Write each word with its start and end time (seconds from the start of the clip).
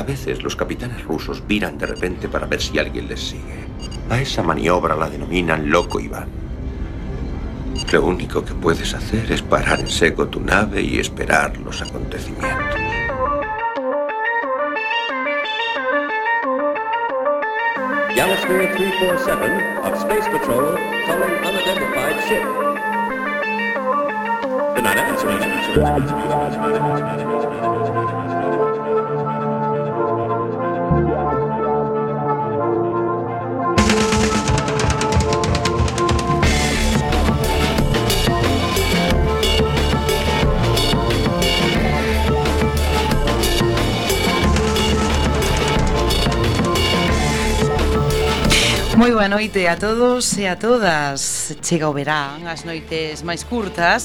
A 0.00 0.02
veces 0.02 0.42
los 0.42 0.56
capitanes 0.56 1.04
rusos 1.04 1.46
viran 1.46 1.76
de 1.76 1.84
repente 1.84 2.26
para 2.26 2.46
ver 2.46 2.62
si 2.62 2.78
alguien 2.78 3.06
les 3.06 3.20
sigue. 3.20 3.66
A 4.08 4.18
esa 4.18 4.42
maniobra 4.42 4.96
la 4.96 5.10
denominan 5.10 5.68
loco 5.68 6.00
Iván. 6.00 6.26
Lo 7.92 8.06
único 8.06 8.42
que 8.42 8.54
puedes 8.54 8.94
hacer 8.94 9.30
es 9.30 9.42
parar 9.42 9.78
en 9.78 9.88
seco 9.88 10.26
tu 10.26 10.40
nave 10.40 10.80
y 10.80 10.98
esperar 10.98 11.54
los 11.58 11.82
acontecimientos. 11.82 12.80
Yamasphere 18.16 18.68
347 18.68 19.80
of 19.84 20.00
Space 20.00 20.26
Patrol 20.30 20.78
calling 21.04 21.44
unidentified 21.44 22.18
ship. 22.26 22.42
Good 24.76 24.82
night, 24.82 24.96
Moi 49.00 49.16
boa 49.16 49.32
noite 49.32 49.64
a 49.64 49.80
todos 49.80 50.36
e 50.36 50.44
a 50.44 50.60
todas. 50.60 51.56
Chega 51.64 51.88
o 51.88 51.96
verán, 51.96 52.44
as 52.44 52.68
noites 52.68 53.24
máis 53.24 53.48
curtas. 53.48 54.04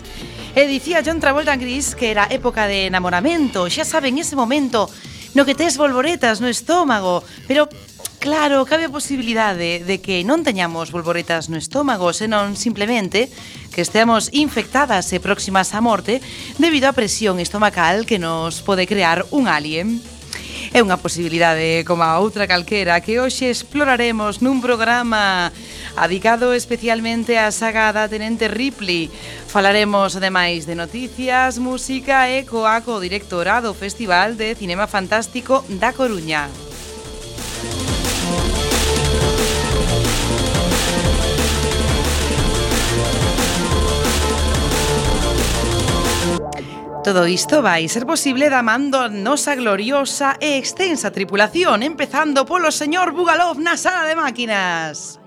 E 0.55 0.63
dicía 0.71 1.03
John 1.03 1.19
Travolta 1.19 1.51
en 1.51 1.59
Gris 1.59 1.99
que 1.99 2.15
era 2.15 2.31
época 2.31 2.63
de 2.63 2.87
enamoramento. 2.87 3.67
Xa 3.67 3.83
saben, 3.83 4.15
ese 4.23 4.39
momento 4.39 4.87
no 5.35 5.43
que 5.43 5.51
tes 5.51 5.75
bolboretas 5.75 6.39
no 6.39 6.47
estómago. 6.47 7.27
Pero 7.43 7.67
Claro, 8.23 8.65
cabe 8.65 8.87
a 8.87 8.89
posibilidade 8.89 9.85
de 9.85 10.01
que 10.01 10.23
non 10.25 10.41
teñamos 10.41 10.89
bolboretas 10.89 11.51
no 11.51 11.61
estómago, 11.61 12.09
senón 12.09 12.57
simplemente 12.57 13.29
que 13.69 13.85
esteamos 13.85 14.33
infectadas 14.33 15.11
e 15.13 15.21
próximas 15.21 15.75
á 15.75 15.83
morte 15.83 16.23
debido 16.57 16.89
á 16.89 16.95
presión 16.95 17.37
estomacal 17.37 18.07
que 18.07 18.17
nos 18.17 18.63
pode 18.63 18.87
crear 18.89 19.27
un 19.29 19.45
alien. 19.45 20.01
É 20.75 20.83
unha 20.83 20.99
posibilidade 20.99 21.87
como 21.87 22.03
a 22.03 22.19
outra 22.19 22.51
calquera 22.51 22.99
que 22.99 23.15
hoxe 23.15 23.47
exploraremos 23.47 24.43
nun 24.43 24.59
programa 24.59 25.47
adicado 25.95 26.51
especialmente 26.51 27.39
á 27.39 27.47
saga 27.47 27.95
da 27.95 28.11
Tenente 28.11 28.51
Ripley. 28.51 29.07
Falaremos 29.47 30.19
ademais 30.19 30.67
de 30.67 30.75
noticias, 30.75 31.63
música 31.63 32.27
e 32.27 32.43
coaco 32.43 32.99
directora 32.99 33.63
do 33.63 33.71
Festival 33.71 34.35
de 34.35 34.51
Cinema 34.51 34.83
Fantástico 34.83 35.63
da 35.79 35.95
Coruña. 35.95 36.51
Todo 47.05 47.27
isto 47.27 47.61
vai 47.61 47.85
ser 47.87 48.03
posible 48.09 48.49
da 48.49 48.65
mando 48.65 49.05
nosa 49.13 49.53
gloriosa 49.53 50.41
e 50.41 50.57
extensa 50.57 51.13
tripulación, 51.13 51.85
empezando 51.85 52.49
polo 52.49 52.73
señor 52.73 53.13
Bugalov 53.13 53.61
na 53.61 53.77
sala 53.77 54.09
de 54.09 54.17
máquinas. 54.17 55.21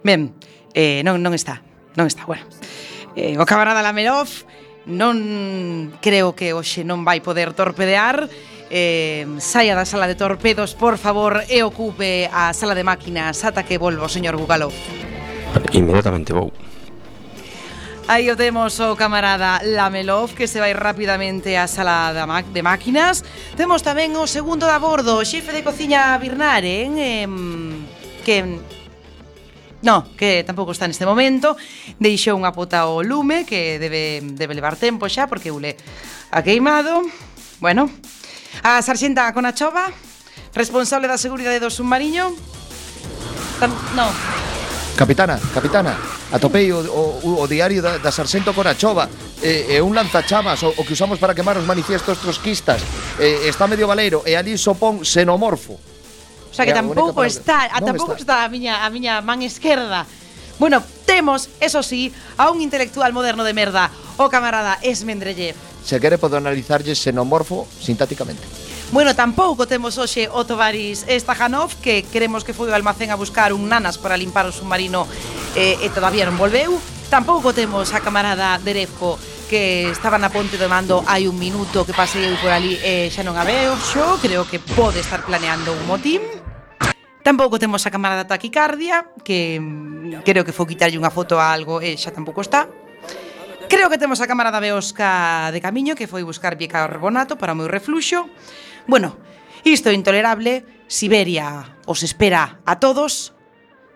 Ben, 0.00 0.32
eh, 0.72 1.04
non, 1.04 1.20
non 1.20 1.36
está, 1.36 1.60
non 2.00 2.08
está, 2.08 2.24
bueno. 2.24 2.48
Eh, 3.12 3.36
o 3.36 3.44
camarada 3.44 3.84
Lamelov 3.84 4.48
non 4.88 5.92
creo 6.00 6.32
que 6.32 6.56
hoxe 6.56 6.80
non 6.80 7.04
vai 7.04 7.20
poder 7.20 7.52
torpedear 7.52 8.24
eh, 8.72 9.28
saia 9.36 9.76
da 9.76 9.84
sala 9.84 10.08
de 10.08 10.16
torpedos, 10.16 10.72
por 10.72 10.96
favor, 10.96 11.44
e 11.52 11.60
ocupe 11.60 12.24
a 12.32 12.56
sala 12.56 12.72
de 12.72 12.88
máquinas 12.88 13.44
ata 13.44 13.68
que 13.68 13.76
volvo, 13.76 14.08
señor 14.08 14.40
Bugalov. 14.40 14.72
Inmediatamente 15.76 16.32
vou. 16.32 16.48
Aí 18.06 18.28
o 18.28 18.36
temos 18.36 18.76
o 18.84 18.92
oh 18.92 18.96
camarada 19.00 19.64
Lamelov 19.64 20.36
que 20.36 20.44
se 20.44 20.60
vai 20.60 20.76
rapidamente 20.76 21.56
á 21.56 21.64
sala 21.64 22.12
da 22.12 22.28
de 22.28 22.60
máquinas. 22.60 23.24
Temos 23.56 23.80
tamén 23.80 24.12
o 24.20 24.28
segundo 24.28 24.68
da 24.68 24.76
bordo, 24.76 25.16
o 25.16 25.24
xefe 25.24 25.56
de 25.56 25.64
cociña 25.64 26.12
Birnaren, 26.20 27.00
eh, 27.00 27.24
que 28.20 28.60
No, 29.84 30.04
que 30.16 30.44
tampouco 30.44 30.72
está 30.72 30.84
neste 30.84 31.08
momento. 31.08 31.56
Deixou 31.96 32.36
unha 32.36 32.56
pota 32.56 32.88
ao 32.88 33.04
lume 33.04 33.44
Que 33.44 33.76
debe, 33.76 34.24
debe 34.24 34.56
levar 34.56 34.80
tempo 34.80 35.04
xa 35.12 35.28
Porque 35.28 35.52
ule 35.52 35.76
a 36.32 36.40
ha 36.40 36.44
queimado. 36.44 37.04
Bueno 37.60 37.92
A 38.64 38.80
sarxenta 38.80 39.28
Conachova 39.36 39.92
Responsable 40.56 41.04
da 41.04 41.20
seguridade 41.20 41.60
do 41.60 41.68
submarino 41.68 42.32
Tam, 43.60 43.72
No. 43.92 44.08
Capitana, 44.96 45.40
capitana, 45.52 45.98
atopei 46.30 46.70
o, 46.70 46.78
o, 46.78 47.42
o 47.42 47.46
diario 47.50 47.82
da, 47.82 47.98
da 47.98 48.14
Sarxento 48.14 48.54
Corachova 48.54 49.10
e, 49.42 49.74
e 49.74 49.82
un 49.82 49.90
lanzachamas 49.90 50.62
o, 50.62 50.70
o 50.70 50.86
que 50.86 50.94
usamos 50.94 51.18
para 51.18 51.34
quemar 51.34 51.58
os 51.58 51.66
manifiestos 51.66 52.14
trotskistas 52.22 52.78
e, 53.18 53.50
está 53.50 53.66
medio 53.66 53.90
valeiro 53.90 54.22
e 54.22 54.38
ali 54.38 54.54
sopón 54.54 55.02
xenomorfo. 55.02 55.74
O 55.74 56.54
sea 56.54 56.62
que 56.62 56.70
tampouco 56.70 57.26
está, 57.26 57.74
a, 57.74 57.82
tampouco 57.82 58.14
está. 58.14 58.22
está 58.22 58.46
a 58.46 58.48
miña, 58.48 58.86
a 58.86 58.88
miña 58.94 59.18
man 59.18 59.42
esquerda. 59.42 60.06
Bueno, 60.62 60.78
temos, 61.02 61.50
eso 61.58 61.82
sí, 61.82 62.14
a 62.38 62.54
un 62.54 62.62
intelectual 62.62 63.10
moderno 63.10 63.42
de 63.42 63.50
merda, 63.50 63.90
o 64.14 64.30
camarada 64.30 64.78
Esmendrellev. 64.78 65.58
Se 65.82 65.98
quere 65.98 66.22
podo 66.22 66.38
analizarlle 66.38 66.94
xenomorfo 66.94 67.66
sintáticamente. 67.82 68.63
Bueno, 68.94 69.16
tampouco 69.16 69.66
temos 69.66 69.98
hoxe 69.98 70.30
o 70.30 70.46
Tovaris 70.46 71.02
Stajanov 71.10 71.74
que 71.82 72.06
queremos 72.06 72.46
que 72.46 72.54
foi 72.54 72.70
ao 72.70 72.78
almacén 72.78 73.10
a 73.10 73.18
buscar 73.18 73.50
un 73.50 73.66
nanas 73.66 73.98
para 73.98 74.14
limpar 74.14 74.46
o 74.46 74.54
submarino 74.54 75.10
eh, 75.58 75.74
e 75.82 75.90
todavía 75.90 76.22
non 76.30 76.38
volveu. 76.38 76.78
Tampouco 77.10 77.50
temos 77.50 77.90
a 77.90 77.98
camarada 77.98 78.54
Derefco 78.62 79.18
que 79.50 79.90
estaba 79.90 80.14
na 80.14 80.30
ponte 80.30 80.54
de 80.54 80.70
mando 80.70 81.02
hai 81.10 81.26
un 81.26 81.34
minuto 81.34 81.82
que 81.82 81.90
pasei 81.90 82.22
eu 82.22 82.38
por 82.38 82.54
ali 82.54 82.78
e 82.86 83.10
eh, 83.10 83.10
xa 83.10 83.26
non 83.26 83.34
a 83.34 83.42
veo 83.42 83.74
xo, 83.82 84.22
creo 84.22 84.46
que 84.46 84.62
pode 84.62 85.02
estar 85.02 85.26
planeando 85.26 85.74
un 85.74 85.90
motín. 85.90 86.22
Tampouco 87.26 87.58
temos 87.58 87.82
a 87.82 87.90
camarada 87.90 88.30
taquicardia, 88.30 89.10
que 89.26 89.58
mm, 89.58 90.22
creo 90.22 90.46
que 90.46 90.54
foi 90.54 90.70
quitarlle 90.70 91.02
unha 91.02 91.10
foto 91.10 91.42
a 91.42 91.50
algo 91.50 91.82
e 91.82 91.90
eh, 91.90 91.96
xa 91.98 92.14
tampouco 92.14 92.46
está. 92.46 92.70
Creo 93.66 93.90
que 93.90 93.98
temos 93.98 94.22
a 94.22 94.30
camarada 94.30 94.62
Beosca 94.62 95.50
de 95.50 95.58
camiño 95.58 95.98
que 95.98 96.06
foi 96.06 96.22
buscar 96.22 96.54
bicarbonato 96.54 97.34
para 97.34 97.50
o 97.50 97.58
meu 97.58 97.66
refluxo. 97.66 98.30
Bueno, 98.86 99.16
isto 99.64 99.88
é 99.88 99.94
intolerable, 99.94 100.64
Siberia 100.86 101.74
os 101.86 102.02
espera 102.02 102.60
a 102.64 102.78
todos. 102.80 103.32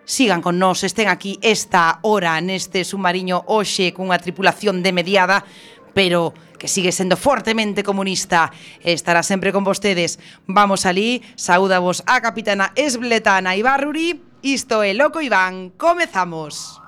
Sigan 0.04 0.40
con 0.40 0.56
nós, 0.56 0.84
estén 0.88 1.12
aquí 1.12 1.36
esta 1.44 2.00
hora 2.00 2.40
neste 2.40 2.80
submarino 2.80 3.44
hoxe 3.44 3.92
cunha 3.92 4.16
tripulación 4.16 4.80
de 4.80 4.96
mediada, 4.96 5.44
pero 5.92 6.32
que 6.56 6.64
sigue 6.64 6.96
sendo 6.96 7.20
fortemente 7.20 7.84
comunista. 7.84 8.48
Estará 8.80 9.20
sempre 9.20 9.52
con 9.52 9.68
vostedes. 9.68 10.16
Vamos 10.48 10.88
ali, 10.88 11.20
saúdavos 11.36 12.00
a 12.08 12.24
capitana 12.24 12.72
Esbletana 12.72 13.52
Ibarruri. 13.52 14.24
Isto 14.40 14.80
é 14.80 14.96
Loco 14.96 15.20
Iván, 15.20 15.76
comezamos. 15.76 16.80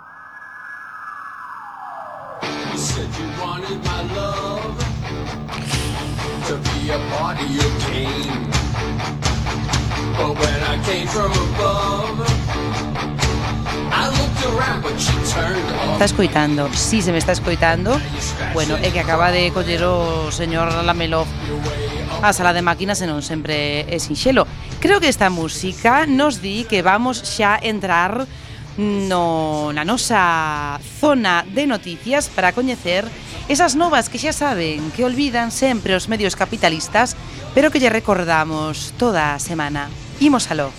You 2.72 2.78
said 2.78 3.08
you 3.20 3.28
wanted 3.36 3.84
my 3.84 4.00
love. 4.16 4.49
To 6.50 6.56
be 6.56 6.90
a 6.90 6.98
part 7.14 7.38
of 7.38 7.48
your. 7.48 7.70
But 10.18 10.32
when 10.40 10.60
I 10.72 10.74
came 10.84 11.06
from 11.06 11.30
above. 11.30 12.26
Está 15.92 16.04
escoitando, 16.06 16.68
sí 16.72 17.02
se 17.02 17.12
me 17.12 17.18
está 17.18 17.32
escoitando. 17.32 18.00
Bueno, 18.54 18.76
é 18.82 18.90
que 18.90 18.98
acaba 18.98 19.30
de 19.30 19.52
coller 19.52 19.84
o 19.84 20.32
señor 20.32 20.72
Lamelov 20.82 21.28
a 22.22 22.32
sala 22.32 22.52
de 22.52 22.62
máquinas 22.62 22.98
e 23.04 23.06
non 23.06 23.22
sempre 23.22 23.86
é 23.86 23.98
sinxelo. 24.00 24.48
Creo 24.80 24.98
que 24.98 25.12
esta 25.12 25.30
música 25.30 26.08
nos 26.08 26.40
di 26.42 26.64
que 26.66 26.82
vamos 26.82 27.20
xa 27.20 27.60
entrar 27.62 28.26
no, 28.80 29.72
na 29.76 29.84
nosa 29.84 30.80
zona 31.00 31.44
de 31.44 31.68
noticias 31.68 32.32
para 32.32 32.56
coñecer 32.56 33.04
esas 33.48 33.76
novas 33.76 34.08
que 34.08 34.16
xa 34.16 34.32
saben 34.32 34.88
que 34.96 35.04
olvidan 35.04 35.52
sempre 35.52 35.92
os 35.92 36.08
medios 36.08 36.32
capitalistas, 36.32 37.12
pero 37.52 37.68
que 37.68 37.78
lle 37.78 37.92
recordamos 37.92 38.96
toda 38.96 39.36
a 39.36 39.38
semana. 39.38 39.92
Imos 40.18 40.48
aló. 40.48 40.72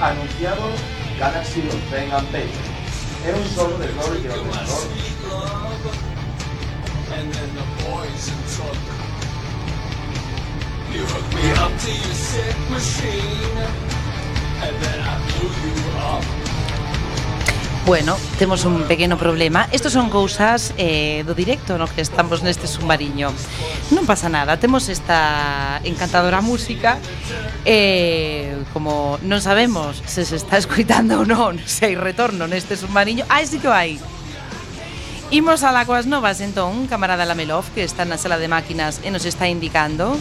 Anunciado 0.00 0.64
Galaxy 1.18 1.60
of 1.60 1.90
Ben 1.92 2.10
and 2.12 2.28
É 3.20 3.34
un 3.34 3.44
solo 3.54 3.76
de 3.76 3.86
Glory 3.92 4.22
que 4.22 4.28
o 4.28 5.69
and 7.20 7.32
then 7.34 7.50
machine. 12.70 13.30
Bueno, 17.86 18.16
temos 18.38 18.64
un 18.64 18.82
pequeno 18.84 19.18
problema. 19.18 19.68
Estos 19.72 19.92
son 19.92 20.10
cousas 20.10 20.72
eh, 20.78 21.24
do 21.26 21.34
directo 21.34 21.76
no 21.76 21.88
que 21.88 22.00
estamos 22.00 22.44
neste 22.44 22.70
submarino 22.70 23.34
Non 23.90 24.06
pasa 24.06 24.30
nada, 24.30 24.60
temos 24.62 24.86
esta 24.86 25.80
encantadora 25.82 26.38
música. 26.38 27.02
Eh, 27.66 28.54
Como 28.72 29.18
non 29.26 29.42
sabemos 29.42 29.98
se 30.06 30.22
se 30.22 30.38
está 30.38 30.54
escuitando 30.56 31.18
ou 31.18 31.26
non 31.26 31.58
Se 31.66 31.90
hai 31.90 31.96
retorno 31.98 32.46
neste 32.46 32.78
submarino 32.78 33.26
Ah, 33.26 33.42
sí 33.42 33.58
que 33.58 33.66
o 33.66 33.74
hai 33.74 33.98
Imos 35.32 35.62
a 35.62 35.70
la 35.70 35.86
coas 35.86 36.10
novas 36.10 36.40
entón, 36.40 36.88
camarada 36.88 37.24
Lamelov 37.24 37.62
Que 37.70 37.86
está 37.86 38.02
na 38.04 38.18
sala 38.18 38.34
de 38.34 38.50
máquinas 38.50 38.98
e 39.06 39.14
nos 39.14 39.22
está 39.22 39.46
indicando. 39.46 40.18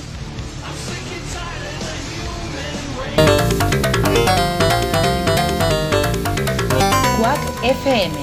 Quack 7.18 7.42
FM 7.66 8.14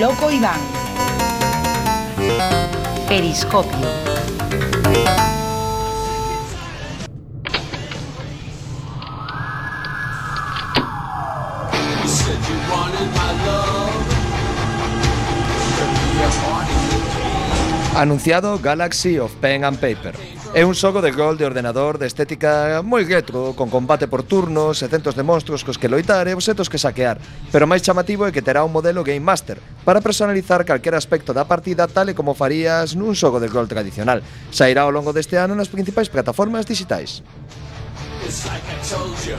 Loco 0.00 0.32
Iván. 0.32 0.64
Periscopio 3.04 4.07
Anunciado 17.98 18.60
Galaxy 18.60 19.18
of 19.18 19.34
Pen 19.40 19.64
and 19.64 19.80
Paper. 19.80 20.14
É 20.54 20.62
un 20.62 20.78
xogo 20.78 21.02
de 21.02 21.10
gol 21.10 21.34
de 21.34 21.42
ordenador 21.42 21.98
de 21.98 22.06
estética 22.06 22.78
moi 22.86 23.02
retro, 23.02 23.58
con 23.58 23.74
combate 23.74 24.06
por 24.06 24.22
turnos 24.22 24.78
e 24.78 24.86
centos 24.86 25.18
de 25.18 25.26
monstruos 25.26 25.66
cos 25.66 25.82
que 25.82 25.90
loitar 25.90 26.30
e 26.30 26.32
obxetos 26.38 26.70
que 26.70 26.78
saquear, 26.78 27.18
pero 27.50 27.66
máis 27.66 27.82
chamativo 27.82 28.22
é 28.22 28.30
que 28.30 28.38
terá 28.38 28.62
un 28.62 28.70
modelo 28.70 29.02
Game 29.02 29.26
Master 29.26 29.58
para 29.82 29.98
personalizar 29.98 30.62
calquer 30.62 30.94
aspecto 30.94 31.34
da 31.34 31.50
partida 31.50 31.90
tal 31.90 32.06
e 32.06 32.14
como 32.14 32.38
farías 32.38 32.94
nun 32.94 33.18
xogo 33.18 33.42
de 33.42 33.50
gol 33.50 33.66
tradicional. 33.66 34.22
Sairá 34.54 34.86
ao 34.86 34.94
longo 34.94 35.10
deste 35.10 35.34
ano 35.34 35.58
nas 35.58 35.66
principais 35.66 36.06
plataformas 36.06 36.70
digitais. 36.70 37.26
It's 38.22 38.46
like 38.46 38.62
I 38.62 38.78
told 38.86 39.18
you. 39.26 39.34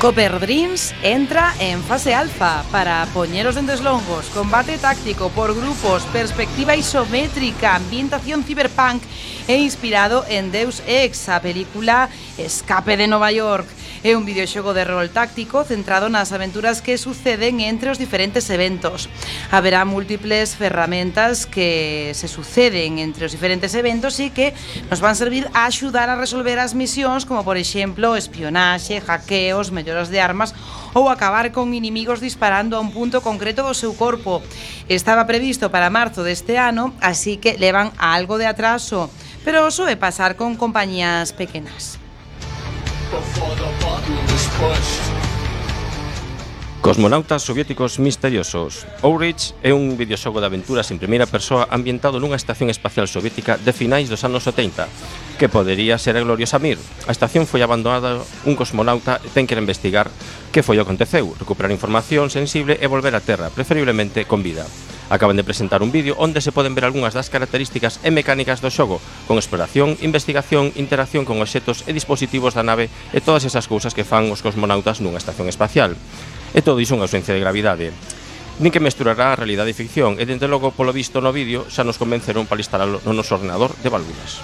Copper 0.00 0.38
Dreams 0.38 0.94
entra 1.02 1.52
en 1.58 1.82
fase 1.82 2.14
alfa 2.14 2.62
para 2.70 3.04
poñeros 3.12 3.56
dentes 3.56 3.80
longos, 3.80 4.30
combate 4.30 4.78
táctico 4.78 5.28
por 5.30 5.56
grupos, 5.56 6.04
perspectiva 6.12 6.76
isométrica, 6.76 7.74
ambientación 7.74 8.44
cyberpunk 8.44 9.02
e 9.48 9.56
inspirado 9.58 10.24
en 10.28 10.52
Deus 10.52 10.84
Ex, 10.86 11.28
a 11.28 11.42
película 11.42 12.08
Escape 12.38 12.96
de 12.96 13.08
Nova 13.08 13.32
York. 13.32 13.66
É 14.06 14.14
un 14.14 14.22
videoxogo 14.22 14.74
de 14.78 14.86
rol 14.86 15.10
táctico 15.10 15.66
centrado 15.66 16.06
nas 16.06 16.30
aventuras 16.30 16.78
que 16.78 16.94
suceden 16.94 17.58
entre 17.58 17.90
os 17.90 17.98
diferentes 17.98 18.46
eventos. 18.46 19.10
Haberá 19.50 19.82
múltiples 19.82 20.54
ferramentas 20.54 21.50
que 21.50 22.14
se 22.14 22.30
suceden 22.30 23.02
entre 23.02 23.26
os 23.26 23.34
diferentes 23.34 23.74
eventos 23.74 24.22
e 24.22 24.30
que 24.30 24.54
nos 24.86 25.02
van 25.02 25.18
servir 25.18 25.50
a 25.50 25.66
axudar 25.66 26.06
a 26.06 26.14
resolver 26.14 26.62
as 26.62 26.78
misións 26.78 27.26
como 27.26 27.42
por 27.42 27.58
exemplo 27.58 28.14
espionaxe, 28.14 29.02
hackeos, 29.02 29.74
melloras 29.74 30.14
de 30.14 30.22
armas 30.22 30.54
ou 30.94 31.10
acabar 31.10 31.50
con 31.50 31.74
inimigos 31.74 32.22
disparando 32.22 32.78
a 32.78 32.82
un 32.82 32.94
punto 32.94 33.18
concreto 33.18 33.66
do 33.66 33.74
seu 33.74 33.98
corpo. 33.98 34.38
Estaba 34.86 35.26
previsto 35.26 35.74
para 35.74 35.90
marzo 35.90 36.22
deste 36.22 36.54
ano, 36.54 36.94
así 37.02 37.42
que 37.42 37.58
levan 37.58 37.90
algo 37.98 38.38
de 38.38 38.46
atraso, 38.46 39.10
pero 39.42 39.74
soe 39.74 39.98
pasar 39.98 40.38
con 40.38 40.54
compañías 40.54 41.34
pequenas. 41.34 41.98
Cosmonautas 46.80 47.42
soviéticos 47.42 47.98
misteriosos. 47.98 48.86
Outreach 49.02 49.52
é 49.64 49.72
un 49.72 49.96
videoxogo 49.96 50.40
de 50.40 50.48
aventuras 50.48 50.88
en 50.92 50.96
primeira 50.96 51.28
persoa 51.28 51.68
ambientado 51.68 52.20
nunha 52.20 52.38
estación 52.38 52.68
espacial 52.72 53.08
soviética 53.08 53.56
de 53.56 53.72
finais 53.72 54.08
dos 54.08 54.24
anos 54.28 54.44
70, 54.44 54.88
que 55.36 55.48
podería 55.52 55.96
ser 55.96 56.16
a 56.16 56.24
gloriosa 56.24 56.56
Mir. 56.60 56.76
A 57.08 57.12
estación 57.12 57.44
foi 57.44 57.60
abandonada, 57.60 58.20
un 58.44 58.54
cosmonauta 58.56 59.20
ten 59.34 59.48
que 59.48 59.56
investigar 59.56 60.08
que 60.52 60.64
foi 60.64 60.76
o 60.78 60.84
aconteceu, 60.84 61.32
recuperar 61.36 61.72
información 61.74 62.32
sensible 62.32 62.76
e 62.76 62.86
volver 62.88 63.12
á 63.16 63.20
Terra, 63.20 63.52
preferiblemente 63.52 64.24
con 64.24 64.40
vida. 64.40 64.64
Acaban 65.08 65.40
de 65.40 65.44
presentar 65.44 65.80
un 65.80 65.88
vídeo 65.88 66.14
onde 66.20 66.44
se 66.44 66.52
poden 66.52 66.76
ver 66.76 66.84
algunhas 66.84 67.16
das 67.16 67.32
características 67.32 67.96
e 68.04 68.12
mecánicas 68.12 68.60
do 68.60 68.68
xogo, 68.68 69.00
con 69.24 69.40
exploración, 69.40 69.96
investigación, 70.04 70.68
interacción 70.76 71.24
con 71.24 71.40
obxetos 71.40 71.88
e 71.88 71.96
dispositivos 71.96 72.52
da 72.52 72.60
nave 72.60 72.92
e 73.16 73.24
todas 73.24 73.48
esas 73.48 73.64
cousas 73.72 73.96
que 73.96 74.04
fan 74.04 74.28
os 74.28 74.44
cosmonautas 74.44 75.00
nunha 75.00 75.16
estación 75.16 75.48
espacial. 75.48 75.96
E 76.52 76.60
todo 76.60 76.84
iso 76.84 76.92
unha 76.92 77.08
ausencia 77.08 77.32
de 77.32 77.40
gravidade 77.40 77.88
nin 78.58 78.74
que 78.74 78.82
mesturará 78.82 79.32
a 79.32 79.38
realidade 79.38 79.70
e 79.70 79.78
ficción, 79.78 80.18
e 80.18 80.26
dende 80.26 80.50
logo, 80.50 80.74
polo 80.74 80.90
visto 80.90 81.22
no 81.22 81.30
vídeo, 81.30 81.64
xa 81.70 81.86
nos 81.86 81.96
convenceron 81.96 82.44
para 82.50 82.60
instalarlo 82.60 82.98
no 83.06 83.14
noso 83.14 83.38
ordenador 83.38 83.70
de 83.80 83.88
válvulas. 83.88 84.42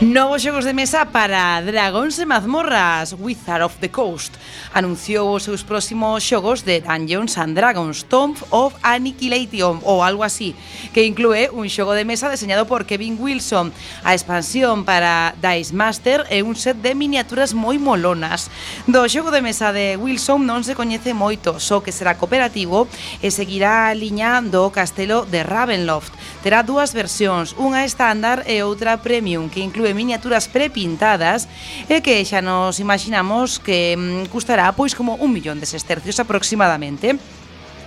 Novos 0.00 0.42
xogos 0.42 0.64
de 0.64 0.78
mesa 0.78 1.10
para 1.10 1.58
Dragóns 1.58 2.22
e 2.22 2.24
Mazmorras, 2.24 3.18
Wizard 3.18 3.66
of 3.66 3.82
the 3.82 3.90
Coast. 3.90 4.30
Anunciou 4.70 5.34
os 5.34 5.42
seus 5.42 5.66
próximos 5.66 6.22
xogos 6.22 6.62
de 6.62 6.78
Dungeons 6.78 7.34
and 7.34 7.58
Dragons, 7.58 8.06
Tomb 8.06 8.38
of 8.54 8.78
Annihilation 8.86 9.82
ou 9.82 10.06
algo 10.06 10.22
así, 10.22 10.54
que 10.94 11.02
inclúe 11.02 11.50
un 11.50 11.66
xogo 11.66 11.98
de 11.98 12.06
mesa 12.06 12.30
deseñado 12.30 12.62
por 12.70 12.86
Kevin 12.86 13.18
Wilson, 13.18 13.74
a 14.06 14.14
expansión 14.14 14.86
para 14.86 15.34
Dice 15.42 15.74
Master 15.74 16.30
e 16.30 16.46
un 16.46 16.54
set 16.54 16.78
de 16.78 16.94
miniaturas 16.94 17.50
moi 17.50 17.74
molonas. 17.82 18.54
Do 18.86 19.02
xogo 19.10 19.34
de 19.34 19.42
mesa 19.42 19.74
de 19.74 19.98
Wilson 19.98 20.46
non 20.46 20.62
se 20.62 20.78
coñece 20.78 21.10
moito, 21.10 21.58
só 21.58 21.82
que 21.82 21.90
será 21.90 22.14
cooperativo 22.14 22.86
e 23.18 23.34
seguirá 23.34 23.90
a 23.90 23.98
liña 23.98 24.38
do 24.46 24.70
castelo 24.70 25.26
de 25.26 25.42
Ravenloft. 25.42 26.14
Terá 26.46 26.62
dúas 26.62 26.94
versións, 26.94 27.58
unha 27.58 27.82
estándar 27.82 28.46
e 28.46 28.62
outra 28.62 29.02
premium, 29.02 29.50
que 29.50 29.58
inclúe 29.58 29.87
recibe 29.88 29.94
miniaturas 29.94 30.48
prepintadas 30.48 31.48
e 31.88 32.04
que 32.04 32.20
xa 32.20 32.44
nos 32.44 32.76
imaginamos 32.76 33.56
que 33.56 33.96
mm, 33.96 34.28
custará 34.28 34.68
pois 34.76 34.92
como 34.92 35.16
un 35.16 35.32
millón 35.32 35.60
de 35.60 35.66
sestercios 35.66 36.20
aproximadamente. 36.20 37.16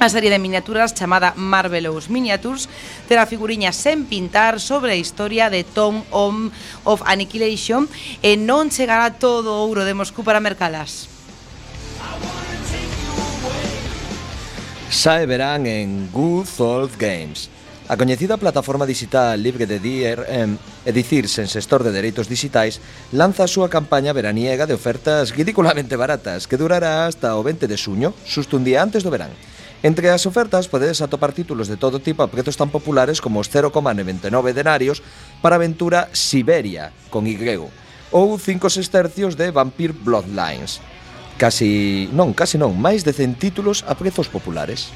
A 0.02 0.10
serie 0.10 0.34
de 0.34 0.42
miniaturas 0.42 0.98
chamada 0.98 1.38
Marvelous 1.38 2.10
Miniatures 2.10 2.66
terá 3.06 3.30
figuriñas 3.30 3.78
sen 3.78 4.10
pintar 4.10 4.58
sobre 4.58 4.98
a 4.98 4.98
historia 4.98 5.54
de 5.54 5.62
Tom 5.62 6.02
Om 6.10 6.50
of 6.90 7.06
Annihilation 7.06 7.86
e 8.26 8.34
non 8.34 8.74
chegará 8.74 9.14
todo 9.14 9.54
o 9.54 9.62
ouro 9.62 9.86
de 9.86 9.94
Moscú 9.94 10.26
para 10.26 10.42
mercalas. 10.42 11.06
Sae 14.90 15.30
verán 15.30 15.70
en 15.70 16.10
Good 16.10 16.50
Old 16.58 16.98
Games 16.98 17.61
A 17.92 18.00
coñecida 18.00 18.40
plataforma 18.40 18.88
digital 18.88 19.44
Libre 19.44 19.68
de 19.68 19.76
DRM, 19.84 20.56
é 20.88 20.92
dicir 20.96 21.28
sen 21.28 21.52
sextor 21.52 21.84
de 21.84 21.92
dereitos 21.92 22.32
digitais, 22.32 22.80
lanza 23.12 23.44
a 23.44 23.52
súa 23.52 23.68
campaña 23.68 24.16
veraniega 24.16 24.64
de 24.64 24.72
ofertas 24.72 25.36
ridiculamente 25.36 26.00
baratas 26.00 26.48
que 26.48 26.56
durará 26.56 27.04
hasta 27.04 27.36
o 27.36 27.44
20 27.44 27.68
de 27.68 27.76
suño, 27.76 28.16
xusto 28.24 28.56
un 28.56 28.64
día 28.64 28.80
antes 28.80 29.04
do 29.04 29.12
verán. 29.12 29.36
Entre 29.84 30.08
as 30.08 30.24
ofertas 30.24 30.72
podedes 30.72 31.04
atopar 31.04 31.36
títulos 31.36 31.68
de 31.68 31.76
todo 31.76 32.00
tipo 32.00 32.24
a 32.24 32.32
prezos 32.32 32.56
tan 32.56 32.72
populares 32.72 33.20
como 33.20 33.44
os 33.44 33.52
0,99 33.52 34.24
denarios 34.56 35.04
para 35.44 35.60
a 35.60 35.60
aventura 35.60 36.08
Siberia, 36.16 36.96
con 37.12 37.28
Y, 37.28 37.36
ou 38.16 38.40
5 38.40 38.72
sestercios 38.72 39.36
de 39.36 39.52
Vampire 39.52 39.92
Bloodlines. 39.92 40.80
Casi, 41.36 42.08
non, 42.16 42.32
casi 42.32 42.56
non, 42.56 42.72
máis 42.72 43.04
de 43.04 43.12
100 43.12 43.36
títulos 43.36 43.84
a 43.84 44.00
prezos 44.00 44.32
populares. 44.32 44.96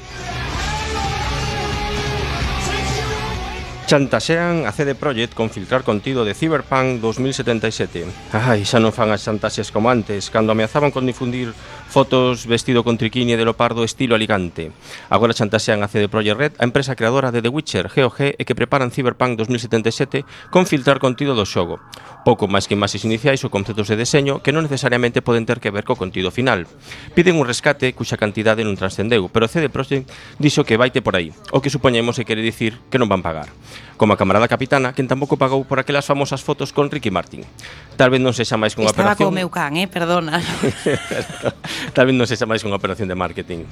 Chantaxean 3.86 4.66
a 4.66 4.74
CD 4.74 4.98
Projekt 4.98 5.32
con 5.38 5.46
filtrar 5.46 5.86
contido 5.86 6.24
de 6.24 6.34
Cyberpunk 6.34 6.98
2077. 6.98 8.34
Ai, 8.34 8.66
xa 8.66 8.82
non 8.82 8.90
fan 8.90 9.14
as 9.14 9.22
chantaxes 9.22 9.70
como 9.70 9.86
antes, 9.86 10.26
cando 10.26 10.50
ameazaban 10.50 10.90
con 10.90 11.06
difundir 11.06 11.54
fotos 11.96 12.44
vestido 12.44 12.84
con 12.84 12.98
triquini 12.98 13.36
de 13.36 13.44
leopardo 13.48 13.80
estilo 13.80 14.20
Alicante. 14.20 14.68
Agora 15.08 15.32
chantasean 15.32 15.80
a 15.80 15.88
CD 15.88 16.12
Projekt 16.12 16.36
Red, 16.36 16.52
a 16.60 16.68
empresa 16.68 16.92
creadora 16.92 17.32
de 17.32 17.40
The 17.40 17.48
Witcher, 17.48 17.88
GOG, 17.88 18.36
e 18.36 18.44
que 18.44 18.52
preparan 18.52 18.92
Cyberpunk 18.92 19.40
2077 19.40 20.28
con 20.52 20.68
filtrar 20.68 21.00
contido 21.00 21.32
do 21.32 21.48
xogo. 21.48 21.80
Pouco 22.20 22.52
máis 22.52 22.68
que 22.68 22.76
imaxes 22.76 23.08
iniciais 23.08 23.40
ou 23.40 23.48
conceptos 23.48 23.88
de 23.88 23.96
deseño 23.96 24.44
que 24.44 24.52
non 24.52 24.68
necesariamente 24.68 25.24
poden 25.24 25.48
ter 25.48 25.56
que 25.56 25.72
ver 25.72 25.88
co 25.88 25.96
contido 25.96 26.28
final. 26.28 26.68
Piden 27.16 27.40
un 27.40 27.48
rescate 27.48 27.96
cuxa 27.96 28.20
cantidade 28.20 28.60
non 28.60 28.76
transcendeu, 28.76 29.32
pero 29.32 29.48
CD 29.48 29.72
Projekt 29.72 30.12
dixo 30.36 30.68
que 30.68 30.76
vaite 30.76 31.00
por 31.00 31.16
aí, 31.16 31.32
o 31.48 31.64
que 31.64 31.72
supoñemos 31.72 32.20
que 32.20 32.28
quere 32.28 32.44
dicir 32.44 32.76
que 32.92 33.00
non 33.00 33.08
van 33.08 33.24
pagar 33.24 33.48
como 33.96 34.12
a 34.12 34.16
camarada 34.16 34.46
capitana, 34.46 34.92
quen 34.92 35.08
tampouco 35.08 35.40
pagou 35.40 35.64
por 35.64 35.80
aquelas 35.80 36.04
famosas 36.04 36.44
fotos 36.44 36.72
con 36.72 36.92
Ricky 36.92 37.10
Martin. 37.10 37.42
Tal 37.96 38.12
vez 38.12 38.20
non 38.20 38.36
sexa 38.36 38.60
máis 38.60 38.76
cunha 38.76 38.92
Estaba 38.92 39.16
operación... 39.16 39.32
Estaba 39.32 39.32
co 39.32 39.40
meu 39.40 39.48
can, 39.48 39.72
eh? 39.80 39.88
Perdona. 39.88 40.38
Tal 41.96 42.04
vez 42.04 42.14
non 42.14 42.28
sexa 42.28 42.44
máis 42.44 42.60
cunha 42.60 42.76
operación 42.76 43.08
de 43.08 43.16
marketing. 43.16 43.64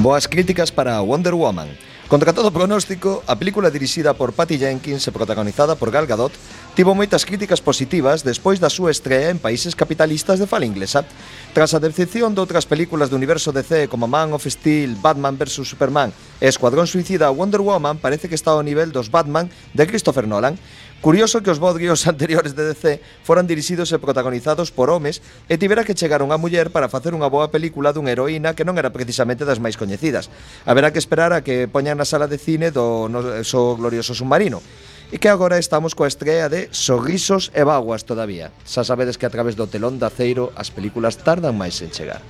Boas 0.00 0.24
críticas 0.24 0.72
para 0.72 1.00
Wonder 1.04 1.36
Woman. 1.36 1.89
Contra 2.10 2.32
todo 2.32 2.50
pronóstico, 2.50 3.22
a 3.30 3.38
película 3.38 3.70
dirixida 3.70 4.18
por 4.18 4.34
Patty 4.34 4.58
Jenkins 4.58 5.06
e 5.06 5.14
protagonizada 5.14 5.78
por 5.78 5.94
Gal 5.94 6.10
Gadot 6.10 6.34
tivo 6.74 6.90
moitas 6.90 7.22
críticas 7.22 7.62
positivas 7.62 8.26
despois 8.26 8.58
da 8.58 8.66
súa 8.66 8.90
estrea 8.90 9.30
en 9.30 9.38
países 9.38 9.78
capitalistas 9.78 10.42
de 10.42 10.50
fala 10.50 10.66
inglesa. 10.66 11.06
Tras 11.54 11.70
a 11.70 11.78
decepción 11.78 12.34
de 12.34 12.42
outras 12.42 12.66
películas 12.66 13.14
do 13.14 13.18
universo 13.18 13.54
DC 13.54 13.86
como 13.86 14.10
Man 14.10 14.34
of 14.34 14.42
Steel, 14.42 14.98
Batman 14.98 15.38
vs 15.38 15.62
Superman 15.62 16.10
e 16.42 16.50
Escuadrón 16.50 16.90
Suicida 16.90 17.30
Wonder 17.30 17.62
Woman 17.62 18.02
parece 18.02 18.26
que 18.26 18.34
está 18.34 18.58
ao 18.58 18.66
nivel 18.66 18.90
dos 18.90 19.06
Batman 19.06 19.46
de 19.70 19.86
Christopher 19.86 20.26
Nolan. 20.26 20.58
Curioso 21.00 21.40
que 21.40 21.48
os 21.48 21.56
bodrios 21.56 22.04
anteriores 22.12 22.52
de 22.52 22.60
DC 22.60 23.00
foran 23.24 23.48
dirixidos 23.48 23.88
e 23.88 23.96
protagonizados 23.96 24.68
por 24.68 24.92
homes 24.92 25.24
e 25.48 25.56
tivera 25.56 25.80
que 25.80 25.96
chegar 25.96 26.20
unha 26.20 26.36
muller 26.36 26.68
para 26.68 26.92
facer 26.92 27.16
unha 27.16 27.32
boa 27.32 27.48
película 27.48 27.88
dunha 27.88 28.12
heroína 28.12 28.52
que 28.52 28.68
non 28.68 28.76
era 28.76 28.92
precisamente 28.92 29.48
das 29.48 29.64
máis 29.64 29.80
coñecidas. 29.80 30.28
Haberá 30.68 30.92
que 30.92 31.00
esperar 31.00 31.32
a 31.32 31.40
que 31.40 31.64
poñan 31.72 31.96
na 31.96 32.04
sala 32.04 32.28
de 32.28 32.36
cine 32.36 32.68
do 32.68 33.08
noso 33.08 33.80
glorioso 33.80 34.12
submarino 34.12 34.60
e 35.08 35.16
que 35.16 35.32
agora 35.32 35.56
estamos 35.56 35.96
coa 35.96 36.04
estrea 36.04 36.52
de 36.52 36.68
Sorrisos 36.68 37.48
e 37.56 37.64
Baguas 37.64 38.04
todavía. 38.04 38.52
Xa 38.68 38.84
sabedes 38.84 39.16
que 39.16 39.24
a 39.24 39.32
través 39.32 39.56
do 39.56 39.72
telón 39.72 39.96
de 39.96 40.04
aceiro 40.04 40.52
as 40.52 40.68
películas 40.68 41.16
tardan 41.16 41.56
máis 41.56 41.80
en 41.80 41.88
chegar. 41.88 42.20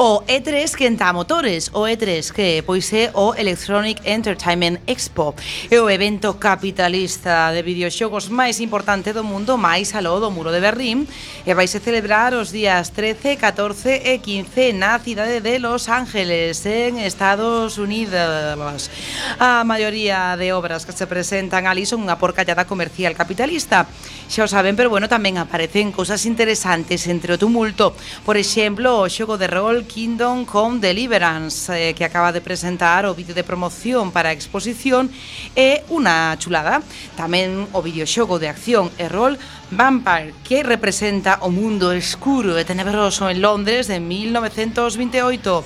O 0.00 0.22
E3 0.28 0.76
quenta 0.76 1.12
motores, 1.12 1.74
o 1.74 1.82
E3 1.82 2.30
que 2.30 2.62
pois 2.62 2.86
é 2.94 3.10
o 3.18 3.34
Electronic 3.34 3.98
Entertainment 4.06 4.78
Expo. 4.86 5.34
É 5.66 5.82
o 5.82 5.90
evento 5.90 6.38
capitalista 6.38 7.50
de 7.50 7.66
videoxogos 7.66 8.30
máis 8.30 8.62
importante 8.62 9.10
do 9.10 9.26
mundo, 9.26 9.58
máis 9.58 9.90
aló 9.98 10.22
do 10.22 10.30
muro 10.30 10.54
de 10.54 10.62
Berlín, 10.62 11.02
e 11.42 11.50
vai 11.50 11.66
se 11.66 11.82
celebrar 11.82 12.30
os 12.30 12.54
días 12.54 12.94
13, 12.94 13.42
14 13.42 14.06
e 14.06 14.22
15 14.22 14.70
na 14.78 15.02
cidade 15.02 15.42
de 15.42 15.58
Los 15.58 15.90
Ángeles, 15.90 16.62
en 16.62 17.02
Estados 17.02 17.74
Unidos. 17.74 18.94
A 19.42 19.66
maioría 19.66 20.38
de 20.38 20.54
obras 20.54 20.86
que 20.86 20.94
se 20.94 21.10
presentan 21.10 21.66
ali 21.66 21.82
son 21.90 22.06
unha 22.06 22.22
porcallada 22.22 22.70
comercial 22.70 23.18
capitalista. 23.18 23.90
Xa 24.30 24.46
o 24.46 24.48
saben, 24.48 24.78
pero 24.78 24.94
bueno, 24.94 25.10
tamén 25.10 25.42
aparecen 25.42 25.90
cousas 25.90 26.22
interesantes 26.22 27.10
entre 27.10 27.34
o 27.34 27.40
tumulto 27.42 27.98
Por 28.24 28.36
exemplo, 28.36 29.02
o 29.02 29.08
xogo 29.08 29.36
de 29.36 29.46
rol 29.46 29.84
Kingdom 29.84 30.44
Come 30.44 30.80
Deliverance, 30.80 31.72
eh, 31.72 31.94
que 31.94 32.04
acaba 32.04 32.32
de 32.32 32.40
presentar 32.40 33.06
o 33.06 33.14
vídeo 33.14 33.34
de 33.34 33.44
promoción 33.44 34.12
para 34.12 34.30
a 34.30 34.36
exposición, 34.36 35.10
é 35.56 35.82
unha 35.88 36.36
chulada. 36.36 36.84
Tamén 37.16 37.66
o 37.72 37.80
videoxogo 37.82 38.38
de 38.38 38.48
acción 38.48 38.92
e 39.00 39.08
rol 39.08 39.36
Vampire, 39.70 40.32
que 40.44 40.62
representa 40.62 41.42
o 41.44 41.52
mundo 41.52 41.92
escuro 41.92 42.56
e 42.56 42.64
tenebroso 42.64 43.28
en 43.28 43.40
Londres 43.40 43.88
de 43.88 44.00
1928. 44.00 45.64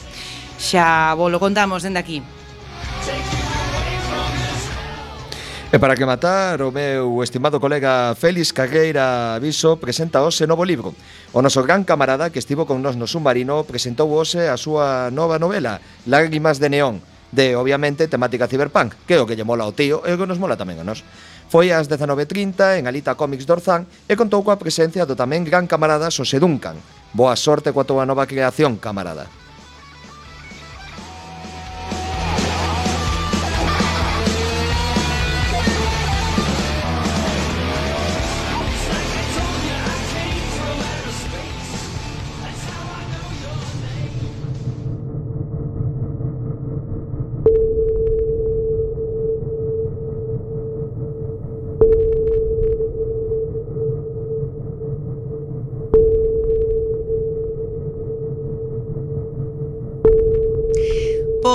Xa 0.58 1.14
vos 1.18 1.30
lo 1.30 1.42
contamos 1.42 1.82
dende 1.82 1.98
aquí. 1.98 2.22
Take 3.02 3.41
E 5.72 5.80
para 5.80 5.96
que 5.96 6.04
matar, 6.04 6.60
o 6.60 6.68
meu 6.68 7.24
estimado 7.24 7.56
colega 7.56 8.12
Félix 8.12 8.52
Cagueira 8.52 9.40
Aviso 9.40 9.80
presenta 9.80 10.20
hoxe 10.20 10.44
novo 10.44 10.68
libro. 10.68 10.92
O 11.32 11.40
noso 11.40 11.64
gran 11.64 11.80
camarada 11.80 12.28
que 12.28 12.36
estivo 12.36 12.68
con 12.68 12.84
nos 12.84 13.00
no 13.00 13.08
submarino 13.08 13.64
presentou 13.64 14.12
hoxe 14.12 14.52
a 14.52 14.60
súa 14.60 15.08
nova 15.08 15.40
novela, 15.40 15.80
Lágrimas 16.04 16.60
de 16.60 16.68
Neón, 16.68 17.00
de, 17.32 17.56
obviamente, 17.56 18.04
temática 18.04 18.52
cyberpunk, 18.52 19.00
que 19.08 19.16
é 19.16 19.24
o 19.24 19.24
que 19.24 19.32
lle 19.32 19.48
mola 19.48 19.64
ao 19.64 19.72
tío 19.72 20.04
e 20.04 20.12
o 20.12 20.20
que 20.20 20.28
nos 20.28 20.36
mola 20.36 20.60
tamén 20.60 20.76
a 20.76 20.84
nos. 20.84 21.08
Foi 21.48 21.72
ás 21.72 21.88
19.30 21.88 22.76
en 22.76 22.84
Alita 22.84 23.16
Comics 23.16 23.48
Dorzán 23.48 23.88
e 24.04 24.12
contou 24.12 24.44
coa 24.44 24.60
presencia 24.60 25.08
do 25.08 25.16
tamén 25.16 25.40
gran 25.40 25.64
camarada 25.64 26.12
Xosé 26.12 26.36
Duncan. 26.36 26.76
Boa 27.16 27.32
sorte 27.32 27.72
coa 27.72 27.88
túa 27.88 28.04
nova 28.04 28.28
creación, 28.28 28.76
camarada. 28.76 29.24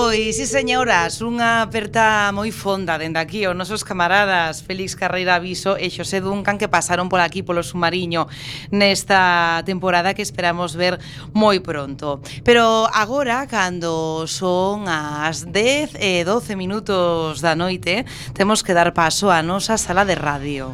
Pois, 0.08 0.38
sí 0.38 0.48
señoras, 0.48 1.20
unha 1.20 1.68
aperta 1.68 2.32
moi 2.32 2.48
fonda 2.56 2.96
dende 2.96 3.20
aquí 3.20 3.44
os 3.44 3.52
nosos 3.52 3.84
camaradas 3.84 4.64
Félix 4.64 4.96
Carreira 4.96 5.36
Aviso 5.36 5.76
e 5.76 5.92
Xosé 5.92 6.24
Duncan 6.24 6.56
que 6.56 6.72
pasaron 6.72 7.12
por 7.12 7.20
aquí 7.20 7.44
polo 7.44 7.60
submarino 7.60 8.32
nesta 8.72 9.60
temporada 9.68 10.16
que 10.16 10.24
esperamos 10.24 10.80
ver 10.80 10.96
moi 11.36 11.60
pronto. 11.60 12.24
Pero 12.48 12.88
agora, 12.88 13.52
cando 13.52 14.24
son 14.32 14.88
as 14.88 15.44
10 15.44 16.00
e 16.00 16.24
12 16.24 16.56
minutos 16.56 17.44
da 17.44 17.60
noite, 17.60 18.08
temos 18.32 18.64
que 18.64 18.72
dar 18.72 18.96
paso 18.96 19.28
á 19.28 19.44
nosa 19.44 19.76
sala 19.76 20.08
de 20.08 20.16
radio. 20.16 20.72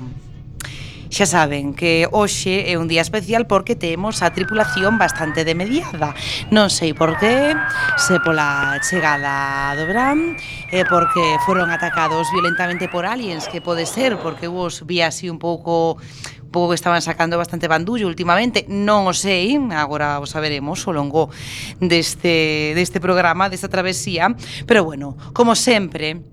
Xa 1.14 1.30
saben 1.30 1.78
que 1.78 2.10
hoxe 2.10 2.66
é 2.66 2.74
un 2.74 2.90
día 2.90 3.06
especial 3.06 3.46
porque 3.46 3.78
temos 3.78 4.26
a 4.26 4.34
tripulación 4.34 4.98
bastante 4.98 5.46
demediada. 5.46 6.18
Non 6.50 6.74
sei 6.74 6.98
por 6.98 7.22
qué, 7.22 7.54
se 8.02 8.18
pola 8.18 8.82
chegada 8.82 9.78
do 9.78 9.86
Bram, 9.86 10.34
e 10.74 10.82
porque 10.90 11.38
foron 11.46 11.70
atacados 11.70 12.34
violentamente 12.34 12.90
por 12.90 13.06
aliens, 13.06 13.46
que 13.46 13.62
pode 13.62 13.86
ser, 13.86 14.18
porque 14.18 14.50
vos 14.50 14.82
vi 14.90 15.06
así 15.06 15.30
un 15.30 15.38
pouco 15.38 16.02
pouco 16.50 16.74
que 16.74 16.82
estaban 16.82 17.06
sacando 17.06 17.38
bastante 17.38 17.70
bandullo 17.70 18.10
últimamente, 18.10 18.66
non 18.66 19.06
o 19.06 19.14
sei, 19.14 19.54
agora 19.70 20.18
o 20.18 20.26
saberemos 20.26 20.82
o 20.90 20.98
longo 20.98 21.30
deste, 21.78 22.74
deste 22.74 22.98
programa, 22.98 23.54
desta 23.54 23.70
travesía, 23.70 24.34
pero 24.66 24.82
bueno, 24.82 25.14
como 25.30 25.54
sempre, 25.54 26.26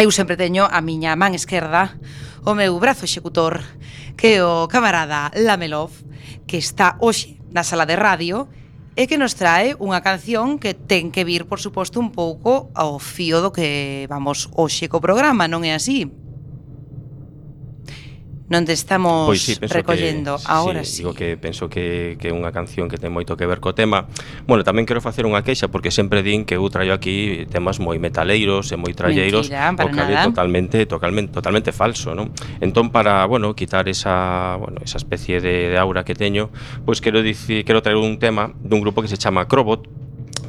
Eu 0.00 0.08
sempre 0.08 0.40
teño 0.40 0.64
a 0.64 0.80
miña 0.80 1.12
man 1.12 1.36
esquerda 1.36 1.92
o 2.48 2.56
meu 2.56 2.72
brazo 2.80 3.04
executor, 3.04 3.60
que 4.16 4.40
é 4.40 4.42
o 4.42 4.64
camarada 4.64 5.28
Lamelov, 5.36 5.92
que 6.48 6.56
está 6.56 6.96
hoxe 7.04 7.36
na 7.52 7.68
sala 7.68 7.84
de 7.84 8.00
radio 8.00 8.48
e 8.96 9.04
que 9.04 9.20
nos 9.20 9.36
trae 9.36 9.76
unha 9.76 10.00
canción 10.00 10.56
que 10.56 10.72
ten 10.72 11.12
que 11.12 11.28
vir, 11.28 11.44
por 11.44 11.60
suposto, 11.60 12.00
un 12.00 12.16
pouco 12.16 12.72
ao 12.72 12.96
fío 12.96 13.44
do 13.44 13.52
que 13.52 14.08
vamos 14.08 14.48
hoxe 14.56 14.88
co 14.88 15.04
programa, 15.04 15.44
non 15.52 15.68
é 15.68 15.76
así? 15.76 16.08
non 18.50 18.66
te 18.66 18.74
estamos 18.74 19.30
pois 19.30 19.46
sí, 19.46 19.54
recollendo 19.62 20.34
que, 20.34 20.50
ahora 20.50 20.82
sí, 20.82 20.90
sí. 20.90 20.98
Digo 21.06 21.14
que 21.14 21.38
penso 21.38 21.70
que, 21.70 22.18
que 22.18 22.28
é 22.28 22.34
unha 22.34 22.50
canción 22.50 22.90
que 22.90 22.98
ten 22.98 23.14
moito 23.14 23.38
que 23.38 23.46
ver 23.46 23.62
co 23.62 23.78
tema. 23.78 24.10
Bueno, 24.50 24.66
tamén 24.66 24.90
quero 24.90 24.98
facer 24.98 25.22
unha 25.22 25.46
queixa 25.46 25.70
porque 25.70 25.94
sempre 25.94 26.26
din 26.26 26.42
que 26.42 26.58
eu 26.58 26.66
traio 26.66 26.90
aquí 26.90 27.46
temas 27.46 27.78
moi 27.78 28.02
metaleiros 28.02 28.74
e 28.74 28.76
moi 28.76 28.90
tralleiros, 28.90 29.46
Mentira, 29.46 29.70
o 29.78 29.88
que 29.94 30.02
é 30.02 30.26
totalmente 30.26 30.76
totalmente 30.90 31.30
totalmente 31.30 31.70
falso, 31.70 32.10
non? 32.18 32.34
Entón 32.58 32.90
para, 32.90 33.22
bueno, 33.30 33.54
quitar 33.54 33.86
esa, 33.86 34.58
bueno, 34.58 34.82
esa 34.82 34.98
especie 34.98 35.38
de, 35.38 35.70
de 35.70 35.78
aura 35.78 36.02
que 36.02 36.18
teño, 36.18 36.50
pois 36.82 36.98
quero 36.98 37.22
dicir, 37.22 37.62
quero 37.62 37.86
traer 37.86 38.02
un 38.02 38.18
tema 38.18 38.50
dun 38.58 38.82
grupo 38.82 38.98
que 38.98 39.06
se 39.06 39.14
chama 39.14 39.46
Crobot, 39.46 39.86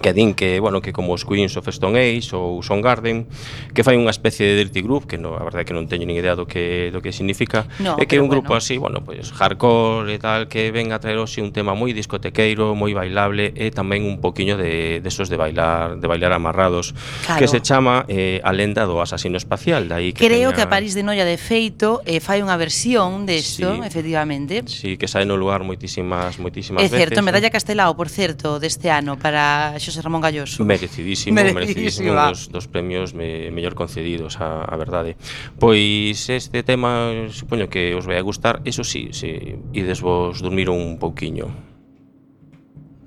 que 0.02 0.14
din 0.14 0.34
que, 0.34 0.60
bueno, 0.60 0.82
que 0.82 0.92
como 0.92 1.14
os 1.14 1.24
Queens 1.24 1.56
of 1.56 1.68
Stone 1.70 1.98
Age 1.98 2.36
ou 2.36 2.62
Soundgarden, 2.66 3.30
que 3.72 3.86
fai 3.86 3.96
unha 3.96 4.12
especie 4.12 4.44
de 4.44 4.58
dirty 4.58 4.82
group, 4.82 5.06
que 5.06 5.22
no, 5.22 5.38
a 5.38 5.44
verdade 5.46 5.64
que 5.70 5.76
non 5.78 5.86
teño 5.86 6.10
nin 6.10 6.18
idea 6.18 6.34
do 6.36 6.50
que 6.50 6.90
do 6.90 7.00
que 7.00 7.14
significa, 7.14 7.70
no, 7.80 7.96
é 8.02 8.10
que 8.10 8.18
é 8.18 8.22
un 8.22 8.28
bueno. 8.28 8.42
grupo 8.42 8.58
así, 8.58 8.82
bueno, 8.82 9.06
pois 9.06 9.30
pues, 9.30 9.38
hardcore 9.38 10.10
e 10.10 10.20
tal, 10.20 10.50
que 10.50 10.74
ven 10.74 10.92
a 10.92 11.00
traerose 11.00 11.40
un 11.40 11.54
tema 11.54 11.78
moi 11.78 11.94
discotequeiro, 11.94 12.74
moi 12.74 12.92
bailable 12.98 13.54
e 13.54 13.70
tamén 13.70 14.04
un 14.04 14.18
poquiño 14.20 14.58
de 14.58 15.00
desos 15.00 15.30
de, 15.30 15.38
de 15.38 15.38
bailar, 15.38 16.02
de 16.02 16.08
bailar 16.10 16.34
amarrados, 16.34 16.98
claro. 17.26 17.40
que 17.40 17.48
se 17.48 17.62
chama 17.62 18.04
eh, 18.10 18.42
A 18.44 18.52
lenda 18.52 18.90
do 18.90 19.00
asasino 19.00 19.38
espacial, 19.38 19.88
dai 19.88 20.12
que 20.12 20.26
Creo 20.26 20.52
teña... 20.52 20.56
que 20.58 20.62
a 20.66 20.70
París 20.70 20.98
de 20.98 21.06
Noia 21.06 21.24
de 21.24 21.38
feito 21.38 22.02
eh, 22.10 22.20
fai 22.20 22.42
unha 22.42 22.58
versión 22.58 23.30
desto, 23.30 23.78
sí, 23.78 23.80
efectivamente. 23.86 24.66
Sí, 24.66 24.98
que 24.98 25.06
sae 25.06 25.30
no 25.30 25.38
lugar 25.38 25.62
moitísimas 25.62 26.42
moitísimas 26.42 26.82
é 26.82 26.90
veces. 26.90 26.98
É 26.98 27.02
certo, 27.06 27.20
medalla 27.22 27.48
eh? 27.48 27.54
Castelao, 27.54 27.94
por 27.94 28.10
certo, 28.10 28.58
deste 28.58 28.90
ano 28.90 29.22
para 29.22 29.78
Xosé 29.92 30.02
Ramón 30.02 30.24
Galloso. 30.24 30.64
Merecidísimo, 30.64 31.36
merecidísimo 31.36 32.16
dos, 32.16 32.48
dos 32.48 32.72
premios 32.72 33.14
me, 33.14 33.52
mellor 33.52 33.76
concedidos 33.76 34.40
a, 34.40 34.64
a 34.64 34.76
verdade. 34.80 35.20
Pois 35.60 36.32
este 36.32 36.64
tema 36.64 37.12
supoño 37.30 37.68
que 37.68 37.92
os 37.92 38.08
vai 38.08 38.16
a 38.16 38.24
gustar, 38.24 38.64
eso 38.64 38.88
sí, 38.88 39.12
se 39.12 39.60
sí, 39.60 39.60
ides 39.76 40.00
vos 40.00 40.40
dormir 40.40 40.72
un 40.72 40.96
pouquiño. 40.96 41.52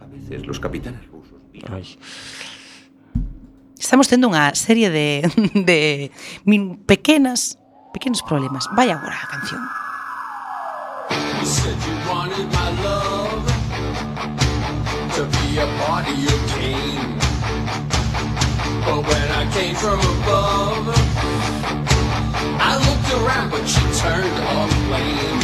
A 0.05 0.07
veces 0.13 0.45
los 0.45 0.61
capitanes 0.61 1.01
rusos. 1.09 1.41
Ay. 1.73 1.97
Estamos 3.81 4.05
tendo 4.13 4.29
unha 4.29 4.53
serie 4.53 4.93
de, 4.93 5.25
de 5.69 6.13
min, 6.45 6.85
pequenas 6.85 7.57
pequenos 7.97 8.21
problemas. 8.21 8.69
Vai 8.77 8.93
agora 8.93 9.17
a 9.17 9.27
canción. 9.33 9.63
You 11.41 11.47
said 11.49 11.77
you 11.89 11.97
wanted 12.09 12.49
my 12.53 12.69
love. 12.85 13.24
A 15.59 15.67
body 15.87 16.11
of 16.11 16.19
your 16.19 16.41
pain. 16.55 16.99
But 18.87 19.01
when 19.07 19.29
I 19.41 19.45
came 19.53 19.75
from 19.77 20.01
above, 20.01 20.85
I 22.59 22.73
looked 22.85 23.11
around, 23.19 23.51
but 23.51 23.63
you 23.63 23.85
turned 24.03 24.39
off 24.51 24.71
flame. 24.87 25.41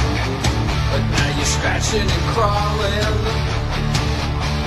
But 0.90 1.02
now 1.14 1.31
you're 1.37 1.52
scratching 1.57 2.09
and 2.17 2.25
crawling 2.35 3.19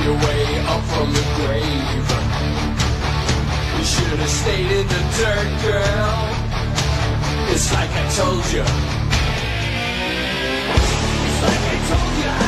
your 0.04 0.16
way 0.16 0.44
up 0.74 0.84
from 0.94 1.08
the 1.12 1.26
grave. 1.36 2.08
You 3.78 3.84
should 3.84 4.20
have 4.24 4.30
stayed 4.30 4.72
in 4.72 4.88
the 4.88 5.02
dirt, 5.18 5.50
girl. 5.68 6.20
It's 7.52 7.68
like 7.74 7.92
I 7.92 8.06
told 8.16 8.46
you. 8.56 8.66
It's 11.26 11.40
like 11.44 11.64
I 11.72 11.78
told 11.90 12.40
you 12.40 12.43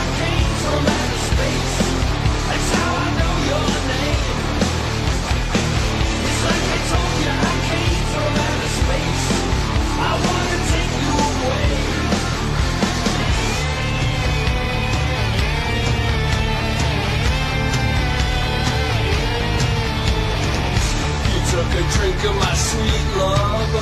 took 21.55 21.73
a 21.73 21.83
drink 21.95 22.21
of 22.25 22.35
my 22.35 22.53
sweet 22.53 23.05
love, 23.15 23.73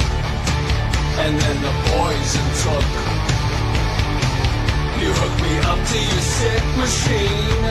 and 1.23 1.33
then 1.41 1.57
the 1.65 1.73
poison 1.89 2.47
took. 2.61 2.87
You 5.01 5.09
hooked 5.19 5.41
me 5.41 5.53
up 5.71 5.79
to 5.91 5.97
your 5.97 6.23
sick 6.37 6.63
machine, 6.77 7.65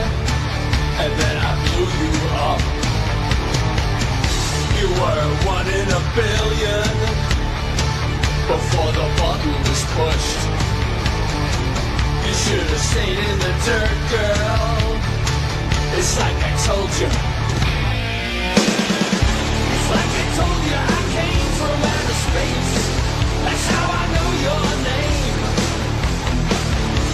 and 1.03 1.11
then 1.21 1.37
I 1.37 1.51
blew 1.63 1.87
you 2.01 2.13
up. 2.49 2.82
Dirt, 13.65 13.99
girl. 14.11 14.99
It's 15.97 16.19
like 16.19 16.35
I 16.35 16.51
told 16.67 16.91
you. 16.99 17.07
It's 19.73 19.89
like 19.95 20.13
I 20.21 20.25
told 20.39 20.61
you 20.67 20.75
I 20.75 21.01
came 21.15 21.49
from 21.59 21.77
outer 21.93 22.17
space. 22.27 22.73
That's 23.45 23.65
how 23.73 23.87
I 24.01 24.05
know 24.15 24.29
your 24.47 24.65
name. 24.91 25.37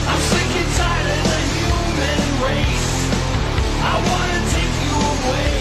I'm 0.10 0.22
sick 0.32 0.51
and 0.62 0.72
tired 0.79 1.10
of 1.15 1.22
the 1.29 1.39
human 1.53 2.22
race. 2.48 2.94
I 3.91 3.94
wanna 4.10 4.41
take 4.56 4.75
you 4.86 4.96
away. 5.13 5.59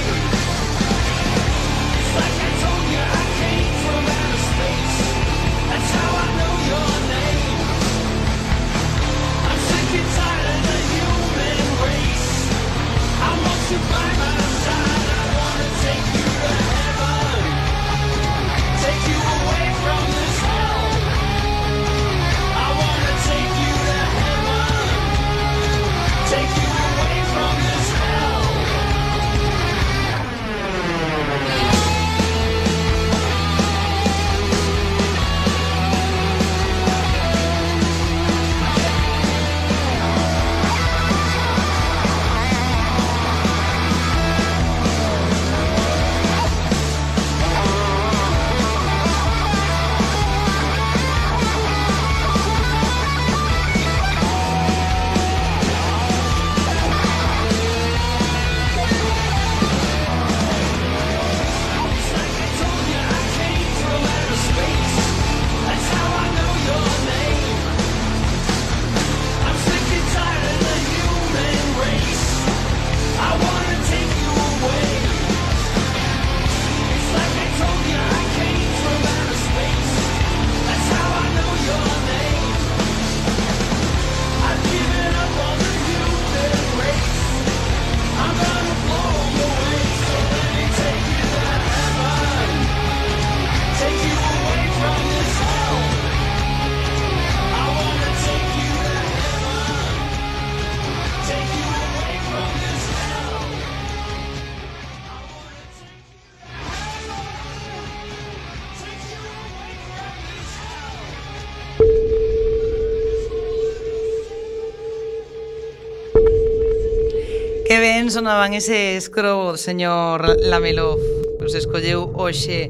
sonaban 118.18 118.52
ese 118.52 118.98
crobos, 119.12 119.60
señor 119.60 120.42
Lamelo 120.42 120.98
que 121.38 121.44
os 121.46 121.54
escolleu 121.54 122.10
hoxe 122.18 122.66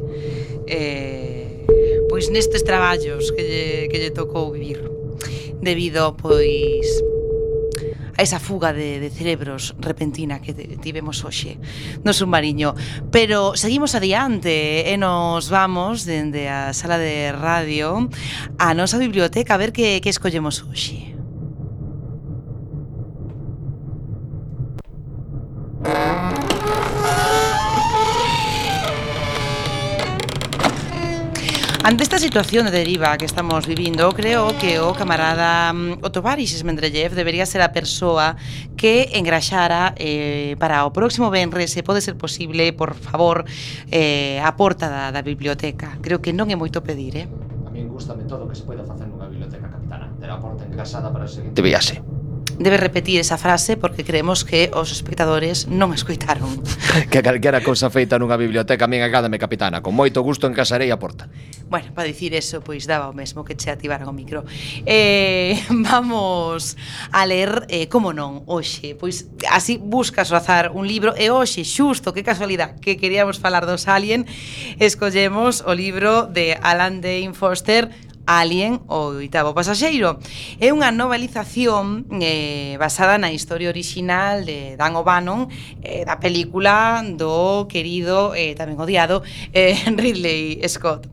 eh, 0.68 1.64
pois 2.12 2.28
nestes 2.28 2.68
traballos 2.68 3.32
que 3.32 3.40
lle, 3.48 3.88
que 3.88 3.96
lle 3.96 4.12
tocou 4.12 4.52
vivir 4.52 4.84
debido 5.64 6.20
pois 6.20 6.84
a 8.12 8.20
esa 8.20 8.36
fuga 8.36 8.76
de, 8.76 9.00
de 9.00 9.08
cerebros 9.08 9.72
repentina 9.80 10.44
que 10.44 10.52
tivemos 10.52 11.24
hoxe 11.24 11.56
no 12.04 12.12
submarino. 12.12 12.76
Pero 13.08 13.56
seguimos 13.56 13.96
adiante 13.96 14.84
eh, 14.84 14.92
e 14.92 15.00
nos 15.00 15.48
vamos 15.48 16.04
dende 16.04 16.52
a 16.52 16.76
sala 16.76 17.00
de 17.00 17.32
radio 17.32 18.12
a 18.60 18.76
nosa 18.76 19.00
biblioteca 19.00 19.56
a 19.56 19.60
ver 19.64 19.72
que, 19.72 20.04
que 20.04 20.12
escollemos 20.12 20.60
hoxe. 20.60 21.17
Ante 31.88 32.02
esta 32.02 32.18
situación 32.18 32.66
de 32.66 32.70
deriva 32.70 33.16
que 33.16 33.24
estamos 33.24 33.66
vivindo, 33.66 34.12
creo 34.12 34.52
que 34.58 34.78
o 34.78 34.92
camarada 34.92 35.72
mm, 35.72 36.04
Otovaris 36.04 36.52
Tovaris 36.60 37.16
debería 37.16 37.46
ser 37.46 37.62
a 37.62 37.72
persoa 37.72 38.36
que 38.76 39.08
engraxara 39.16 39.94
eh, 39.96 40.54
para 40.60 40.84
o 40.84 40.92
próximo 40.92 41.30
venres, 41.32 41.72
se 41.72 41.80
pode 41.82 42.04
ser 42.04 42.20
posible, 42.20 42.74
por 42.74 42.92
favor, 42.92 43.46
eh, 43.90 44.38
a 44.44 44.52
porta 44.52 44.92
da, 44.92 45.08
da 45.08 45.22
biblioteca. 45.24 45.96
Creo 46.04 46.20
que 46.20 46.36
non 46.36 46.52
é 46.52 46.56
moito 46.60 46.84
pedir, 46.84 47.24
eh? 47.24 47.26
A 47.64 47.72
mí 47.72 47.80
gustame 47.88 48.28
todo 48.28 48.44
o 48.44 48.48
que 48.52 48.56
se 48.60 48.68
poida 48.68 48.84
facer 48.84 49.08
nunha 49.08 49.24
biblioteca 49.24 49.72
capitana, 49.72 50.12
ter 50.20 50.28
a 50.28 50.36
porta 50.36 50.68
engraxada 50.68 51.08
para 51.08 51.24
o 51.24 51.30
seguinte 51.32 51.64
viaxe 51.64 52.04
debe 52.58 52.76
repetir 52.76 53.20
esa 53.20 53.38
frase 53.38 53.76
porque 53.76 54.04
creemos 54.04 54.44
que 54.44 54.70
os 54.74 54.90
espectadores 54.90 55.70
non 55.70 55.94
escoitaron. 55.94 56.50
que 57.12 57.22
calquera 57.22 57.62
cousa 57.62 57.88
feita 57.88 58.18
nunha 58.18 58.34
biblioteca, 58.34 58.84
a 58.84 58.90
min 58.90 59.00
agádame 59.00 59.38
capitana, 59.38 59.78
con 59.80 59.94
moito 59.94 60.20
gusto 60.26 60.50
encasarei 60.50 60.90
a 60.90 60.98
porta. 60.98 61.30
Bueno, 61.68 61.92
para 61.94 62.08
dicir 62.08 62.34
eso, 62.34 62.62
pois 62.64 62.88
daba 62.88 63.10
o 63.10 63.12
mesmo 63.12 63.44
que 63.44 63.52
che 63.52 63.68
ativaran 63.68 64.08
o 64.08 64.14
micro. 64.16 64.48
Eh, 64.88 65.60
vamos 65.68 66.80
a 67.12 67.26
ler, 67.28 67.68
eh, 67.68 67.92
como 67.92 68.16
non, 68.16 68.40
hoxe. 68.48 68.96
Pois 68.96 69.28
así 69.52 69.76
buscas 69.76 70.32
o 70.32 70.36
azar 70.40 70.72
un 70.72 70.88
libro 70.88 71.12
e 71.12 71.28
hoxe, 71.28 71.68
xusto, 71.68 72.16
que 72.16 72.24
casualidade, 72.24 72.80
que 72.80 72.96
queríamos 72.96 73.36
falar 73.36 73.68
dos 73.68 73.84
Alien, 73.84 74.24
escollemos 74.80 75.60
o 75.60 75.76
libro 75.76 76.24
de 76.24 76.56
Alan 76.56 77.04
Dane 77.04 77.36
Foster, 77.36 77.92
Alien 78.28 78.84
o 78.92 79.16
oitavo 79.16 79.56
pasaxeiro. 79.56 80.20
É 80.60 80.68
unha 80.68 80.92
novelización 80.92 82.04
eh, 82.20 82.76
basada 82.76 83.16
na 83.16 83.32
historia 83.32 83.72
original 83.72 84.44
de 84.44 84.76
Dan 84.76 85.00
O'Bannon 85.00 85.48
eh, 85.80 86.04
da 86.04 86.20
película 86.20 87.00
do 87.00 87.64
querido, 87.72 88.36
eh, 88.36 88.52
tamén 88.52 88.76
odiado, 88.76 89.24
eh, 89.56 89.80
Ridley 89.96 90.60
Scott. 90.68 91.08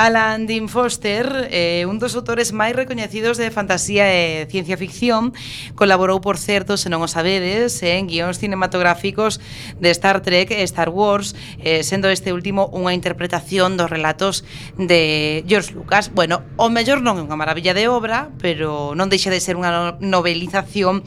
Alan 0.00 0.48
Dean 0.48 0.72
Foster, 0.72 1.52
eh, 1.52 1.84
un 1.84 2.00
dos 2.00 2.16
autores 2.16 2.56
máis 2.56 2.72
recoñecidos 2.72 3.36
de 3.36 3.52
fantasía 3.52 4.08
e 4.08 4.48
ciencia 4.48 4.80
ficción, 4.80 5.36
colaborou, 5.76 6.24
por 6.24 6.40
certo, 6.40 6.80
se 6.80 6.88
non 6.88 7.04
o 7.04 7.08
sabedes, 7.12 7.76
en 7.84 8.08
guións 8.08 8.40
cinematográficos 8.40 9.36
de 9.76 9.92
Star 9.92 10.24
Trek 10.24 10.48
e 10.48 10.64
Star 10.64 10.88
Wars, 10.88 11.36
eh, 11.60 11.84
sendo 11.84 12.08
este 12.08 12.32
último 12.32 12.72
unha 12.72 12.96
interpretación 12.96 13.76
dos 13.76 13.92
relatos 13.92 14.48
de 14.80 15.44
George 15.44 15.76
Lucas. 15.76 16.08
Bueno, 16.08 16.40
O 16.56 16.70
mellor 16.70 17.02
non 17.02 17.18
é 17.18 17.22
unha 17.26 17.34
maravilla 17.34 17.74
de 17.74 17.90
obra, 17.90 18.30
pero 18.38 18.94
non 18.94 19.10
deixa 19.10 19.26
de 19.26 19.42
ser 19.42 19.58
unha 19.58 19.98
novelización 19.98 21.02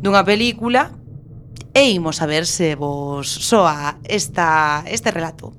dunha 0.00 0.24
película 0.24 0.96
e 1.76 1.92
imos 1.92 2.24
a 2.24 2.26
ver 2.26 2.48
se 2.48 2.80
vos 2.80 3.28
soa 3.28 4.00
esta, 4.08 4.80
este 4.88 5.12
relato. 5.12 5.52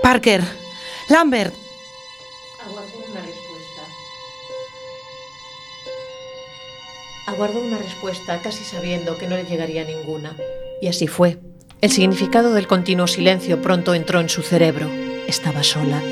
Parker, 0.00 0.40
Lambert, 1.12 1.52
Aguardó 7.30 7.60
una 7.60 7.78
respuesta 7.78 8.40
casi 8.42 8.64
sabiendo 8.64 9.16
que 9.16 9.28
no 9.28 9.36
le 9.36 9.44
llegaría 9.44 9.84
ninguna. 9.84 10.34
Y 10.82 10.88
así 10.88 11.06
fue. 11.06 11.38
El 11.80 11.92
significado 11.92 12.52
del 12.54 12.66
continuo 12.66 13.06
silencio 13.06 13.62
pronto 13.62 13.94
entró 13.94 14.18
en 14.18 14.28
su 14.28 14.42
cerebro. 14.42 14.90
Estaba 15.28 15.62
sola. 15.62 16.02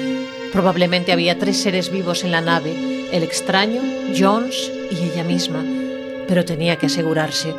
Probablemente 0.52 1.11
había 1.11 1.37
tres 1.37 1.61
seres 1.61 1.90
vivos 1.90 2.22
en 2.22 2.31
la 2.31 2.40
nave, 2.40 3.09
el 3.11 3.24
extraño, 3.24 3.83
Jones 4.16 4.70
y 4.92 5.11
ella 5.11 5.24
misma. 5.24 5.64
Pero 6.28 6.44
tenía 6.44 6.76
que 6.76 6.87
asegurarse. 6.87 7.52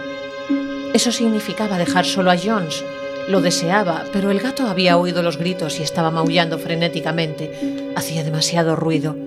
Eso 0.93 1.11
significaba 1.11 1.77
dejar 1.77 2.05
solo 2.05 2.31
a 2.31 2.37
Jones. 2.37 2.85
Lo 3.27 3.41
deseaba, 3.41 4.05
pero 4.13 4.31
el 4.31 4.39
gato 4.39 4.67
había 4.67 4.95
oído 4.95 5.21
los 5.21 5.35
gritos 5.35 5.81
y 5.81 5.83
estaba 5.83 6.11
maullando 6.11 6.59
frenéticamente. 6.59 7.91
Hacía 7.97 8.23
demasiado 8.23 8.77
ruido. 8.77 9.17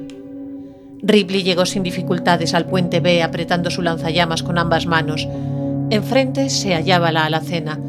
Ripley 1.04 1.42
llegó 1.42 1.66
sin 1.66 1.82
dificultades 1.82 2.54
al 2.54 2.66
puente 2.66 3.00
B 3.00 3.24
apretando 3.24 3.70
su 3.70 3.82
lanzallamas 3.82 4.44
con 4.44 4.56
ambas 4.56 4.86
manos. 4.86 5.26
Enfrente 5.90 6.48
se 6.48 6.74
hallaba 6.74 7.10
la 7.10 7.24
alacena. 7.24 7.80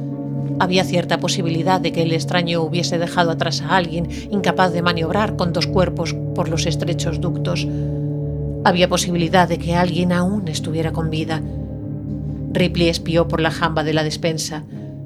Había 0.60 0.84
cierta 0.84 1.19
posibilidad 1.19 1.80
de 1.80 1.91
que 1.91 2.02
el 2.02 2.12
extraño 2.12 2.62
hubiese 2.62 2.97
dejado 2.97 3.30
atrás 3.30 3.62
a 3.62 3.76
alguien 3.76 4.08
incapaz 4.32 4.73
de 4.73 4.82
maniobrar 4.82 5.36
con 5.36 5.54
dos 5.54 5.67
cuerpos 5.67 6.15
por 6.34 6.49
los 6.49 6.65
estrechos 6.65 7.21
ductos. 7.21 7.67
Había 8.65 8.89
posibilidad 8.89 9.47
de 9.47 9.60
que 9.60 9.76
alguien 9.76 10.12
aún 10.12 10.47
estuviera 10.47 10.91
con 10.91 11.12
vida. 11.12 11.41
Ripley 12.52 12.89
espió 12.89 13.28
por 13.28 13.41
la 13.41 13.52
jamba 13.52 13.84
de 13.84 13.93
la 13.93 14.04
despensa. 14.04 14.63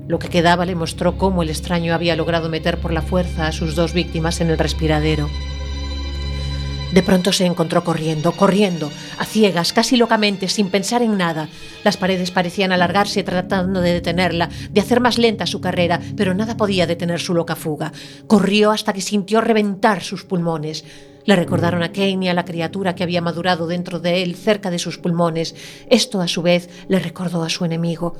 Lo 0.07 0.17
que 0.17 0.29
quedaba 0.29 0.65
le 0.65 0.75
mostró 0.75 1.17
cómo 1.17 1.43
el 1.43 1.49
extraño 1.49 1.93
había 1.93 2.15
logrado 2.15 2.47
meter 2.47 2.77
por 2.77 2.93
la 2.93 3.01
fuerza 3.01 3.47
a 3.47 3.51
sus 3.51 3.75
dos 3.75 3.93
víctimas 3.93 4.39
en 4.39 4.49
el 4.49 4.57
respiradero. 4.57 5.27
De 6.93 7.03
pronto 7.03 7.33
se 7.33 7.45
encontró 7.45 7.83
corriendo, 7.83 8.31
corriendo, 8.31 8.89
a 9.17 9.25
ciegas, 9.25 9.73
casi 9.73 9.97
locamente, 9.97 10.47
sin 10.47 10.69
pensar 10.69 11.01
en 11.01 11.17
nada. 11.17 11.49
Las 11.83 11.97
paredes 11.97 12.31
parecían 12.31 12.71
alargarse 12.71 13.23
tratando 13.23 13.81
de 13.81 13.93
detenerla, 13.93 14.49
de 14.71 14.81
hacer 14.81 15.01
más 15.01 15.17
lenta 15.17 15.45
su 15.45 15.59
carrera, 15.59 15.99
pero 16.15 16.33
nada 16.33 16.55
podía 16.55 16.87
detener 16.87 17.19
su 17.19 17.33
loca 17.33 17.57
fuga. 17.57 17.91
Corrió 18.27 18.71
hasta 18.71 18.93
que 18.93 19.01
sintió 19.01 19.41
reventar 19.41 20.01
sus 20.01 20.23
pulmones. 20.23 20.85
Le 21.25 21.35
recordaron 21.35 21.83
a 21.83 21.91
Kane 21.91 22.25
y 22.25 22.27
a 22.29 22.33
la 22.33 22.45
criatura 22.45 22.95
que 22.95 23.03
había 23.03 23.21
madurado 23.21 23.67
dentro 23.67 23.99
de 23.99 24.23
él, 24.23 24.35
cerca 24.35 24.71
de 24.71 24.79
sus 24.79 24.97
pulmones. 24.97 25.55
Esto, 25.89 26.21
a 26.21 26.27
su 26.29 26.41
vez, 26.41 26.69
le 26.87 26.99
recordó 26.99 27.43
a 27.43 27.49
su 27.49 27.65
enemigo. 27.65 28.15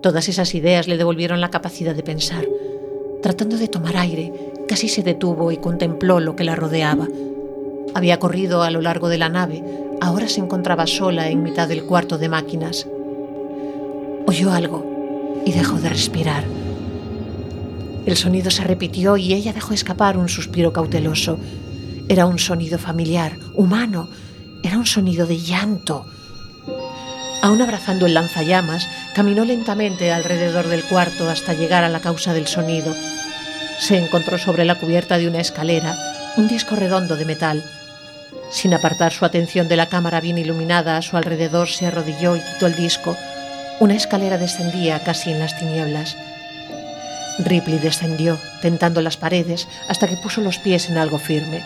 Todas 0.00 0.30
esas 0.30 0.54
ideas 0.54 0.88
le 0.88 0.96
devolvieron 0.96 1.42
la 1.42 1.50
capacidad 1.50 1.94
de 1.94 2.02
pensar. 2.02 2.46
Tratando 3.22 3.58
de 3.58 3.68
tomar 3.68 3.98
aire, 3.98 4.32
casi 4.66 4.88
se 4.88 5.02
detuvo 5.02 5.52
y 5.52 5.58
contempló 5.58 6.18
lo 6.18 6.34
que 6.34 6.44
la 6.44 6.56
rodeaba. 6.56 7.06
Había 7.94 8.18
corrido 8.18 8.62
a 8.62 8.70
lo 8.70 8.80
largo 8.80 9.08
de 9.08 9.18
la 9.18 9.28
nave, 9.28 9.62
ahora 10.00 10.28
se 10.28 10.40
encontraba 10.40 10.86
sola 10.86 11.28
en 11.28 11.42
mitad 11.42 11.68
del 11.68 11.84
cuarto 11.84 12.18
de 12.18 12.28
máquinas. 12.28 12.86
Oyó 14.26 14.52
algo 14.52 15.42
y 15.44 15.52
dejó 15.52 15.78
de 15.78 15.88
respirar. 15.88 16.44
El 18.06 18.16
sonido 18.16 18.50
se 18.50 18.64
repitió 18.64 19.16
y 19.16 19.32
ella 19.34 19.52
dejó 19.52 19.74
escapar 19.74 20.16
un 20.16 20.28
suspiro 20.28 20.72
cauteloso. 20.72 21.38
Era 22.08 22.26
un 22.26 22.38
sonido 22.38 22.78
familiar, 22.78 23.38
humano, 23.54 24.08
era 24.62 24.78
un 24.78 24.86
sonido 24.86 25.26
de 25.26 25.38
llanto. 25.38 26.06
Aún 27.42 27.60
abrazando 27.60 28.06
el 28.06 28.14
lanzallamas, 28.14 28.88
caminó 29.14 29.44
lentamente 29.44 30.12
alrededor 30.12 30.68
del 30.68 30.84
cuarto 30.84 31.28
hasta 31.28 31.54
llegar 31.54 31.84
a 31.84 31.88
la 31.88 32.00
causa 32.00 32.32
del 32.32 32.46
sonido. 32.46 32.94
Se 33.78 33.98
encontró 33.98 34.38
sobre 34.38 34.64
la 34.64 34.76
cubierta 34.76 35.18
de 35.18 35.28
una 35.28 35.40
escalera 35.40 35.96
un 36.36 36.48
disco 36.48 36.76
redondo 36.76 37.16
de 37.16 37.26
metal. 37.26 37.62
Sin 38.52 38.74
apartar 38.74 39.12
su 39.12 39.24
atención 39.24 39.66
de 39.66 39.76
la 39.76 39.88
cámara 39.88 40.20
bien 40.20 40.36
iluminada 40.36 40.98
a 40.98 41.02
su 41.02 41.16
alrededor, 41.16 41.68
se 41.68 41.86
arrodilló 41.86 42.36
y 42.36 42.40
quitó 42.40 42.66
el 42.66 42.76
disco. 42.76 43.16
Una 43.80 43.94
escalera 43.94 44.36
descendía 44.36 45.02
casi 45.02 45.30
en 45.30 45.38
las 45.38 45.58
tinieblas. 45.58 46.16
Ripley 47.38 47.78
descendió, 47.78 48.38
tentando 48.60 49.00
las 49.00 49.16
paredes, 49.16 49.66
hasta 49.88 50.06
que 50.06 50.18
puso 50.18 50.42
los 50.42 50.58
pies 50.58 50.90
en 50.90 50.98
algo 50.98 51.18
firme. 51.18 51.62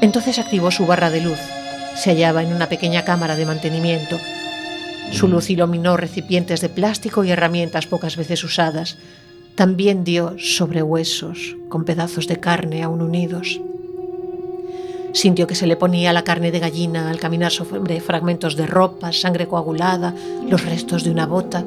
Entonces 0.00 0.40
activó 0.40 0.72
su 0.72 0.86
barra 0.86 1.10
de 1.10 1.20
luz. 1.20 1.38
Se 1.94 2.10
hallaba 2.10 2.42
en 2.42 2.52
una 2.52 2.68
pequeña 2.68 3.04
cámara 3.04 3.36
de 3.36 3.46
mantenimiento. 3.46 4.18
Su 5.12 5.28
luz 5.28 5.50
iluminó 5.50 5.96
recipientes 5.96 6.60
de 6.60 6.68
plástico 6.68 7.22
y 7.22 7.30
herramientas 7.30 7.86
pocas 7.86 8.16
veces 8.16 8.42
usadas. 8.42 8.96
También 9.54 10.02
dio 10.02 10.34
sobre 10.38 10.82
huesos, 10.82 11.56
con 11.68 11.84
pedazos 11.84 12.26
de 12.26 12.40
carne 12.40 12.82
aún 12.82 13.02
unidos. 13.02 13.60
Sintió 15.12 15.46
que 15.46 15.54
se 15.54 15.66
le 15.66 15.76
ponía 15.76 16.12
la 16.12 16.24
carne 16.24 16.50
de 16.50 16.58
gallina 16.58 17.10
al 17.10 17.18
caminar 17.20 17.52
sobre 17.52 18.00
fragmentos 18.00 18.56
de 18.56 18.66
ropa, 18.66 19.12
sangre 19.12 19.46
coagulada, 19.46 20.14
los 20.48 20.64
restos 20.64 21.04
de 21.04 21.10
una 21.10 21.26
bota. 21.26 21.64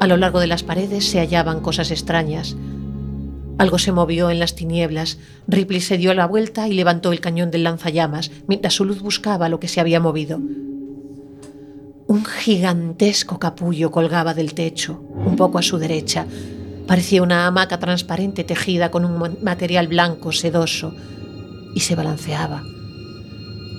A 0.00 0.06
lo 0.06 0.16
largo 0.16 0.40
de 0.40 0.46
las 0.48 0.62
paredes 0.62 1.08
se 1.08 1.20
hallaban 1.20 1.60
cosas 1.60 1.90
extrañas. 1.90 2.56
Algo 3.58 3.78
se 3.78 3.92
movió 3.92 4.30
en 4.30 4.38
las 4.40 4.54
tinieblas. 4.54 5.18
Ripley 5.46 5.80
se 5.80 5.96
dio 5.96 6.12
la 6.12 6.26
vuelta 6.26 6.68
y 6.68 6.74
levantó 6.74 7.12
el 7.12 7.20
cañón 7.20 7.50
del 7.50 7.62
lanzallamas, 7.64 8.30
mientras 8.48 8.74
su 8.74 8.84
luz 8.84 9.00
buscaba 9.00 9.48
lo 9.48 9.60
que 9.60 9.68
se 9.68 9.80
había 9.80 10.00
movido. 10.00 10.38
Un 12.08 12.24
gigantesco 12.24 13.38
capullo 13.38 13.90
colgaba 13.90 14.34
del 14.34 14.54
techo, 14.54 15.00
un 15.24 15.36
poco 15.36 15.58
a 15.58 15.62
su 15.62 15.78
derecha. 15.78 16.26
Parecía 16.86 17.22
una 17.22 17.46
hamaca 17.46 17.78
transparente 17.78 18.44
tejida 18.44 18.90
con 18.90 19.04
un 19.04 19.18
ma- 19.18 19.32
material 19.42 19.88
blanco 19.88 20.30
sedoso 20.32 20.94
y 21.76 21.80
se 21.80 21.94
balanceaba. 21.94 22.64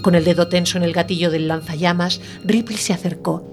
Con 0.03 0.13
el 0.13 0.23
dedo 0.23 0.47
tenso 0.47 0.77
en 0.77 0.83
el 0.83 0.93
gatillo 0.93 1.31
del 1.31 1.47
lanzallamas, 1.47 2.21
Ripley 2.45 2.77
se 2.77 2.93
acercó. 2.93 3.43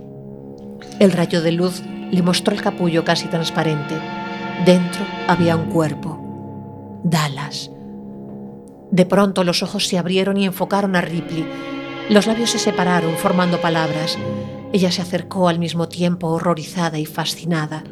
El 1.01 1.13
rayo 1.13 1.41
de 1.41 1.51
luz 1.51 1.81
le 2.13 2.23
mostró 2.23 2.55
el 2.55 2.61
capullo 2.61 3.05
casi 3.07 3.27
transparente. 3.27 3.95
Dentro 4.67 5.03
había 5.29 5.57
un 5.57 5.71
cuerpo. 5.71 7.01
Dallas. 7.05 7.71
De 8.91 9.07
pronto 9.07 9.45
los 9.45 9.63
ojos 9.63 9.89
se 9.89 9.97
abrieron 9.97 10.37
y 10.37 10.45
enfocaron 10.45 10.95
a 10.95 11.01
Ripley. 11.01 11.47
Los 12.11 12.27
labios 12.27 12.51
se 12.51 12.59
separaron 12.59 13.17
formando 13.17 13.63
palabras. 13.63 14.19
Ella 14.75 14.93
se 14.93 15.01
acercó 15.01 15.49
al 15.49 15.59
mismo 15.59 15.89
tiempo 15.89 16.29
horrorizada 16.29 16.99
y 16.99 17.07
fascinada. 17.07 17.83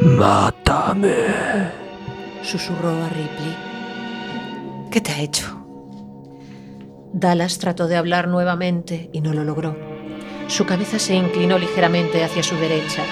Mátame. 0.00 1.10
Susurró 2.44 2.90
a 2.90 3.08
Ripley. 3.08 3.69
¿Qué 4.90 5.00
te 5.00 5.12
ha 5.12 5.20
hecho? 5.20 5.64
Dallas 7.12 7.58
trató 7.58 7.86
de 7.86 7.96
hablar 7.96 8.26
nuevamente 8.26 9.08
y 9.12 9.20
no 9.20 9.32
lo 9.32 9.44
logró. 9.44 9.76
Su 10.48 10.66
cabeza 10.66 10.98
se 10.98 11.14
inclinó 11.14 11.58
ligeramente 11.58 12.24
hacia 12.24 12.42
su 12.42 12.56
derecha. 12.56 13.04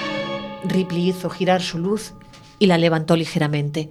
Ripley 0.65 1.09
hizo 1.09 1.29
girar 1.29 1.61
su 1.61 1.77
luz 1.77 2.13
y 2.59 2.65
la 2.65 2.77
levantó 2.77 3.15
ligeramente. 3.15 3.89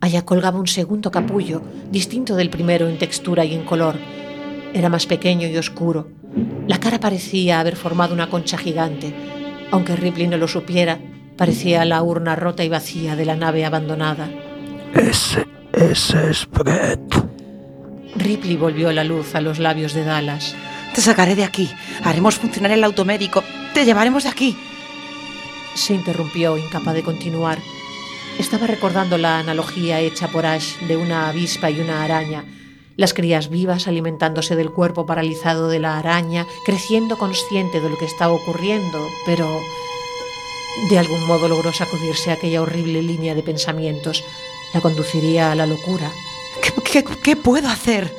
Allá 0.00 0.24
colgaba 0.24 0.60
un 0.60 0.68
segundo 0.68 1.10
capullo, 1.10 1.62
distinto 1.90 2.36
del 2.36 2.48
primero 2.48 2.88
en 2.88 2.96
textura 2.96 3.44
y 3.44 3.54
en 3.54 3.64
color. 3.64 3.96
Era 4.72 4.88
más 4.88 5.06
pequeño 5.06 5.48
y 5.48 5.56
oscuro. 5.56 6.08
La 6.68 6.78
cara 6.78 7.00
parecía 7.00 7.58
haber 7.58 7.74
formado 7.74 8.14
una 8.14 8.30
concha 8.30 8.56
gigante. 8.56 9.12
Aunque 9.72 9.96
Ripley 9.96 10.28
no 10.28 10.36
lo 10.36 10.46
supiera, 10.46 11.00
parecía 11.36 11.84
la 11.84 12.04
urna 12.04 12.36
rota 12.36 12.62
y 12.62 12.68
vacía 12.68 13.16
de 13.16 13.24
la 13.24 13.34
nave 13.34 13.64
abandonada. 13.64 14.30
Ese, 14.94 15.44
ese 15.80 16.30
es 16.30 16.48
Brett. 16.50 17.00
Ripley 18.16 18.56
volvió 18.56 18.92
la 18.92 19.04
luz 19.04 19.34
a 19.34 19.40
los 19.40 19.58
labios 19.58 19.94
de 19.94 20.04
Dallas. 20.04 20.54
Te 20.94 21.00
sacaré 21.00 21.34
de 21.34 21.44
aquí. 21.44 21.70
Haremos 22.04 22.36
funcionar 22.36 22.72
el 22.72 22.84
automédico. 22.84 23.42
Te 23.72 23.80
Te 23.80 23.84
llevaremos 23.84 24.24
de 24.24 24.28
aquí. 24.28 24.56
Se 25.74 25.94
interrumpió, 25.94 26.58
incapaz 26.58 26.94
de 26.94 27.02
continuar. 27.02 27.58
Estaba 28.38 28.66
recordando 28.66 29.16
la 29.16 29.38
analogía 29.38 30.00
hecha 30.00 30.28
por 30.28 30.44
Ash 30.44 30.78
de 30.88 30.96
una 30.96 31.28
avispa 31.28 31.70
y 31.70 31.80
una 31.80 32.02
araña. 32.02 32.44
Las 32.96 33.14
crías 33.14 33.48
vivas 33.48 33.88
alimentándose 33.88 34.56
del 34.56 34.70
cuerpo 34.70 35.06
paralizado 35.06 35.68
de 35.68 35.78
la 35.78 35.98
araña, 35.98 36.46
creciendo 36.66 37.16
consciente 37.16 37.80
de 37.80 37.88
lo 37.88 37.96
que 37.96 38.04
estaba 38.04 38.32
ocurriendo, 38.32 39.08
pero 39.24 39.60
de 40.90 40.98
algún 40.98 41.26
modo 41.26 41.48
logró 41.48 41.72
sacudirse 41.72 42.30
aquella 42.30 42.60
horrible 42.60 43.02
línea 43.02 43.34
de 43.34 43.42
pensamientos. 43.42 44.22
La 44.72 44.80
conduciría 44.80 45.50
a 45.50 45.54
la 45.54 45.66
locura. 45.66 46.10
¿Qué, 46.62 46.72
qué, 46.82 47.04
qué 47.22 47.36
puedo 47.36 47.68
hacer? 47.68 48.12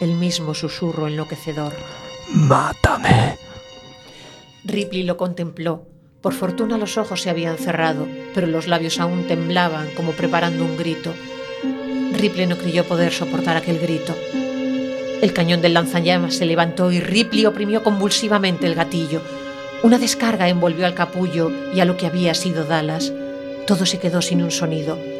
El 0.00 0.14
mismo 0.14 0.54
susurro 0.54 1.06
enloquecedor. 1.06 1.74
Mátame. 2.28 3.38
Ripley 4.64 5.02
lo 5.02 5.16
contempló. 5.16 5.86
Por 6.22 6.34
fortuna 6.34 6.78
los 6.78 6.96
ojos 6.98 7.20
se 7.20 7.30
habían 7.30 7.58
cerrado, 7.58 8.06
pero 8.32 8.46
los 8.46 8.68
labios 8.68 9.00
aún 9.00 9.26
temblaban 9.26 9.90
como 9.94 10.12
preparando 10.12 10.64
un 10.64 10.76
grito. 10.76 11.12
Ripley 12.12 12.46
no 12.46 12.56
creyó 12.56 12.84
poder 12.84 13.12
soportar 13.12 13.56
aquel 13.56 13.78
grito. 13.78 14.14
El 15.20 15.32
cañón 15.32 15.60
del 15.60 15.74
lanzallamas 15.74 16.34
se 16.34 16.46
levantó 16.46 16.90
y 16.90 17.00
Ripley 17.00 17.44
oprimió 17.46 17.82
convulsivamente 17.82 18.66
el 18.66 18.74
gatillo. 18.74 19.20
Una 19.82 19.98
descarga 19.98 20.48
envolvió 20.48 20.86
al 20.86 20.94
capullo 20.94 21.50
y 21.74 21.80
a 21.80 21.84
lo 21.84 21.96
que 21.96 22.06
había 22.06 22.34
sido 22.34 22.64
Dallas. 22.64 23.12
Todo 23.66 23.84
se 23.84 23.98
quedó 23.98 24.22
sin 24.22 24.42
un 24.42 24.50
sonido. 24.50 25.11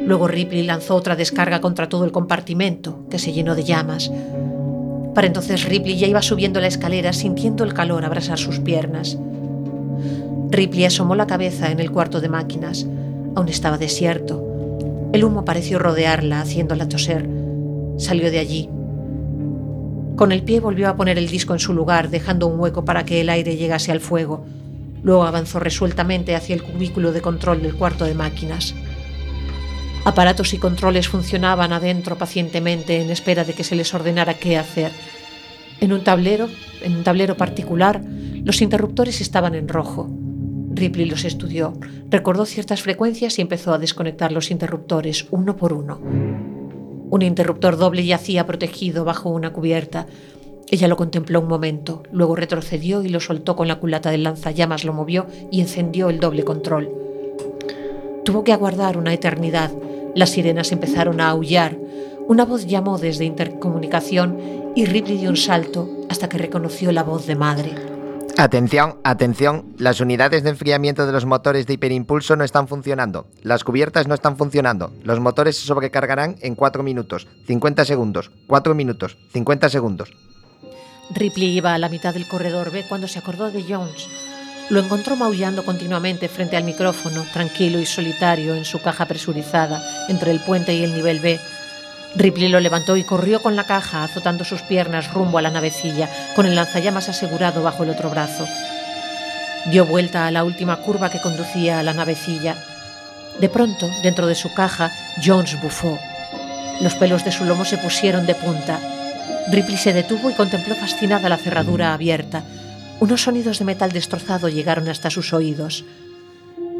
Luego 0.00 0.28
Ripley 0.28 0.62
lanzó 0.62 0.96
otra 0.96 1.16
descarga 1.16 1.60
contra 1.60 1.88
todo 1.88 2.04
el 2.04 2.12
compartimento, 2.12 3.06
que 3.10 3.18
se 3.18 3.32
llenó 3.32 3.54
de 3.54 3.64
llamas. 3.64 4.10
Para 5.14 5.26
entonces 5.26 5.64
Ripley 5.64 5.98
ya 5.98 6.06
iba 6.06 6.22
subiendo 6.22 6.60
la 6.60 6.68
escalera 6.68 7.12
sintiendo 7.12 7.64
el 7.64 7.74
calor 7.74 8.04
abrasar 8.04 8.38
sus 8.38 8.60
piernas. 8.60 9.18
Ripley 10.50 10.84
asomó 10.84 11.14
la 11.14 11.26
cabeza 11.26 11.70
en 11.70 11.80
el 11.80 11.90
cuarto 11.90 12.20
de 12.20 12.28
máquinas. 12.28 12.86
Aún 13.34 13.48
estaba 13.48 13.78
desierto. 13.78 14.46
El 15.12 15.24
humo 15.24 15.44
pareció 15.44 15.78
rodearla, 15.78 16.40
haciéndola 16.40 16.88
toser. 16.88 17.28
Salió 17.98 18.30
de 18.30 18.38
allí. 18.38 18.68
Con 20.16 20.32
el 20.32 20.42
pie 20.42 20.60
volvió 20.60 20.88
a 20.88 20.96
poner 20.96 21.18
el 21.18 21.28
disco 21.28 21.52
en 21.52 21.58
su 21.60 21.72
lugar, 21.72 22.10
dejando 22.10 22.46
un 22.46 22.58
hueco 22.58 22.84
para 22.84 23.04
que 23.04 23.20
el 23.20 23.28
aire 23.28 23.56
llegase 23.56 23.92
al 23.92 24.00
fuego. 24.00 24.44
Luego 25.02 25.24
avanzó 25.24 25.60
resueltamente 25.60 26.34
hacia 26.34 26.54
el 26.54 26.62
cubículo 26.62 27.12
de 27.12 27.22
control 27.22 27.62
del 27.62 27.74
cuarto 27.74 28.04
de 28.04 28.14
máquinas. 28.14 28.74
Aparatos 30.04 30.54
y 30.54 30.58
controles 30.58 31.08
funcionaban 31.08 31.72
adentro 31.74 32.16
pacientemente 32.16 33.02
en 33.02 33.10
espera 33.10 33.44
de 33.44 33.52
que 33.52 33.64
se 33.64 33.76
les 33.76 33.92
ordenara 33.92 34.34
qué 34.34 34.56
hacer. 34.56 34.92
En 35.80 35.92
un 35.92 36.02
tablero, 36.02 36.48
en 36.82 36.96
un 36.96 37.04
tablero 37.04 37.36
particular, 37.36 38.02
los 38.42 38.62
interruptores 38.62 39.20
estaban 39.20 39.54
en 39.54 39.68
rojo. 39.68 40.08
Ripley 40.72 41.04
los 41.04 41.26
estudió, 41.26 41.74
recordó 42.08 42.46
ciertas 42.46 42.80
frecuencias 42.80 43.38
y 43.38 43.42
empezó 43.42 43.74
a 43.74 43.78
desconectar 43.78 44.32
los 44.32 44.50
interruptores 44.50 45.26
uno 45.30 45.56
por 45.56 45.74
uno. 45.74 46.00
Un 47.10 47.22
interruptor 47.22 47.76
doble 47.76 48.06
yacía 48.06 48.46
protegido 48.46 49.04
bajo 49.04 49.28
una 49.28 49.52
cubierta. 49.52 50.06
Ella 50.70 50.88
lo 50.88 50.96
contempló 50.96 51.40
un 51.40 51.48
momento, 51.48 52.04
luego 52.10 52.36
retrocedió 52.36 53.02
y 53.02 53.08
lo 53.10 53.20
soltó 53.20 53.54
con 53.54 53.68
la 53.68 53.80
culata 53.80 54.10
del 54.10 54.22
lanzallamas, 54.22 54.84
lo 54.84 54.94
movió 54.94 55.26
y 55.50 55.60
encendió 55.60 56.08
el 56.08 56.20
doble 56.20 56.44
control. 56.44 57.09
Tuvo 58.30 58.44
que 58.44 58.52
aguardar 58.52 58.96
una 58.96 59.12
eternidad. 59.12 59.72
Las 60.14 60.30
sirenas 60.30 60.70
empezaron 60.70 61.20
a 61.20 61.30
aullar. 61.30 61.76
Una 62.28 62.44
voz 62.44 62.64
llamó 62.64 62.96
desde 62.96 63.24
intercomunicación 63.24 64.72
y 64.76 64.84
Ripley 64.84 65.18
dio 65.18 65.30
un 65.30 65.36
salto 65.36 65.90
hasta 66.08 66.28
que 66.28 66.38
reconoció 66.38 66.92
la 66.92 67.02
voz 67.02 67.26
de 67.26 67.34
madre. 67.34 67.74
Atención, 68.38 69.00
atención, 69.02 69.74
las 69.78 70.00
unidades 70.00 70.44
de 70.44 70.50
enfriamiento 70.50 71.06
de 71.06 71.12
los 71.12 71.26
motores 71.26 71.66
de 71.66 71.72
hiperimpulso 71.72 72.36
no 72.36 72.44
están 72.44 72.68
funcionando. 72.68 73.26
Las 73.42 73.64
cubiertas 73.64 74.06
no 74.06 74.14
están 74.14 74.36
funcionando. 74.36 74.92
Los 75.02 75.18
motores 75.18 75.56
se 75.56 75.66
sobrecargarán 75.66 76.36
en 76.40 76.54
4 76.54 76.84
minutos, 76.84 77.26
50 77.48 77.84
segundos, 77.84 78.30
4 78.46 78.76
minutos, 78.76 79.18
50 79.32 79.68
segundos. 79.70 80.12
Ripley 81.12 81.56
iba 81.56 81.74
a 81.74 81.78
la 81.78 81.88
mitad 81.88 82.14
del 82.14 82.28
corredor 82.28 82.70
B 82.70 82.84
cuando 82.88 83.08
se 83.08 83.18
acordó 83.18 83.50
de 83.50 83.64
Jones. 83.64 84.08
Lo 84.70 84.78
encontró 84.78 85.16
maullando 85.16 85.64
continuamente 85.64 86.28
frente 86.28 86.56
al 86.56 86.62
micrófono, 86.62 87.26
tranquilo 87.32 87.80
y 87.80 87.86
solitario 87.86 88.54
en 88.54 88.64
su 88.64 88.80
caja 88.80 89.06
presurizada 89.06 89.82
entre 90.08 90.30
el 90.30 90.38
puente 90.38 90.72
y 90.72 90.84
el 90.84 90.94
nivel 90.94 91.18
B. 91.18 91.40
Ripley 92.14 92.48
lo 92.48 92.60
levantó 92.60 92.96
y 92.96 93.02
corrió 93.02 93.42
con 93.42 93.56
la 93.56 93.64
caja, 93.64 94.04
azotando 94.04 94.44
sus 94.44 94.62
piernas 94.62 95.12
rumbo 95.12 95.38
a 95.38 95.42
la 95.42 95.50
navecilla, 95.50 96.08
con 96.36 96.46
el 96.46 96.54
lanzallamas 96.54 97.08
asegurado 97.08 97.64
bajo 97.64 97.82
el 97.82 97.90
otro 97.90 98.10
brazo. 98.10 98.46
Dio 99.66 99.86
vuelta 99.86 100.28
a 100.28 100.30
la 100.30 100.44
última 100.44 100.76
curva 100.76 101.10
que 101.10 101.20
conducía 101.20 101.80
a 101.80 101.82
la 101.82 101.92
navecilla. 101.92 102.56
De 103.40 103.48
pronto, 103.48 103.90
dentro 104.04 104.28
de 104.28 104.36
su 104.36 104.54
caja, 104.54 104.92
Jones 105.24 105.60
bufó. 105.60 105.98
Los 106.80 106.94
pelos 106.94 107.24
de 107.24 107.32
su 107.32 107.44
lomo 107.44 107.64
se 107.64 107.76
pusieron 107.76 108.24
de 108.24 108.36
punta. 108.36 108.78
Ripley 109.50 109.76
se 109.76 109.92
detuvo 109.92 110.30
y 110.30 110.34
contempló 110.34 110.76
fascinada 110.76 111.28
la 111.28 111.38
cerradura 111.38 111.92
abierta. 111.92 112.44
Unos 113.00 113.22
sonidos 113.22 113.58
de 113.58 113.64
metal 113.64 113.92
destrozado 113.92 114.50
llegaron 114.50 114.86
hasta 114.90 115.08
sus 115.08 115.32
oídos. 115.32 115.86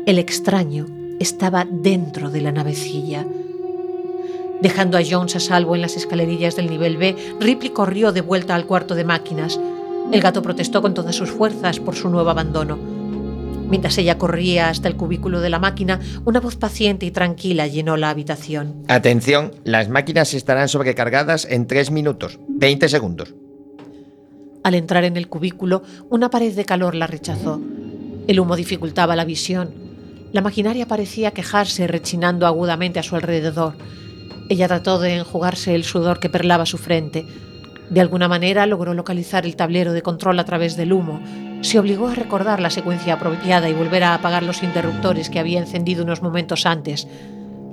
El 0.05 0.19
extraño 0.19 0.87
estaba 1.19 1.67
dentro 1.71 2.31
de 2.31 2.43
la 2.43 2.53
navecilla. 2.53 3.27
Dejando 4.61 4.99
a 4.99 5.03
Jones 5.03 5.37
a 5.37 5.41
salvo 5.41 5.75
en 5.75 5.81
las 5.81 5.97
escalerillas 5.97 6.57
del 6.57 6.69
nivel 6.69 6.99
B, 6.99 7.17
Ripley 7.41 7.71
corrió 7.71 8.13
de 8.13 8.21
vuelta 8.21 8.55
al 8.55 8.67
cuarto 8.67 8.95
de 8.95 9.05
máquinas. 9.05 9.59
El 10.13 10.21
gato 10.21 10.43
protestó 10.43 10.83
con 10.83 10.93
todas 10.93 11.17
sus 11.17 11.31
fuerzas 11.31 11.81
por 11.81 11.97
su 11.97 12.11
nuevo 12.11 12.29
abandono. 12.29 12.79
Mientras 13.71 13.97
ella 13.97 14.19
corría 14.19 14.69
hasta 14.69 14.89
el 14.89 14.97
cubículo 14.97 15.41
de 15.41 15.49
la 15.49 15.59
máquina, 15.59 16.01
una 16.27 16.41
voz 16.41 16.57
paciente 16.57 17.07
y 17.07 17.13
tranquila 17.13 17.67
llenó 17.67 17.97
la 17.97 18.11
habitación. 18.11 18.85
Atención, 18.89 19.53
las 19.65 19.89
máquinas 19.89 20.35
estarán 20.35 20.69
sobrecargadas 20.69 21.47
en 21.49 21.67
3 21.67 21.91
minutos, 21.93 22.39
20 22.49 22.91
segundos. 22.91 23.35
Al 24.63 24.75
entrar 24.75 25.05
en 25.05 25.17
el 25.17 25.29
cubículo, 25.29 25.83
una 26.11 26.31
pared 26.31 26.55
de 26.55 26.65
calor 26.65 26.95
la 26.95 27.07
rechazó. 27.07 27.61
El 28.27 28.41
humo 28.41 28.57
dificultaba 28.57 29.17
la 29.17 29.25
visión. 29.25 29.71
La 30.33 30.43
maquinaria 30.43 30.87
parecía 30.87 31.33
quejarse, 31.33 31.87
rechinando 31.87 32.47
agudamente 32.47 32.99
a 32.99 33.03
su 33.03 33.17
alrededor. 33.17 33.75
Ella 34.49 34.69
trató 34.69 34.99
de 34.99 35.17
enjugarse 35.17 35.75
el 35.75 35.85
sudor 35.85 36.21
que 36.21 36.29
perlaba 36.29 36.67
su 36.67 36.77
frente. 36.77 37.27
De 37.89 38.01
alguna 38.01 38.29
manera 38.29 38.67
logró 38.67 38.95
localizar 38.95 39.47
el 39.47 39.57
tablero 39.57 39.93
de 39.93 40.03
control 40.03 40.39
a 40.39 40.45
través 40.45 40.77
del 40.77 40.93
humo. 40.93 41.21
Se 41.63 41.79
obligó 41.79 42.09
a 42.09 42.15
recordar 42.15 42.61
la 42.61 42.71
secuencia 42.71 43.15
apropiada 43.15 43.69
y 43.69 43.73
volver 43.73 44.05
a 44.05 44.15
apagar 44.15 44.43
los 44.43 44.63
interruptores 44.63 45.31
que 45.31 45.41
había 45.41 45.59
encendido 45.59 46.05
unos 46.05 46.23
momentos 46.23 46.67
antes. 46.67 47.09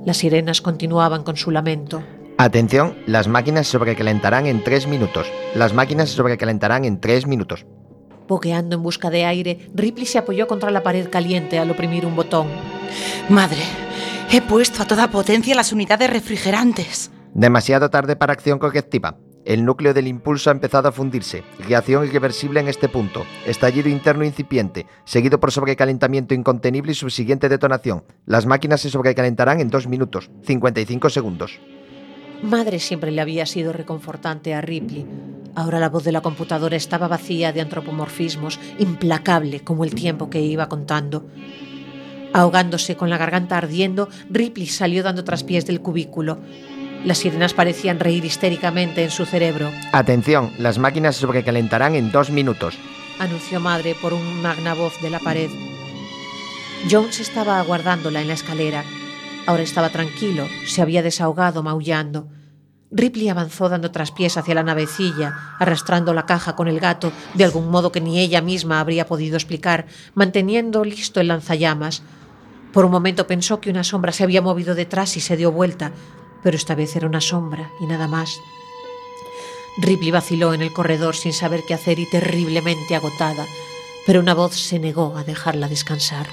Las 0.06 0.18
sirenas 0.18 0.62
continuaban 0.62 1.24
con 1.24 1.36
su 1.36 1.52
lamento. 1.52 2.02
Atención, 2.40 2.96
las 3.08 3.28
máquinas 3.28 3.66
se 3.66 3.72
sobrecalentarán 3.72 4.46
en 4.46 4.64
3 4.64 4.88
minutos. 4.88 5.26
Las 5.56 5.74
máquinas 5.74 6.10
se 6.10 6.16
sobrecalentarán 6.16 6.86
en 6.86 7.00
3 7.02 7.26
minutos. 7.26 7.66
Boqueando 8.28 8.76
en 8.76 8.84
busca 8.84 9.10
de 9.10 9.26
aire, 9.26 9.68
Ripley 9.74 10.06
se 10.06 10.20
apoyó 10.20 10.46
contra 10.46 10.70
la 10.70 10.84
pared 10.84 11.10
caliente 11.10 11.58
al 11.58 11.72
oprimir 11.72 12.06
un 12.06 12.16
botón. 12.16 12.48
Madre, 13.28 13.64
he 14.32 14.40
puesto 14.42 14.84
a 14.84 14.86
toda 14.86 15.10
potencia 15.10 15.56
las 15.56 15.74
unidades 15.74 16.12
refrigerantes. 16.12 17.10
Demasiado 17.34 17.90
tarde 17.90 18.16
para 18.16 18.34
acción 18.34 18.60
correctiva. 18.60 19.18
El 19.44 19.66
núcleo 19.66 19.96
del 19.96 20.08
impulso 20.08 20.52
ha 20.52 20.54
empezado 20.54 20.90
a 20.90 20.92
fundirse. 20.92 21.44
Reacción 21.68 22.06
irreversible 22.06 22.60
en 22.60 22.68
este 22.68 22.88
punto. 22.88 23.26
Estallido 23.48 23.90
interno 23.90 24.26
incipiente, 24.26 24.86
seguido 25.06 25.40
por 25.40 25.52
sobrecalentamiento 25.52 26.36
incontenible 26.36 26.92
y 26.92 26.96
subsiguiente 26.96 27.50
detonación. 27.50 28.04
Las 28.26 28.46
máquinas 28.46 28.82
se 28.82 28.92
sobrecalentarán 28.92 29.60
en 29.60 29.70
2 29.70 29.88
minutos, 29.88 30.30
55 30.44 31.10
segundos. 31.10 31.60
Madre 32.42 32.80
siempre 32.80 33.12
le 33.12 33.22
había 33.22 33.46
sido 33.46 33.74
reconfortante 33.74 34.54
a 34.54 34.62
Ripley. 34.62 35.06
Ahora 35.56 35.80
la 35.80 35.90
voz 35.90 36.04
de 36.04 36.12
la 36.12 36.22
computadora 36.22 36.76
estaba 36.76 37.08
vacía 37.08 37.52
de 37.52 37.62
antropomorfismos, 37.62 38.60
implacable 38.78 39.62
como 39.62 39.84
el 39.84 39.96
tiempo 39.96 40.30
que 40.30 40.42
iba 40.42 40.70
contando. 40.70 41.26
Ahogándose 42.34 42.96
con 42.96 43.10
la 43.10 43.18
garganta 43.18 43.58
ardiendo, 43.58 44.10
Ripley 44.30 44.68
salió 44.68 45.02
dando 45.02 45.24
traspiés 45.24 45.66
del 45.66 45.82
cubículo. 45.82 46.38
Las 47.06 47.20
sirenas 47.20 47.54
parecían 47.54 48.00
reír 48.00 48.24
histéricamente 48.26 49.04
en 49.04 49.10
su 49.10 49.26
cerebro, 49.26 49.72
Atención, 49.92 50.52
las 50.60 50.78
máquinas 50.78 51.16
se 51.16 51.22
sobrecalentarán 51.22 51.96
en 51.96 52.12
2 52.12 52.30
minutos. 52.32 52.76
anunció 53.20 53.60
Madre 53.60 53.96
por 54.00 54.14
un 54.14 54.42
magna 54.42 54.76
voz 54.76 54.94
de 55.02 55.10
la 55.10 55.20
pared. 55.20 55.50
Jones 56.92 57.20
estaba 57.20 57.60
aguardándola 57.60 58.22
en 58.22 58.28
la 58.28 58.34
escalera. 58.36 58.84
Ahora 59.48 59.64
estaba 59.64 59.90
tranquilo, 59.90 60.46
se 60.68 60.82
había 60.82 61.02
desahogado 61.02 61.64
maullando. 61.64 62.28
Ripley 62.92 63.30
avanzó 63.30 63.70
dando 63.70 63.92
traspiés 63.92 64.36
hacia 64.36 64.56
la 64.56 64.64
navecilla, 64.64 65.56
arrastrando 65.58 66.14
la 66.14 66.26
caja 66.26 66.56
con 66.56 66.68
el 66.68 66.82
gato 66.82 67.14
de 67.34 67.46
algún 67.46 67.70
modo 67.70 67.94
que 67.94 68.02
ni 68.02 68.20
ella 68.20 68.42
misma 68.42 68.82
habría 68.82 69.08
podido 69.08 69.38
explicar, 69.38 69.88
manteniendo 70.16 70.84
listo 70.84 71.22
el 71.22 71.30
lanzallamas. 71.30 72.04
Por 72.74 72.84
un 72.84 72.92
momento 72.92 73.26
pensó 73.26 73.62
que 73.62 73.70
una 73.70 73.86
sombra 73.86 74.12
se 74.12 74.24
había 74.24 74.42
movido 74.42 74.76
detrás 74.76 75.16
y 75.16 75.22
se 75.22 75.38
dio 75.38 75.50
vuelta, 75.52 75.94
pero 76.44 76.58
esta 76.58 76.76
vez 76.76 76.94
era 76.98 77.08
una 77.08 77.22
sombra 77.22 77.72
y 77.80 77.86
nada 77.86 78.08
más. 78.10 78.38
Ripley 79.78 80.12
vaciló 80.12 80.54
en 80.54 80.62
el 80.62 80.74
corredor 80.74 81.16
sin 81.16 81.32
saber 81.32 81.62
qué 81.66 81.74
hacer 81.74 82.00
y 82.00 82.10
terriblemente 82.10 82.96
agotada. 82.96 83.46
pero 84.06 84.22
una 84.22 84.34
voz 84.34 84.56
se 84.56 84.80
negó 84.80 85.18
a 85.18 85.26
dejarla 85.26 85.68
descansar. 85.68 86.28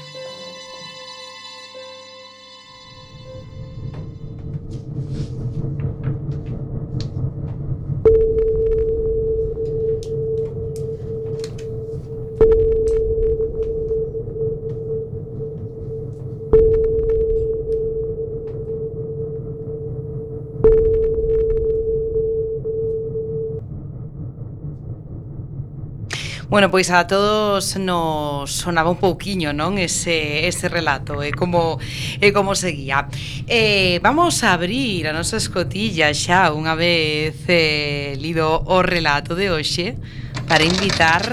Bueno, 26.55 26.71
pois 26.71 26.89
a 26.91 27.05
todos 27.09 27.75
nos 27.79 28.49
sonaba 28.49 28.89
un 28.89 29.03
pouquiño, 29.03 29.51
non, 29.51 29.75
ese 29.75 30.47
ese 30.47 30.71
relato 30.71 31.19
e 31.27 31.35
como 31.35 31.83
e 32.23 32.31
seguía. 32.55 33.11
Eh, 33.51 33.99
vamos 33.99 34.47
a 34.47 34.55
abrir 34.55 35.11
a 35.11 35.13
nosa 35.13 35.43
escotilla 35.43 36.15
xa 36.15 36.55
unha 36.55 36.79
vez 36.79 37.43
eh, 37.51 38.15
lido 38.23 38.63
o 38.71 38.87
relato 38.87 39.35
de 39.35 39.51
hoxe 39.51 39.99
para 40.47 40.63
invitar 40.63 41.27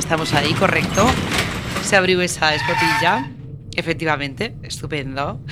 Estamos 0.00 0.32
aí, 0.32 0.56
correcto. 0.56 1.04
Se 1.84 1.92
abriu 1.92 2.24
esa 2.24 2.56
escotilla. 2.56 3.28
Efectivamente, 3.76 4.56
estupendo. 4.64 5.44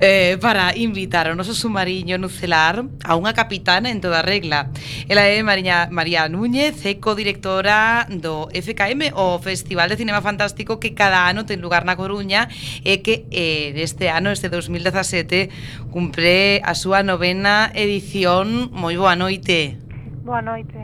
eh, 0.00 0.38
para 0.40 0.76
invitar 0.76 1.28
ao 1.28 1.38
noso 1.38 1.54
submarino 1.54 2.18
nucelar 2.18 2.84
a 3.04 3.12
unha 3.14 3.32
capitana 3.32 3.90
en 3.90 4.00
toda 4.00 4.22
regla. 4.22 4.70
Ela 5.06 5.26
é 5.26 5.40
María, 5.42 5.88
María 5.90 6.28
Núñez, 6.28 6.82
é 6.86 6.98
codirectora 6.98 8.06
do 8.10 8.48
FKM, 8.52 9.14
o 9.14 9.38
Festival 9.38 9.88
de 9.88 9.96
Cinema 9.96 10.22
Fantástico 10.22 10.78
que 10.78 10.94
cada 10.94 11.28
ano 11.28 11.46
ten 11.46 11.60
lugar 11.60 11.84
na 11.84 11.98
Coruña 11.98 12.48
e 12.82 13.02
que 13.04 13.26
eh, 13.30 13.76
este 13.76 14.08
ano, 14.08 14.32
este 14.32 14.48
2017, 14.48 15.50
cumpre 15.90 16.60
a 16.64 16.74
súa 16.74 17.02
novena 17.02 17.70
edición. 17.74 18.70
Moi 18.72 18.96
boa 18.96 19.16
noite. 19.16 19.78
Boa 20.24 20.42
noite. 20.42 20.78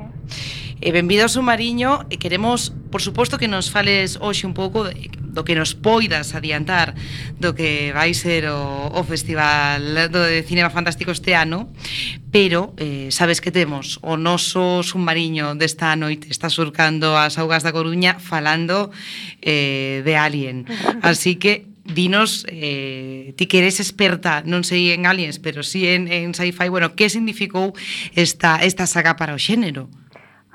E 0.83 0.91
benvido 0.91 1.23
ao 1.23 1.31
submarino, 1.31 2.03
e 2.11 2.19
queremos, 2.19 2.75
por 2.91 2.99
suposto, 2.99 3.39
que 3.39 3.47
nos 3.47 3.71
fales 3.71 4.19
hoxe 4.19 4.51
un 4.51 4.55
pouco 4.55 4.83
de 4.91 5.22
do 5.33 5.43
que 5.43 5.57
nos 5.57 5.73
poidas 5.73 6.37
adiantar 6.37 6.95
do 7.41 7.57
que 7.57 7.91
vai 7.97 8.13
ser 8.13 8.47
o, 8.53 8.93
o 8.93 9.01
Festival 9.03 10.13
do 10.13 10.23
de 10.23 10.45
Cinema 10.45 10.69
Fantástico 10.69 11.11
este 11.11 11.35
ano, 11.35 11.73
pero 12.31 12.77
eh, 12.77 13.09
sabes 13.11 13.41
que 13.41 13.51
temos 13.51 13.99
o 14.05 14.21
noso 14.21 14.85
submarino 14.85 15.57
desta 15.57 15.97
noite 15.97 16.29
está 16.29 16.53
surcando 16.53 17.17
as 17.17 17.41
augas 17.41 17.65
da 17.65 17.73
Coruña 17.73 18.21
falando 18.21 18.93
eh, 19.41 20.05
de 20.05 20.15
Alien. 20.17 20.69
Así 21.03 21.41
que 21.41 21.73
dinos, 21.85 22.47
eh, 22.49 23.35
ti 23.37 23.47
que 23.47 23.59
eres 23.59 23.81
experta, 23.81 24.43
non 24.47 24.63
sei 24.63 24.95
en 24.95 25.09
aliens, 25.09 25.43
pero 25.43 25.67
si 25.67 25.83
sí 25.83 25.91
en, 25.91 26.07
en 26.07 26.31
sci-fi, 26.31 26.71
bueno, 26.71 26.95
que 26.95 27.11
significou 27.11 27.75
esta, 28.15 28.63
esta 28.63 28.87
saga 28.87 29.19
para 29.19 29.35
o 29.35 29.41
xénero? 29.41 29.91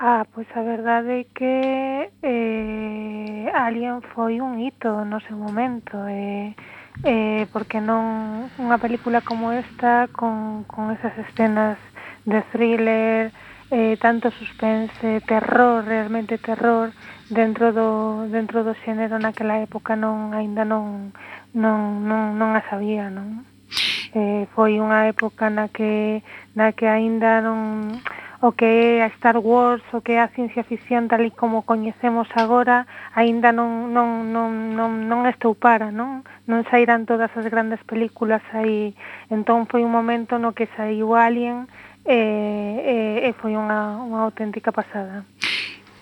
Ah, 0.00 0.24
pois 0.32 0.46
a 0.54 0.62
verdade 0.62 1.22
é 1.22 1.24
que 1.34 2.10
eh, 2.22 3.50
Alien 3.52 3.98
foi 4.14 4.38
un 4.40 4.62
hito 4.62 5.02
no 5.02 5.18
seu 5.26 5.34
momento 5.34 6.06
eh, 6.06 6.54
eh, 7.02 7.50
porque 7.50 7.82
non 7.82 8.46
unha 8.62 8.78
película 8.78 9.26
como 9.26 9.50
esta 9.50 10.06
con, 10.14 10.62
con 10.70 10.94
esas 10.94 11.18
escenas 11.18 11.82
de 12.30 12.38
thriller 12.54 13.34
eh, 13.74 13.98
tanto 13.98 14.30
suspense, 14.30 15.18
terror, 15.26 15.82
realmente 15.82 16.38
terror 16.38 16.94
dentro 17.26 17.74
do, 17.74 18.30
dentro 18.30 18.62
do 18.62 18.78
xénero 18.86 19.18
naquela 19.18 19.58
época 19.58 19.98
non 19.98 20.30
aínda 20.30 20.62
non, 20.62 21.10
non, 21.50 22.06
non, 22.06 22.38
non 22.38 22.54
a 22.54 22.62
sabía 22.70 23.10
non? 23.10 23.42
Eh, 24.14 24.46
foi 24.54 24.78
unha 24.78 25.10
época 25.10 25.50
na 25.50 25.66
que, 25.66 26.22
na 26.54 26.70
que 26.70 26.86
aínda 26.86 27.42
non 27.42 27.98
o 28.40 28.52
que 28.52 28.64
é 28.64 29.02
a 29.02 29.10
Star 29.18 29.38
Wars, 29.38 29.82
o 29.92 30.00
que 30.00 30.12
é 30.12 30.20
a 30.22 30.30
ciencia 30.30 30.62
ficción 30.62 31.10
tal 31.10 31.26
e 31.26 31.34
como 31.34 31.66
coñecemos 31.66 32.30
agora, 32.38 32.86
aínda 33.10 33.50
non, 33.50 33.90
non, 33.90 34.30
non, 34.30 34.78
non, 34.78 35.10
non 35.10 35.26
estoupara, 35.26 35.90
non? 35.90 36.22
Non 36.46 36.62
sairán 36.70 37.02
todas 37.02 37.34
as 37.34 37.46
grandes 37.50 37.82
películas 37.82 38.42
aí. 38.54 38.94
Entón 39.26 39.66
foi 39.66 39.82
un 39.82 39.90
momento 39.90 40.38
no 40.38 40.54
que 40.54 40.70
saiu 40.78 41.18
Alien 41.18 41.66
e, 42.06 42.14
e, 42.14 42.96
e 43.26 43.30
foi 43.42 43.58
unha, 43.58 43.98
unha 43.98 44.22
auténtica 44.22 44.70
pasada. 44.70 45.26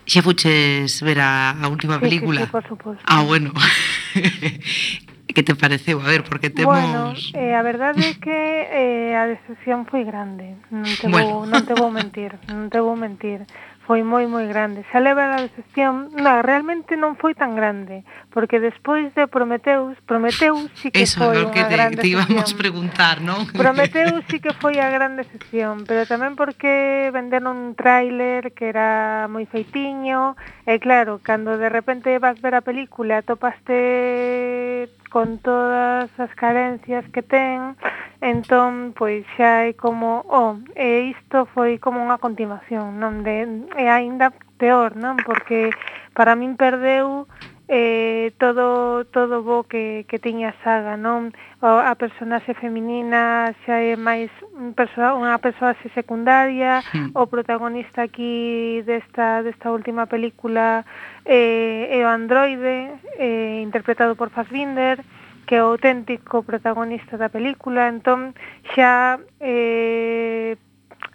Xa 0.04 0.20
fuches 0.20 1.00
ver 1.00 1.24
a, 1.24 1.56
a 1.56 1.66
última 1.72 1.96
sí, 1.96 2.04
película? 2.04 2.44
Sí, 2.44 2.46
sí, 2.46 2.52
por 2.52 2.64
suposto. 2.68 3.02
Ah, 3.08 3.24
bueno. 3.24 3.50
que 5.36 5.42
te 5.42 5.54
pareceu? 5.54 6.00
A 6.00 6.08
ver, 6.08 6.24
porque 6.24 6.48
temos... 6.48 6.72
Bueno, 6.72 7.12
eh, 7.34 7.52
a 7.52 7.60
verdade 7.60 8.00
é 8.08 8.14
que 8.16 8.32
eh, 8.32 9.12
a 9.12 9.28
decepción 9.28 9.84
foi 9.84 10.00
grande, 10.00 10.56
non 10.72 10.88
te, 10.88 11.12
bueno. 11.12 11.28
vou, 11.28 11.40
non 11.44 11.60
te 11.68 11.76
vou 11.76 11.92
mentir, 11.92 12.40
non 12.48 12.72
te 12.72 12.80
vou 12.80 12.96
mentir. 12.96 13.44
Foi 13.84 14.02
moi, 14.02 14.26
moi 14.26 14.48
grande. 14.48 14.82
Se 14.90 14.98
leva 14.98 15.36
a 15.36 15.38
decepción, 15.38 16.10
Non, 16.16 16.40
realmente 16.42 16.96
non 16.96 17.20
foi 17.20 17.36
tan 17.36 17.52
grande, 17.52 18.02
porque 18.32 18.58
despois 18.58 19.12
de 19.12 19.28
Prometeus, 19.28 19.94
Prometeus 20.08 20.72
sí 20.80 20.88
que 20.88 21.04
Eso, 21.04 21.20
foi 21.20 21.44
que 21.52 21.62
te, 21.62 21.70
grande 21.70 22.00
te 22.00 22.08
íbamos 22.08 22.48
a 22.50 22.56
preguntar, 22.56 23.20
non? 23.20 23.44
Prometeus 23.52 24.24
sí 24.32 24.40
que 24.40 24.56
foi 24.56 24.80
a 24.80 24.88
grande 24.88 25.28
decepción, 25.28 25.84
pero 25.84 26.08
tamén 26.08 26.32
porque 26.32 27.12
venderon 27.12 27.54
un 27.54 27.76
tráiler 27.76 28.56
que 28.56 28.72
era 28.72 29.28
moi 29.28 29.44
feitiño, 29.44 30.32
e 30.64 30.74
eh, 30.74 30.78
claro, 30.80 31.20
cando 31.20 31.60
de 31.60 31.68
repente 31.68 32.16
vas 32.18 32.40
ver 32.40 32.56
a 32.56 32.64
película, 32.64 33.20
topaste 33.20 34.88
con 35.16 35.38
todas 35.38 36.10
as 36.20 36.28
carencias 36.34 37.02
que 37.08 37.22
ten, 37.24 37.72
entón 38.20 38.92
pois 38.92 39.24
xa 39.32 39.64
é 39.64 39.72
como, 39.72 40.20
oh, 40.28 40.60
e 40.76 41.08
isto 41.16 41.48
foi 41.56 41.80
como 41.80 42.04
unha 42.04 42.20
continuación, 42.20 43.00
non 43.00 43.24
de 43.24 43.64
é 43.80 43.88
aínda 43.88 44.36
peor, 44.60 44.92
non? 44.92 45.16
Porque 45.24 45.72
para 46.12 46.36
min 46.36 46.60
perdeu 46.60 47.24
eh, 47.64 48.36
todo 48.36 49.08
todo 49.08 49.40
bo 49.40 49.64
que, 49.64 50.04
que 50.04 50.20
tiña 50.20 50.52
a 50.52 50.58
saga, 50.60 51.00
non? 51.00 51.32
a 51.62 51.94
personaxe 51.96 52.52
feminina 52.54 53.54
xa 53.64 53.80
é 53.80 53.96
máis 53.96 54.28
un 54.52 54.76
persoa, 54.76 55.16
unha 55.16 55.40
persoa 55.40 55.72
así 55.72 55.88
secundaria, 55.96 56.84
sí. 56.92 57.00
o 57.16 57.24
protagonista 57.32 58.04
aquí 58.04 58.84
desta, 58.84 59.40
desta 59.40 59.72
última 59.72 60.04
película 60.04 60.84
eh, 61.24 61.88
é 61.88 62.04
o 62.04 62.12
androide, 62.12 63.00
eh, 63.16 63.64
interpretado 63.64 64.20
por 64.20 64.28
Fassbinder, 64.28 65.00
que 65.48 65.56
é 65.56 65.64
o 65.64 65.72
auténtico 65.72 66.44
protagonista 66.44 67.16
da 67.16 67.32
película, 67.32 67.88
entón 67.88 68.36
xa 68.76 69.16
eh, 69.40 70.60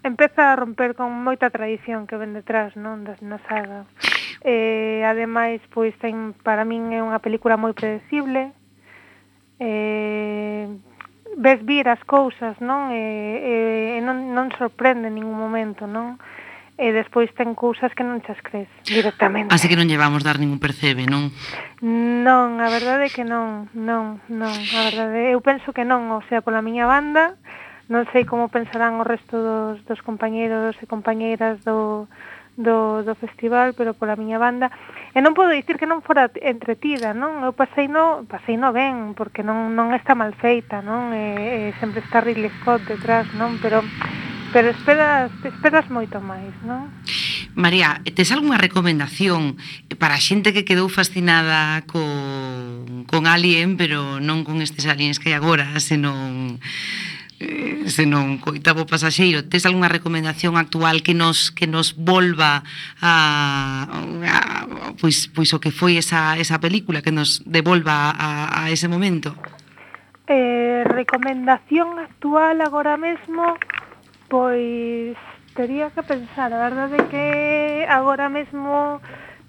empeza 0.02 0.50
a 0.50 0.58
romper 0.58 0.98
con 0.98 1.14
moita 1.22 1.54
tradición 1.54 2.10
que 2.10 2.18
ven 2.18 2.34
detrás, 2.34 2.74
non, 2.74 3.06
das 3.06 3.22
na 3.22 3.38
saga. 3.46 3.86
Eh, 4.42 5.06
ademais, 5.06 5.62
pois 5.70 5.94
ten 6.02 6.34
para 6.42 6.66
min 6.66 6.90
é 6.90 6.98
unha 6.98 7.22
película 7.22 7.54
moi 7.54 7.70
predecible, 7.78 8.50
eh, 9.62 10.66
ves 11.38 11.62
vir 11.62 11.86
as 11.88 12.02
cousas, 12.02 12.58
non? 12.58 12.90
E, 12.90 13.98
e 13.98 14.00
non, 14.02 14.34
non 14.34 14.50
sorprende 14.58 15.08
en 15.08 15.14
ningún 15.14 15.38
momento, 15.38 15.86
non? 15.86 16.18
E 16.74 16.90
despois 16.90 17.30
ten 17.38 17.54
cousas 17.54 17.94
que 17.94 18.02
non 18.02 18.18
chas 18.26 18.40
crees 18.42 18.66
directamente. 18.82 19.54
Así 19.54 19.70
que 19.70 19.78
non 19.78 19.86
llevamos 19.86 20.26
dar 20.26 20.42
ningún 20.42 20.58
percebe, 20.58 21.06
non? 21.06 21.30
Non, 21.78 22.58
a 22.58 22.68
verdade 22.72 23.06
é 23.06 23.14
que 23.14 23.22
non, 23.22 23.70
non, 23.76 24.18
non, 24.26 24.50
a 24.50 24.80
verdade. 24.90 25.30
Eu 25.30 25.38
penso 25.38 25.70
que 25.70 25.86
non, 25.86 26.10
o 26.10 26.24
sea, 26.26 26.42
pola 26.42 26.64
miña 26.64 26.90
banda, 26.90 27.38
non 27.86 28.02
sei 28.10 28.26
como 28.26 28.50
pensarán 28.50 28.98
o 28.98 29.06
resto 29.06 29.38
dos, 29.38 29.76
dos 29.86 30.00
compañeros 30.02 30.74
e 30.82 30.90
compañeiras 30.90 31.62
do, 31.62 32.10
do, 32.56 33.02
do 33.02 33.14
festival, 33.16 33.72
pero 33.74 33.94
pola 33.94 34.16
miña 34.16 34.36
banda. 34.36 34.68
E 35.12 35.20
non 35.20 35.32
podo 35.36 35.52
dicir 35.52 35.80
que 35.80 35.88
non 35.88 36.04
fora 36.04 36.28
entretida, 36.40 37.16
non? 37.16 37.40
Eu 37.44 37.56
pasei 37.56 37.88
no, 37.88 38.24
pasei 38.28 38.60
no 38.60 38.72
ben, 38.72 39.16
porque 39.16 39.40
non, 39.40 39.72
non 39.72 39.96
está 39.96 40.12
mal 40.12 40.36
feita, 40.36 40.84
non? 40.84 41.12
E, 41.16 41.72
e 41.72 41.80
sempre 41.80 42.04
está 42.04 42.20
Ridley 42.20 42.52
Scott 42.60 42.84
detrás, 42.84 43.28
non? 43.36 43.56
Pero 43.60 43.80
pero 44.52 44.68
esperas, 44.68 45.32
esperas 45.48 45.88
moito 45.88 46.20
máis, 46.20 46.52
non? 46.60 46.92
María, 47.56 48.00
tes 48.16 48.32
algunha 48.32 48.60
recomendación 48.60 49.56
para 49.96 50.16
a 50.16 50.22
xente 50.24 50.52
que 50.52 50.68
quedou 50.68 50.92
fascinada 50.92 51.84
con, 51.88 53.08
con 53.08 53.24
Alien, 53.24 53.80
pero 53.80 54.20
non 54.20 54.44
con 54.44 54.60
estes 54.60 54.84
aliens 54.84 55.16
que 55.16 55.32
hai 55.32 55.36
agora, 55.40 55.68
senón 55.80 56.60
Eh, 57.42 57.90
se 57.90 58.06
non 58.06 58.38
coitaba 58.38 58.86
pasaxeiro, 58.86 59.42
tes 59.42 59.66
algunha 59.66 59.90
recomendación 59.90 60.54
actual 60.54 61.02
que 61.02 61.10
nos 61.10 61.50
que 61.50 61.66
nos 61.66 61.98
volva 61.98 62.62
a, 63.02 63.12
a 63.90 64.36
pois 65.02 65.26
pois 65.34 65.50
o 65.50 65.58
que 65.58 65.74
foi 65.74 65.98
esa 65.98 66.38
esa 66.38 66.62
película 66.62 67.02
que 67.02 67.10
nos 67.10 67.42
devolva 67.42 68.14
a 68.14 68.62
a 68.62 68.70
ese 68.70 68.86
momento? 68.86 69.34
Eh, 70.30 70.86
recomendación 70.86 71.98
actual 71.98 72.62
agora 72.62 72.94
mesmo 72.94 73.58
pois 74.30 75.18
tería 75.58 75.90
que 75.90 76.06
pensar, 76.06 76.54
a 76.54 76.62
verdade 76.62 77.10
que 77.10 77.26
agora 77.90 78.30
mesmo 78.30 79.02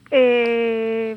eh 0.10 1.14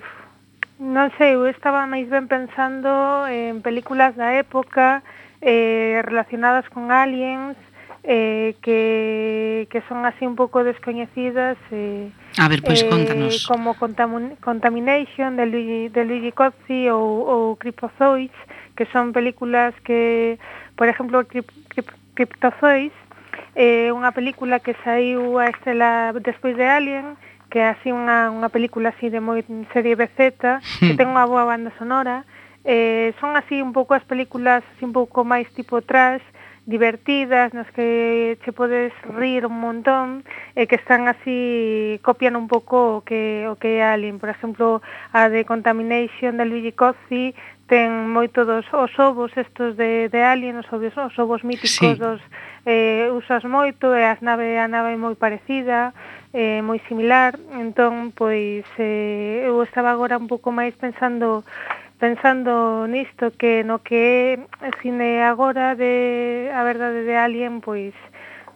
non 0.77 1.09
sei, 1.17 1.41
eu 1.41 1.49
estaba 1.49 1.89
máis 1.89 2.05
ben 2.13 2.29
pensando 2.29 3.25
en 3.25 3.65
películas 3.65 4.13
da 4.13 4.37
época, 4.37 5.01
eh 5.01 5.26
eh, 5.41 6.03
relacionadas 6.05 6.69
con 6.71 6.91
aliens, 6.91 7.57
eh, 8.07 8.55
que, 8.63 9.67
que 9.71 9.83
son 9.89 10.07
así 10.07 10.25
un 10.25 10.37
pouco 10.37 10.63
descoñecidas 10.63 11.59
eh, 11.73 12.09
A 12.39 12.49
ver, 12.49 12.63
pois 12.63 12.83
eh, 12.83 12.89
contanos 12.89 13.45
Como 13.47 13.75
Contamin 13.75 14.37
Contamination 14.37 15.37
de 15.37 15.47
Luigi, 15.47 15.89
de 15.89 16.05
Luigi 16.05 16.31
Cozzi 16.31 16.89
ou, 16.89 17.27
ou 17.27 17.57
Cryptozoids 17.59 18.39
que 18.79 18.87
son 18.95 19.11
películas 19.11 19.75
que 19.83 20.39
por 20.77 20.87
exemplo 20.87 21.27
Crypt 21.27 21.51
Cryptozoids 22.15 22.95
eh, 23.59 23.91
unha 23.91 24.15
película 24.15 24.63
que 24.63 24.79
saiu 24.87 25.43
a 25.43 25.51
estela 25.51 26.15
despois 26.23 26.55
de 26.55 26.63
Alien 26.63 27.19
que 27.51 27.59
é 27.59 27.75
así 27.75 27.91
unha, 27.91 28.31
unha 28.31 28.55
película 28.55 28.95
así 28.95 29.11
de 29.11 29.19
moi 29.19 29.43
serie 29.75 29.99
BZ 29.99 30.15
que 30.79 30.95
hmm. 30.95 30.97
ten 30.97 31.11
unha 31.11 31.27
boa 31.27 31.43
banda 31.43 31.75
sonora 31.75 32.23
Eh, 32.67 33.15
son 33.21 33.39
así 33.39 33.63
un 33.63 33.71
pouco 33.71 33.95
as 33.95 34.03
películas 34.03 34.67
así 34.75 34.83
un 34.83 34.91
pouco 34.91 35.23
máis 35.23 35.47
tipo 35.55 35.87
trash, 35.87 36.23
divertidas, 36.67 37.55
nas 37.55 37.71
que 37.71 38.43
che 38.43 38.51
podes 38.51 38.91
rir 39.15 39.47
un 39.47 39.63
montón 39.63 40.27
e 40.59 40.67
que 40.67 40.75
están 40.75 41.07
así 41.07 42.03
copian 42.03 42.35
un 42.35 42.51
pouco 42.51 42.99
o 42.99 43.01
que 43.07 43.47
o 43.47 43.55
que 43.55 43.79
é 43.79 43.87
Alien, 43.87 44.19
por 44.19 44.35
exemplo, 44.35 44.83
a 45.15 45.31
de 45.31 45.47
Contamination 45.47 46.35
de 46.35 46.45
Luigi 46.45 46.75
Cozzi 46.75 47.39
ten 47.71 48.11
moito 48.11 48.43
dos 48.43 48.67
os 48.75 48.91
ovos 48.99 49.31
estos 49.39 49.79
de 49.79 50.11
de 50.11 50.21
Alien, 50.27 50.59
os 50.59 50.67
ovos, 50.75 50.91
os 50.99 51.15
ovos 51.23 51.47
míticos 51.47 51.79
sí. 51.79 51.95
dos 51.95 52.19
eh 52.67 53.15
usas 53.15 53.47
moito 53.47 53.95
e 53.95 54.03
as 54.03 54.19
nave 54.19 54.59
a 54.59 54.67
nave 54.67 54.99
moi 54.99 55.15
parecida 55.15 55.95
eh, 56.35 56.61
moi 56.67 56.83
similar, 56.85 57.39
entón, 57.57 58.13
pois, 58.13 58.67
eh, 58.77 59.47
eu 59.47 59.63
estaba 59.63 59.89
agora 59.95 60.19
un 60.19 60.27
pouco 60.27 60.53
máis 60.53 60.75
pensando 60.75 61.47
pensando 61.99 62.87
nisto 62.87 63.33
que 63.37 63.65
no 63.65 63.81
que 63.81 64.39
é 64.61 64.71
cine 64.83 65.23
agora 65.25 65.75
de 65.75 66.51
a 66.53 66.63
verdade 66.63 67.05
de 67.05 67.15
Alien, 67.17 67.61
pois 67.61 67.97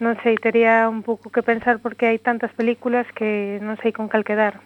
non 0.01 0.17
sei, 0.25 0.41
tería 0.41 0.89
un 0.89 1.05
pouco 1.05 1.29
que 1.29 1.45
pensar 1.45 1.81
porque 1.85 2.09
hai 2.09 2.17
tantas 2.21 2.53
películas 2.57 3.05
que 3.13 3.61
non 3.61 3.77
sei 3.85 3.93
con 3.93 4.09
cal 4.09 4.25
quedar. 4.25 4.61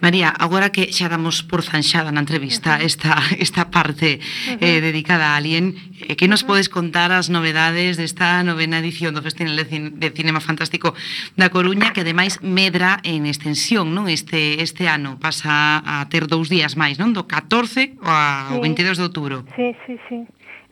María, 0.00 0.30
agora 0.30 0.70
que 0.70 0.94
xa 0.94 1.10
damos 1.10 1.42
por 1.42 1.66
zanxada 1.66 2.14
na 2.14 2.22
entrevista 2.22 2.78
esta, 2.78 3.18
esta 3.42 3.66
parte 3.74 4.22
eh, 4.62 4.78
dedicada 4.78 5.34
a 5.34 5.36
Alien, 5.36 5.74
eh, 6.06 6.14
que 6.14 6.30
nos 6.30 6.46
podes 6.46 6.70
contar 6.70 7.10
as 7.10 7.26
novedades 7.34 7.98
desta 7.98 8.46
novena 8.46 8.78
edición 8.78 9.10
do 9.10 9.26
Festival 9.26 9.58
de 9.58 10.08
Cinema 10.14 10.38
Fantástico 10.38 10.94
da 11.34 11.50
Coruña, 11.50 11.90
que 11.90 12.06
ademais 12.06 12.38
medra 12.46 13.02
en 13.02 13.26
extensión, 13.26 13.90
non? 13.90 14.06
Este, 14.06 14.62
este 14.62 14.86
ano 14.86 15.18
pasa 15.18 15.82
a 15.82 16.06
ter 16.06 16.30
dous 16.30 16.46
días 16.46 16.78
máis, 16.78 17.02
non? 17.02 17.10
Do 17.10 17.26
14 17.26 17.98
ao 17.98 18.62
sí. 18.62 18.62
22 18.62 19.02
de 19.02 19.04
outubro. 19.04 19.36
Sí, 19.58 19.74
sí, 19.82 19.98
sí. 20.06 20.18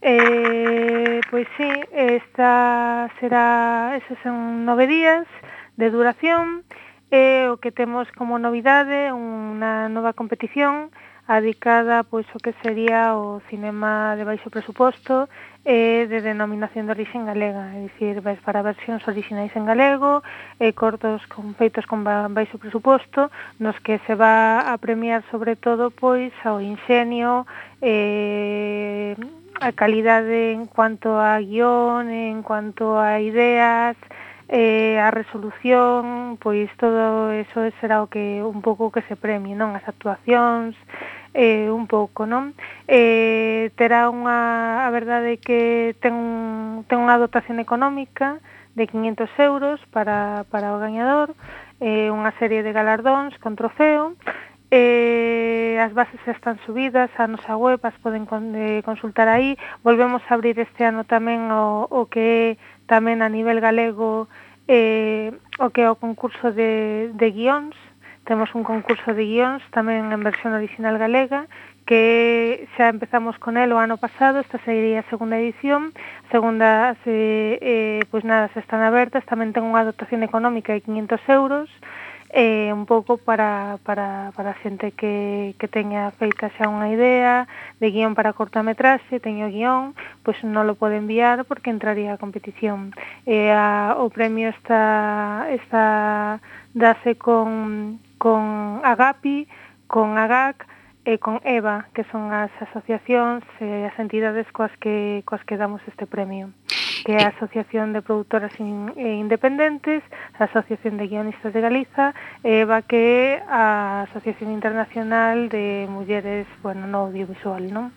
Eh, 0.06 1.18
pois 1.34 1.50
sí, 1.58 1.66
esta 1.90 3.10
será, 3.18 3.98
esos 3.98 4.14
son 4.22 4.62
nove 4.62 4.86
días 4.86 5.26
de 5.74 5.90
duración, 5.90 6.62
e 6.62 6.85
E 7.10 7.46
o 7.52 7.56
que 7.62 7.70
temos 7.70 8.10
como 8.18 8.34
novidade 8.38 9.14
unha 9.14 9.86
nova 9.86 10.10
competición 10.10 10.90
adicada 11.26 12.02
pois 12.06 12.26
o 12.34 12.38
que 12.38 12.54
sería 12.62 13.14
o 13.14 13.42
cinema 13.50 14.14
de 14.18 14.22
baixo 14.26 14.50
presuposto 14.50 15.30
e 15.66 16.06
de 16.06 16.22
denominación 16.22 16.86
de 16.86 16.94
orixen 16.94 17.26
galega, 17.26 17.74
é 17.74 17.90
dicir, 17.90 18.22
vais 18.22 18.38
para 18.42 18.62
versións 18.62 19.02
orixinais 19.06 19.50
en 19.58 19.66
galego 19.66 20.22
e 20.62 20.70
cortos 20.70 21.22
con 21.26 21.54
feitos 21.58 21.86
con 21.86 22.06
baixo 22.06 22.58
presuposto, 22.62 23.30
nos 23.58 23.74
que 23.82 23.98
se 24.06 24.14
va 24.14 24.62
a 24.62 24.74
premiar 24.78 25.26
sobre 25.30 25.58
todo 25.58 25.90
pois 25.90 26.30
ao 26.46 26.62
inxenio 26.62 27.46
e 27.82 29.18
a 29.58 29.74
calidade 29.74 30.54
en 30.54 30.66
cuanto 30.70 31.18
a 31.18 31.42
guión, 31.42 32.10
en 32.10 32.46
cuanto 32.46 32.98
a 32.98 33.18
ideas, 33.18 33.98
eh, 34.48 34.98
a 35.02 35.10
resolución, 35.10 36.38
pois 36.38 36.70
todo 36.78 37.32
eso 37.32 37.66
será 37.80 38.02
o 38.02 38.10
que 38.10 38.42
un 38.42 38.62
pouco 38.62 38.94
que 38.94 39.02
se 39.10 39.18
premie, 39.18 39.58
non? 39.58 39.74
As 39.74 39.82
actuacións, 39.86 40.78
eh, 41.34 41.68
un 41.68 41.90
pouco, 41.90 42.24
non? 42.24 42.54
Eh, 42.86 43.74
terá 43.74 44.06
unha, 44.08 44.86
a 44.86 44.90
verdade 44.94 45.42
que 45.42 45.98
ten, 45.98 46.14
un, 46.14 46.86
ten 46.86 47.02
unha 47.02 47.18
dotación 47.18 47.58
económica 47.58 48.38
de 48.78 48.86
500 48.86 49.30
euros 49.42 49.80
para, 49.90 50.46
para 50.52 50.72
o 50.72 50.78
gañador, 50.78 51.34
eh, 51.82 52.08
unha 52.14 52.30
serie 52.38 52.62
de 52.62 52.70
galardóns 52.70 53.34
con 53.42 53.58
trofeo, 53.58 54.14
Eh, 54.70 55.78
as 55.78 55.92
bases 55.94 56.18
están 56.26 56.58
subidas 56.66 57.10
a 57.18 57.30
nosa 57.30 57.54
web, 57.54 57.78
as 57.86 57.94
poden 58.02 58.26
con, 58.26 58.54
eh, 58.58 58.82
consultar 58.82 59.28
aí. 59.28 59.54
Volvemos 59.86 60.22
a 60.26 60.34
abrir 60.34 60.58
este 60.58 60.82
ano 60.82 61.06
tamén 61.06 61.54
o, 61.54 61.86
o 61.86 62.10
que 62.10 62.58
é 62.58 62.86
tamén 62.90 63.22
a 63.22 63.30
nivel 63.30 63.62
galego 63.62 64.26
eh, 64.66 65.30
o 65.62 65.70
que 65.70 65.86
é 65.86 65.88
o 65.90 65.94
concurso 65.94 66.50
de, 66.50 67.14
de 67.14 67.26
guións. 67.30 67.78
Temos 68.26 68.50
un 68.58 68.66
concurso 68.66 69.14
de 69.14 69.22
guións 69.22 69.62
tamén 69.70 70.10
en 70.10 70.20
versión 70.26 70.50
original 70.50 70.98
galega 70.98 71.46
que 71.86 72.66
xa 72.74 72.90
empezamos 72.90 73.38
con 73.38 73.54
el 73.56 73.70
o 73.70 73.78
ano 73.78 73.96
pasado, 73.96 74.42
esta 74.42 74.58
sería 74.66 75.06
a 75.06 75.08
segunda 75.08 75.38
edición, 75.38 75.94
segunda, 76.34 76.98
se, 77.06 77.14
eh, 77.14 77.58
eh, 77.62 78.00
pois 78.10 78.26
nada, 78.26 78.50
se 78.50 78.58
están 78.58 78.82
abertas, 78.82 79.22
tamén 79.30 79.54
ten 79.54 79.62
unha 79.62 79.86
dotación 79.86 80.26
económica 80.26 80.74
de 80.74 80.82
500 80.82 81.22
euros, 81.30 81.70
eh, 82.30 82.72
un 82.72 82.86
pouco 82.86 83.18
para, 83.18 83.78
para, 83.84 84.32
para 84.34 84.50
a 84.54 84.58
xente 84.62 84.92
que, 84.92 85.54
que 85.58 85.68
teña 85.68 86.10
feita 86.16 86.50
xa 86.56 86.66
unha 86.66 86.90
idea 86.90 87.46
de 87.78 87.88
guión 87.90 88.14
para 88.14 88.34
cortometraxe, 88.34 89.22
teño 89.22 89.50
guión, 89.50 89.94
pois 90.24 90.38
non 90.42 90.66
lo 90.66 90.74
pode 90.74 90.98
enviar 90.98 91.46
porque 91.46 91.70
entraría 91.70 92.14
a 92.14 92.20
competición. 92.20 92.94
Eh, 93.26 93.52
a, 93.52 93.98
o 93.98 94.10
premio 94.10 94.50
está, 94.50 95.46
está 95.54 95.84
dase 96.74 97.14
con, 97.18 98.00
con 98.18 98.80
Agapi, 98.82 99.46
con 99.86 100.18
AGAC, 100.18 100.66
e 101.06 101.22
con 101.22 101.38
EVA, 101.46 101.86
que 101.94 102.02
son 102.10 102.34
as 102.34 102.50
asociacións 102.58 103.46
e 103.62 103.86
as 103.86 103.94
entidades 104.02 104.50
coas 104.50 104.74
que, 104.82 105.22
coas 105.22 105.38
que 105.46 105.54
damos 105.54 105.78
este 105.86 106.02
premio 106.02 106.50
que 107.06 107.14
é 107.14 107.22
a 107.22 107.30
Asociación 107.30 107.94
de 107.94 108.02
Produtoras 108.02 108.50
eh, 108.58 109.14
Independentes, 109.14 110.02
a 110.42 110.50
Asociación 110.50 110.98
de 110.98 111.06
Guionistas 111.06 111.54
de 111.54 111.62
Galiza, 111.62 112.18
e 112.42 112.66
va 112.66 112.82
que 112.82 113.38
a 113.46 114.10
Asociación 114.10 114.50
Internacional 114.50 115.46
de 115.46 115.86
Mulleres, 115.86 116.50
bueno, 116.66 116.90
no 116.90 117.06
audiovisual, 117.06 117.62
non? 117.70 117.94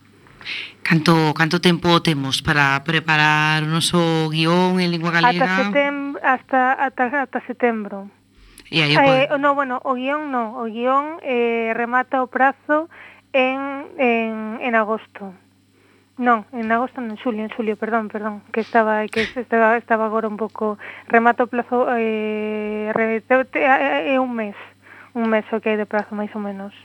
Canto, 0.85 1.33
canto 1.33 1.57
tempo 1.57 2.05
temos 2.05 2.45
para 2.45 2.77
preparar 2.85 3.65
o 3.65 3.69
noso 3.73 4.29
guión 4.29 4.77
en 4.77 4.93
lingua 4.93 5.09
galega? 5.09 5.57
Ata 5.57 5.73
setembro. 5.73 6.21
Hasta, 6.21 6.77
ata, 6.77 7.03
ata 7.25 7.39
setembro. 7.49 8.13
E 8.69 8.85
aí, 8.85 8.93
eh, 8.93 9.25
pode... 9.25 9.41
no, 9.41 9.57
bueno, 9.57 9.81
o 9.81 9.97
guión 9.97 10.29
non, 10.29 10.53
o 10.53 10.69
guión 10.69 11.17
eh, 11.25 11.73
remata 11.73 12.21
o 12.21 12.29
prazo 12.29 12.93
en, 13.33 13.89
en, 13.97 14.61
en 14.61 14.73
agosto. 14.77 15.33
Non, 16.19 16.43
en 16.51 16.67
agosto, 16.75 16.99
en 16.99 17.15
xulio, 17.15 17.47
en 17.47 17.51
xulio, 17.55 17.79
perdón, 17.79 18.11
perdón, 18.11 18.43
que 18.51 18.59
estaba 18.59 19.07
que 19.07 19.23
estaba, 19.39 19.79
estaba 19.79 20.03
agora 20.03 20.27
un 20.27 20.35
pouco 20.35 20.75
remato 21.07 21.47
plazo 21.47 21.87
eh, 21.95 22.91
é 22.91 23.23
eh, 23.23 24.11
eh, 24.11 24.19
un 24.19 24.35
mes, 24.35 24.57
un 25.15 25.31
mes 25.31 25.47
o 25.55 25.63
que 25.63 25.71
hai 25.71 25.79
de 25.79 25.87
prazo 25.87 26.19
máis 26.19 26.35
ou 26.35 26.43
menos. 26.43 26.75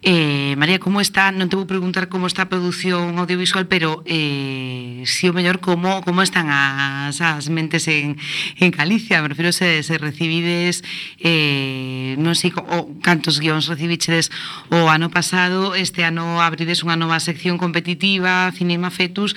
Eh, 0.00 0.54
María, 0.56 0.78
como 0.78 1.02
está, 1.02 1.34
non 1.34 1.50
te 1.50 1.58
vou 1.58 1.66
preguntar 1.66 2.06
como 2.06 2.30
está 2.30 2.46
a 2.46 2.52
produción 2.52 3.18
audiovisual, 3.18 3.66
pero 3.66 4.06
eh, 4.06 5.02
si 5.02 5.26
o 5.26 5.34
mellor 5.34 5.58
como 5.58 6.06
como 6.06 6.22
están 6.22 6.46
as, 6.54 7.18
as 7.18 7.50
mentes 7.50 7.90
en, 7.90 8.14
en 8.62 8.70
Galicia, 8.70 9.18
me 9.18 9.34
refiro 9.34 9.50
se, 9.50 9.82
se 9.82 9.98
recibides 9.98 10.86
eh, 11.18 12.14
non 12.14 12.38
sei 12.38 12.54
o, 12.54 12.94
cantos 13.02 13.42
guións 13.42 13.66
recibichedes 13.66 14.30
o 14.70 14.86
ano 14.86 15.10
pasado, 15.10 15.74
este 15.74 16.06
ano 16.06 16.38
abrides 16.46 16.86
unha 16.86 16.94
nova 16.94 17.18
sección 17.18 17.58
competitiva, 17.58 18.54
Cinema 18.54 18.94
Fetus, 18.94 19.34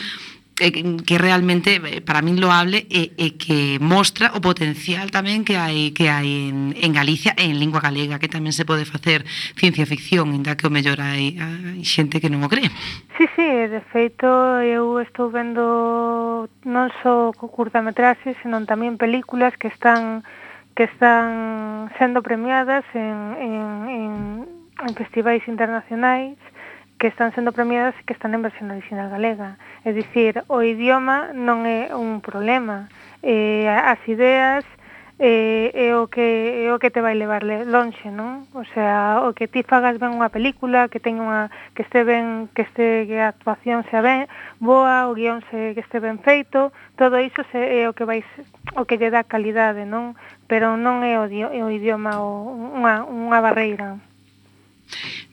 Eh, 0.61 0.97
que 1.07 1.17
realmente 1.17 1.81
eh, 1.81 2.01
para 2.05 2.21
min 2.21 2.37
loable 2.37 2.85
e, 2.85 3.09
eh, 3.17 3.25
e 3.25 3.27
que 3.33 3.81
mostra 3.81 4.29
o 4.37 4.45
potencial 4.45 5.09
tamén 5.09 5.41
que 5.41 5.57
hai 5.57 5.89
que 5.89 6.05
hai 6.05 6.53
en, 6.53 6.77
en 6.77 6.93
Galicia 6.93 7.33
e 7.33 7.49
en 7.49 7.57
lingua 7.57 7.81
galega 7.81 8.21
que 8.21 8.29
tamén 8.29 8.53
se 8.53 8.61
pode 8.61 8.85
facer 8.85 9.25
ciencia 9.57 9.89
ficción 9.89 10.29
inda 10.37 10.53
que 10.53 10.69
o 10.69 10.73
mellor 10.73 11.01
hai, 11.01 11.33
hai 11.41 11.81
xente 11.81 12.21
que 12.21 12.29
non 12.29 12.45
o 12.45 12.49
cree. 12.53 12.69
Sí, 13.17 13.25
sí, 13.33 13.49
de 13.73 13.81
feito 13.89 14.29
eu 14.61 15.01
estou 15.01 15.33
vendo 15.33 16.45
non 16.61 16.93
só 17.01 17.33
curtametraxes, 17.33 18.37
senón 18.45 18.69
tamén 18.69 19.01
películas 19.01 19.57
que 19.57 19.65
están 19.65 20.21
que 20.77 20.85
están 20.85 21.89
sendo 21.97 22.21
premiadas 22.21 22.85
en, 22.93 23.17
en, 23.41 23.65
en, 23.89 24.13
en 24.77 24.91
festivais 24.93 25.41
internacionais 25.49 26.37
que 27.01 27.07
están 27.07 27.33
sendo 27.33 27.49
premiadas 27.51 27.97
e 27.97 28.05
que 28.05 28.13
están 28.13 28.37
en 28.37 28.45
versión 28.45 28.69
original 28.69 29.09
galega. 29.09 29.57
É 29.81 29.89
dicir, 29.89 30.45
o 30.45 30.61
idioma 30.61 31.33
non 31.33 31.65
é 31.65 31.89
un 31.97 32.21
problema. 32.21 32.93
Eh, 33.25 33.65
as 33.65 33.97
ideas 34.05 34.61
eh, 35.17 35.73
é 35.73 35.97
o 35.97 36.05
que 36.13 36.21
é 36.65 36.69
o 36.69 36.77
que 36.77 36.93
te 36.93 37.01
vai 37.01 37.17
levar 37.17 37.41
lonxe, 37.41 38.13
non? 38.13 38.45
O 38.53 38.61
sea, 38.77 39.25
o 39.25 39.33
que 39.33 39.49
ti 39.49 39.65
fagas 39.65 39.97
ben 39.97 40.13
unha 40.13 40.29
película, 40.29 40.93
que 40.93 41.01
teña 41.01 41.25
unha 41.25 41.41
que 41.73 41.81
este 41.81 42.05
ben, 42.05 42.53
que 42.53 42.69
este 42.69 43.09
que 43.09 43.17
a 43.17 43.33
actuación 43.33 43.81
sea 43.89 44.05
ben 44.05 44.29
boa, 44.61 45.09
o 45.09 45.17
guión 45.17 45.41
se 45.49 45.73
que 45.73 45.81
este 45.81 45.97
ben 45.97 46.21
feito, 46.21 46.69
todo 47.01 47.17
iso 47.17 47.41
se, 47.49 47.81
é 47.81 47.89
o 47.89 47.97
que 47.97 48.05
vais 48.05 48.29
o 48.77 48.85
que 48.85 49.01
lle 49.01 49.09
dá 49.09 49.25
calidade, 49.25 49.89
non? 49.89 50.13
Pero 50.45 50.77
non 50.77 51.01
é 51.01 51.17
o, 51.17 51.25
o 51.25 51.67
idioma 51.73 52.21
o, 52.21 52.77
unha 52.77 53.09
unha 53.09 53.41
barreira. 53.41 53.97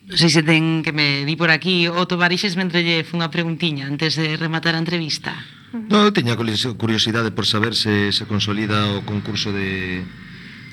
Non 0.09 0.17
sei 0.17 0.33
se 0.33 0.41
ten 0.41 0.81
que 0.81 0.93
me 0.95 1.21
di 1.27 1.37
por 1.37 1.53
aquí 1.53 1.85
o 1.85 2.07
Tovarixes 2.09 2.57
mentre 2.57 2.81
lle 2.81 3.05
preguntiña 3.05 3.85
antes 3.85 4.17
de 4.17 4.37
rematar 4.37 4.73
a 4.73 4.81
entrevista. 4.81 5.37
No, 5.69 6.01
eu 6.01 6.11
teña 6.11 6.33
curiosidade 6.33 7.29
por 7.29 7.45
saber 7.45 7.77
se 7.77 8.09
se 8.09 8.25
consolida 8.25 8.89
o 8.97 9.05
concurso 9.05 9.53
de 9.53 10.01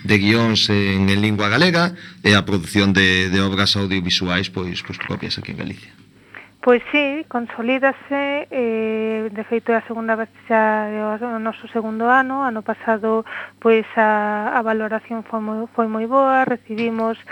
de 0.06 0.18
guións 0.18 0.70
en, 0.70 1.10
en 1.10 1.18
lingua 1.20 1.50
galega 1.50 1.92
e 2.22 2.32
a 2.38 2.46
produción 2.46 2.94
de, 2.94 3.28
de 3.28 3.42
obras 3.42 3.74
audiovisuais 3.74 4.48
pois, 4.48 4.80
pois 4.86 4.98
propias 5.02 5.36
aquí 5.36 5.52
en 5.52 5.60
Galicia. 5.60 5.92
Pois 6.66 6.82
sí, 6.90 7.24
consolídase, 7.28 8.50
eh, 8.50 9.30
de 9.30 9.44
feito 9.46 9.70
é 9.70 9.78
a 9.78 9.86
segunda 9.86 10.18
vez 10.18 10.26
xa 10.50 10.90
o 11.22 11.38
noso 11.38 11.70
segundo 11.70 12.10
ano, 12.10 12.42
ano 12.42 12.66
pasado 12.66 13.22
pois 13.62 13.86
a, 13.94 14.50
a 14.50 14.60
valoración 14.66 15.22
foi 15.22 15.38
moi, 15.38 15.58
foi 15.78 15.86
moi 15.86 16.10
boa, 16.10 16.42
recibimos 16.42 17.22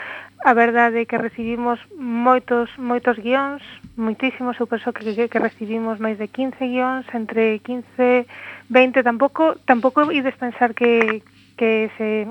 a 0.44 0.52
verdade 0.52 1.00
é 1.00 1.08
que 1.08 1.16
recibimos 1.16 1.80
moitos 1.96 2.68
moitos 2.76 3.16
guións, 3.16 3.64
moitísimos, 3.96 4.60
eu 4.60 4.68
penso 4.68 4.92
que, 4.92 5.16
que, 5.16 5.24
que 5.32 5.40
recibimos 5.40 5.96
máis 5.96 6.20
de 6.20 6.28
15 6.28 6.60
guións, 6.60 7.08
entre 7.16 7.64
15, 7.64 8.28
20, 8.68 9.00
tampouco, 9.00 9.56
tampouco 9.64 10.12
ides 10.12 10.36
pensar 10.36 10.76
que, 10.76 11.24
que 11.56 11.88
se 11.96 12.28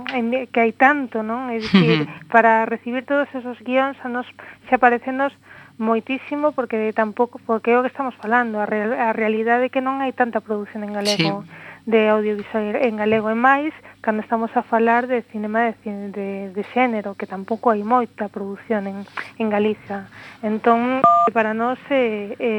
que 0.54 0.60
hai 0.62 0.78
tanto, 0.78 1.26
non? 1.26 1.50
É 1.50 1.58
dicir, 1.58 2.06
uh 2.06 2.06
-huh. 2.06 2.30
para 2.30 2.70
recibir 2.70 3.02
todos 3.10 3.26
esos 3.34 3.58
guións 3.66 3.98
a 4.06 4.08
nos 4.14 4.30
xa 4.70 4.78
parecenos 4.78 5.34
moitísimo 5.82 6.54
porque 6.54 6.94
tampouco 6.94 7.42
porque 7.42 7.74
é 7.74 7.78
o 7.78 7.82
que 7.82 7.90
estamos 7.90 8.14
falando, 8.22 8.62
a, 8.62 8.70
real, 8.70 8.94
a 8.94 9.10
realidade 9.10 9.68
é 9.68 9.74
que 9.74 9.82
non 9.82 10.06
hai 10.06 10.14
tanta 10.14 10.38
produción 10.38 10.86
en 10.86 10.94
galego. 10.94 11.42
Sí 11.42 11.73
de 11.86 12.10
audiovisual 12.10 12.76
en 12.80 12.96
galego 12.96 13.28
e 13.30 13.38
máis 13.38 13.74
cando 14.00 14.24
estamos 14.24 14.52
a 14.56 14.64
falar 14.64 15.08
de 15.08 15.24
cinema 15.32 15.72
de, 15.72 15.76
de, 16.16 16.30
de 16.56 16.64
xénero 16.72 17.16
que 17.16 17.28
tampouco 17.28 17.72
hai 17.72 17.84
moita 17.84 18.32
produción 18.32 18.88
en, 18.88 18.98
en 19.40 19.48
Galiza 19.52 20.08
entón 20.40 21.04
para 21.36 21.52
nós 21.52 21.80
é, 21.92 22.36
é, 22.40 22.54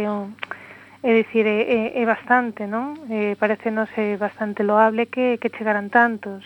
é, 0.00 0.08
é 1.02 1.10
dicir, 1.14 1.46
é, 1.46 1.96
é, 1.96 2.02
é 2.02 2.04
bastante, 2.04 2.68
non? 2.68 2.92
Eh, 3.08 3.32
parecenos 3.40 3.88
é 3.96 4.20
bastante 4.20 4.60
loable 4.60 5.08
que, 5.08 5.40
que 5.40 5.48
chegaran 5.48 5.88
tantos. 5.88 6.44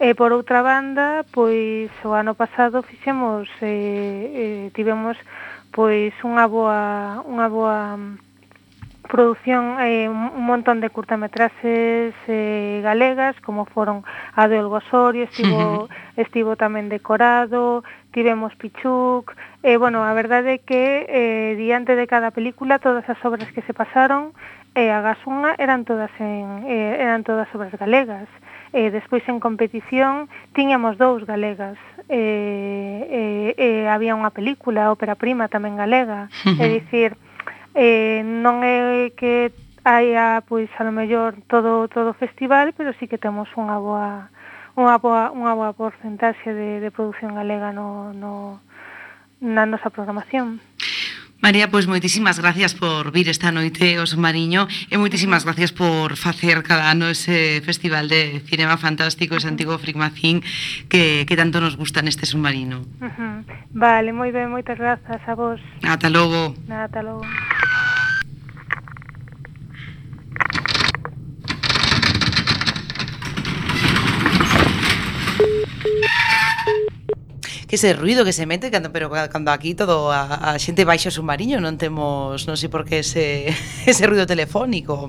E 0.00 0.16
por 0.16 0.32
outra 0.32 0.64
banda, 0.64 1.28
pois 1.28 1.92
o 2.00 2.16
ano 2.16 2.32
pasado 2.32 2.80
fixemos 2.80 3.44
eh, 3.60 3.68
eh, 3.68 4.64
tivemos 4.72 5.20
pois 5.70 6.16
unha 6.24 6.48
boa 6.48 7.22
unha 7.28 7.46
boa 7.52 8.00
produción 9.10 9.82
eh, 9.82 10.08
un 10.08 10.46
montón 10.46 10.80
de 10.80 10.88
curtametraxes 10.88 12.14
eh, 12.28 12.80
galegas 12.82 13.34
como 13.42 13.66
foron 13.66 14.04
a 14.38 14.46
de 14.46 14.62
Olgo 14.62 14.78
Gosorio, 14.78 15.24
estivo, 15.26 15.90
estivo 16.16 16.54
tamén 16.54 16.86
decorado, 16.86 17.82
tivemos 18.14 18.54
Pichuc, 18.54 19.34
e 19.66 19.74
eh, 19.74 19.76
bueno, 19.76 20.06
a 20.06 20.14
verdade 20.14 20.56
é 20.56 20.62
que 20.62 21.10
eh, 21.10 21.58
diante 21.58 21.98
de 21.98 22.06
cada 22.06 22.30
película 22.30 22.78
todas 22.78 23.02
as 23.10 23.18
obras 23.26 23.50
que 23.50 23.66
se 23.66 23.74
pasaron 23.74 24.30
eh, 24.78 24.94
a 24.94 25.02
Gasunga 25.02 25.58
eran 25.58 25.82
todas 25.82 26.14
en, 26.22 26.62
eh, 26.70 27.02
eran 27.02 27.26
todas 27.26 27.50
obras 27.50 27.74
galegas. 27.74 28.30
Eh, 28.72 28.94
despois 28.94 29.26
en 29.26 29.42
competición 29.42 30.30
tiñamos 30.54 30.94
dous 30.94 31.26
galegas. 31.26 31.74
Eh, 32.06 33.02
eh, 33.10 33.54
eh, 33.58 33.88
había 33.90 34.14
unha 34.14 34.30
película, 34.30 34.94
ópera 34.94 35.18
prima 35.18 35.50
tamén 35.50 35.74
galega, 35.74 36.30
é 36.62 36.78
dicir, 36.78 37.18
eh, 37.74 38.22
non 38.24 38.62
é 38.66 39.12
que 39.14 39.52
haia 39.84 40.42
pois 40.46 40.68
a 40.78 40.84
lo 40.84 40.92
mellor 40.92 41.36
todo 41.48 41.88
todo 41.88 42.10
o 42.12 42.18
festival, 42.20 42.72
pero 42.76 42.92
sí 42.98 43.08
que 43.08 43.18
temos 43.18 43.48
unha 43.56 43.78
boa 43.80 44.28
unha 44.76 44.96
boa 45.00 45.32
unha 45.32 45.52
boa 45.56 45.72
porcentaxe 45.72 46.52
de 46.52 46.80
de 46.80 46.90
produción 46.90 47.34
galega 47.34 47.72
no 47.72 48.12
no 48.12 48.60
na 49.40 49.64
nosa 49.64 49.88
programación. 49.88 50.60
María, 51.40 51.72
pois 51.72 51.88
moitísimas 51.88 52.36
gracias 52.36 52.76
por 52.76 53.16
vir 53.16 53.32
esta 53.32 53.48
noite 53.48 53.96
os 53.96 54.12
Mariño 54.12 54.68
e 54.92 55.00
moitísimas 55.00 55.48
gracias 55.48 55.72
por 55.72 56.20
facer 56.20 56.60
cada 56.60 56.92
ano 56.92 57.08
ese 57.08 57.64
festival 57.64 58.12
de 58.12 58.44
cinema 58.44 58.76
fantástico, 58.76 59.40
ese 59.40 59.48
antigo 59.48 59.80
Frigmacín 59.80 60.44
que, 60.92 61.24
que 61.24 61.40
tanto 61.40 61.64
nos 61.64 61.80
gusta 61.80 62.04
neste 62.04 62.28
submarino. 62.28 62.84
Uh 63.00 63.08
-huh. 63.08 63.36
Vale, 63.72 64.12
moi 64.12 64.28
ben, 64.28 64.52
moitas 64.52 64.76
grazas 64.76 65.24
a 65.24 65.32
vos. 65.32 65.60
Ata 65.80 66.12
logo. 66.12 66.52
Ata 66.68 67.00
logo. 67.00 67.24
que 77.70 77.78
ese 77.78 77.94
ruido 77.94 78.26
que 78.26 78.34
se 78.34 78.50
mete 78.50 78.66
cando, 78.66 78.90
pero 78.90 79.14
cando 79.30 79.54
aquí 79.54 79.78
todo 79.78 80.10
a, 80.10 80.50
a 80.50 80.58
xente 80.58 80.82
baixo 80.82 81.06
submarino 81.14 81.62
non 81.62 81.78
temos, 81.78 82.42
non 82.50 82.58
sei 82.58 82.66
por 82.66 82.82
que 82.82 83.06
ese, 83.06 83.54
ese 83.86 84.10
ruido 84.10 84.26
telefónico. 84.26 85.06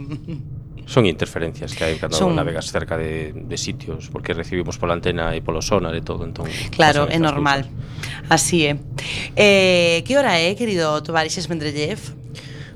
Son 0.86 1.10
interferencias 1.10 1.74
que 1.74 1.90
hai 1.90 1.98
cando 1.98 2.14
Son... 2.14 2.38
navegas 2.38 2.70
cerca 2.70 3.00
de, 3.00 3.32
de 3.34 3.58
sitios 3.58 4.12
Porque 4.12 4.36
recibimos 4.36 4.76
pola 4.76 4.92
antena 4.92 5.32
e 5.32 5.40
polo 5.40 5.64
sonar 5.64 5.96
e 5.96 6.04
todo 6.04 6.28
entón, 6.28 6.52
Claro, 6.74 7.08
é 7.08 7.16
normal 7.16 7.64
cosas. 7.64 8.28
Así 8.28 8.68
é 8.68 8.76
eh, 9.40 10.04
Que 10.04 10.20
hora 10.20 10.36
é, 10.36 10.52
querido 10.54 11.00
Tovarixes 11.00 11.48
Mendrellev? 11.48 12.21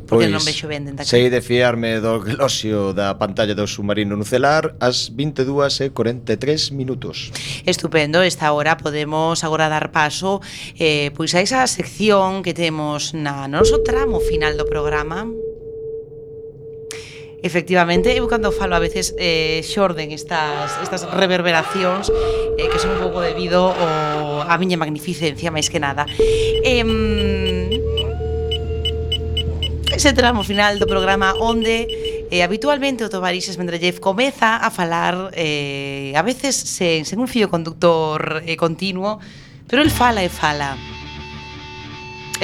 Porque 0.06 0.30
pois, 0.30 0.34
non 0.34 0.46
vexo 0.46 0.70
ben 0.70 0.86
dentro 0.86 1.04
Sei 1.04 1.34
de 1.34 1.42
fiarme 1.42 1.98
do 1.98 2.22
glosio 2.22 2.94
da 2.94 3.18
pantalla 3.18 3.58
do 3.58 3.66
submarino 3.66 4.14
nucelar 4.14 4.78
ás 4.78 5.10
22 5.10 5.82
e 5.82 5.88
43 5.90 6.72
minutos. 6.72 7.34
Estupendo, 7.66 8.22
esta 8.22 8.54
hora 8.54 8.78
podemos 8.78 9.42
agora 9.42 9.66
dar 9.68 9.90
paso 9.90 10.40
eh, 10.78 11.10
pois 11.18 11.34
a 11.34 11.42
esa 11.42 11.66
sección 11.66 12.46
que 12.46 12.54
temos 12.54 13.18
na 13.18 13.50
noso 13.50 13.82
tramo 13.82 14.22
final 14.22 14.54
do 14.56 14.70
programa. 14.70 15.26
Efectivamente, 17.46 18.10
eu 18.10 18.26
cando 18.26 18.50
falo 18.50 18.74
a 18.74 18.82
veces 18.82 19.14
eh, 19.22 19.62
xorden 19.62 20.10
estas, 20.10 20.82
estas 20.82 21.06
reverberacións 21.14 22.10
eh, 22.58 22.66
que 22.66 22.82
son 22.82 22.98
un 22.98 23.00
pouco 23.06 23.22
debido 23.22 23.70
ao, 23.70 24.42
a 24.42 24.56
miña 24.58 24.82
magnificencia 24.82 25.54
máis 25.54 25.70
que 25.70 25.78
nada. 25.78 26.10
Eh, 26.66 26.82
Ese 29.96 30.12
tramo 30.12 30.44
final 30.44 30.76
do 30.76 30.92
programa 30.92 31.32
onde 31.40 31.88
eh, 32.28 32.44
habitualmente 32.44 33.08
o 33.08 33.10
Tovarixes 33.10 33.56
Mendrellev 33.56 34.04
comeza 34.04 34.60
a 34.60 34.68
falar 34.68 35.32
eh, 35.32 36.12
a 36.20 36.22
veces 36.22 36.52
sen, 36.52 37.08
sen 37.08 37.16
un 37.16 37.32
fío 37.32 37.48
conductor 37.48 38.44
eh, 38.44 38.60
continuo, 38.60 39.24
pero 39.72 39.80
el 39.80 39.88
fala 39.88 40.20
e 40.20 40.28
fala. 40.28 40.76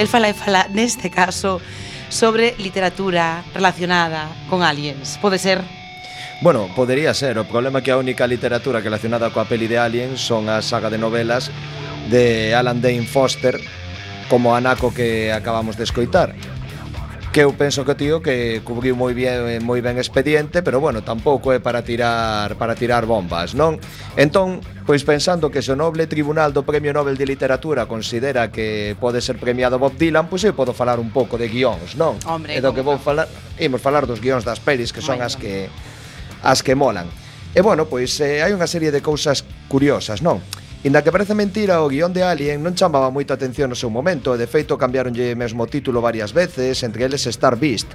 El 0.00 0.08
fala 0.08 0.32
e 0.32 0.34
fala, 0.34 0.64
neste 0.72 1.12
caso, 1.12 1.60
sobre 2.08 2.56
literatura 2.56 3.44
relacionada 3.52 4.32
con 4.48 4.64
aliens. 4.64 5.20
Pode 5.20 5.36
ser 5.36 5.60
Bueno, 6.40 6.72
podería 6.72 7.12
ser. 7.12 7.36
O 7.36 7.44
problema 7.44 7.78
é 7.78 7.82
que 7.84 7.92
a 7.92 8.00
única 8.00 8.24
literatura 8.24 8.80
relacionada 8.80 9.28
coa 9.28 9.44
peli 9.44 9.68
de 9.68 9.76
Alien 9.76 10.16
son 10.16 10.48
a 10.48 10.64
saga 10.64 10.88
de 10.88 10.96
novelas 10.96 11.52
de 12.08 12.56
Alan 12.56 12.80
Dane 12.80 13.04
Foster 13.04 13.60
como 14.32 14.56
Anaco 14.56 14.88
que 14.96 15.28
acabamos 15.28 15.76
de 15.76 15.84
escoitar 15.84 16.32
que 17.32 17.40
eu 17.40 17.56
penso 17.56 17.82
que 17.88 17.92
o 17.92 17.96
tío 17.96 18.20
que 18.20 18.60
cubriu 18.60 18.92
moi 18.92 19.16
bien 19.16 19.64
moi 19.64 19.80
ben 19.80 19.96
expediente, 19.96 20.60
pero 20.60 20.84
bueno, 20.84 21.00
tampouco 21.00 21.56
é 21.56 21.64
para 21.64 21.80
tirar 21.80 22.60
para 22.60 22.76
tirar 22.76 23.08
bombas, 23.08 23.56
non? 23.56 23.80
Entón, 24.20 24.60
pois 24.84 25.00
pensando 25.00 25.48
que 25.48 25.64
se 25.64 25.72
o 25.72 25.76
noble 25.76 26.04
tribunal 26.04 26.52
do 26.52 26.60
Premio 26.60 26.92
Nobel 26.92 27.16
de 27.16 27.24
Literatura 27.24 27.88
considera 27.88 28.52
que 28.52 28.92
pode 29.00 29.24
ser 29.24 29.40
premiado 29.40 29.80
Bob 29.80 29.96
Dylan, 29.96 30.28
pois 30.28 30.44
eu 30.44 30.52
podo 30.52 30.76
falar 30.76 31.00
un 31.00 31.08
pouco 31.08 31.40
de 31.40 31.48
guións, 31.48 31.96
non? 31.96 32.20
Hombre, 32.28 32.52
e 32.52 32.60
do 32.60 32.76
que 32.76 32.84
vou 32.84 33.00
falar, 33.00 33.24
imos 33.56 33.80
falar 33.80 34.04
dos 34.04 34.20
guións 34.20 34.44
das 34.44 34.60
pelis 34.60 34.92
que 34.92 35.00
son 35.00 35.24
as 35.24 35.32
que 35.32 35.72
as 36.44 36.60
que 36.60 36.76
molan. 36.76 37.08
E 37.56 37.64
bueno, 37.64 37.88
pois 37.88 38.12
eh, 38.20 38.44
hai 38.44 38.52
unha 38.52 38.68
serie 38.68 38.92
de 38.92 39.00
cousas 39.00 39.48
curiosas, 39.72 40.20
non? 40.20 40.44
Inda 40.84 41.04
que 41.04 41.14
parece 41.14 41.38
mentira, 41.38 41.78
o 41.78 41.86
guión 41.86 42.10
de 42.10 42.26
Alien 42.26 42.58
non 42.58 42.74
chamaba 42.74 43.06
moita 43.14 43.38
atención 43.38 43.70
no 43.70 43.78
seu 43.78 43.86
momento 43.86 44.34
e 44.34 44.40
de 44.42 44.50
feito 44.50 44.74
cambiaronlle 44.74 45.38
mesmo 45.38 45.70
título 45.70 46.02
varias 46.02 46.34
veces, 46.34 46.82
entre 46.82 47.06
eles 47.06 47.22
Star 47.30 47.54
Beast 47.54 47.94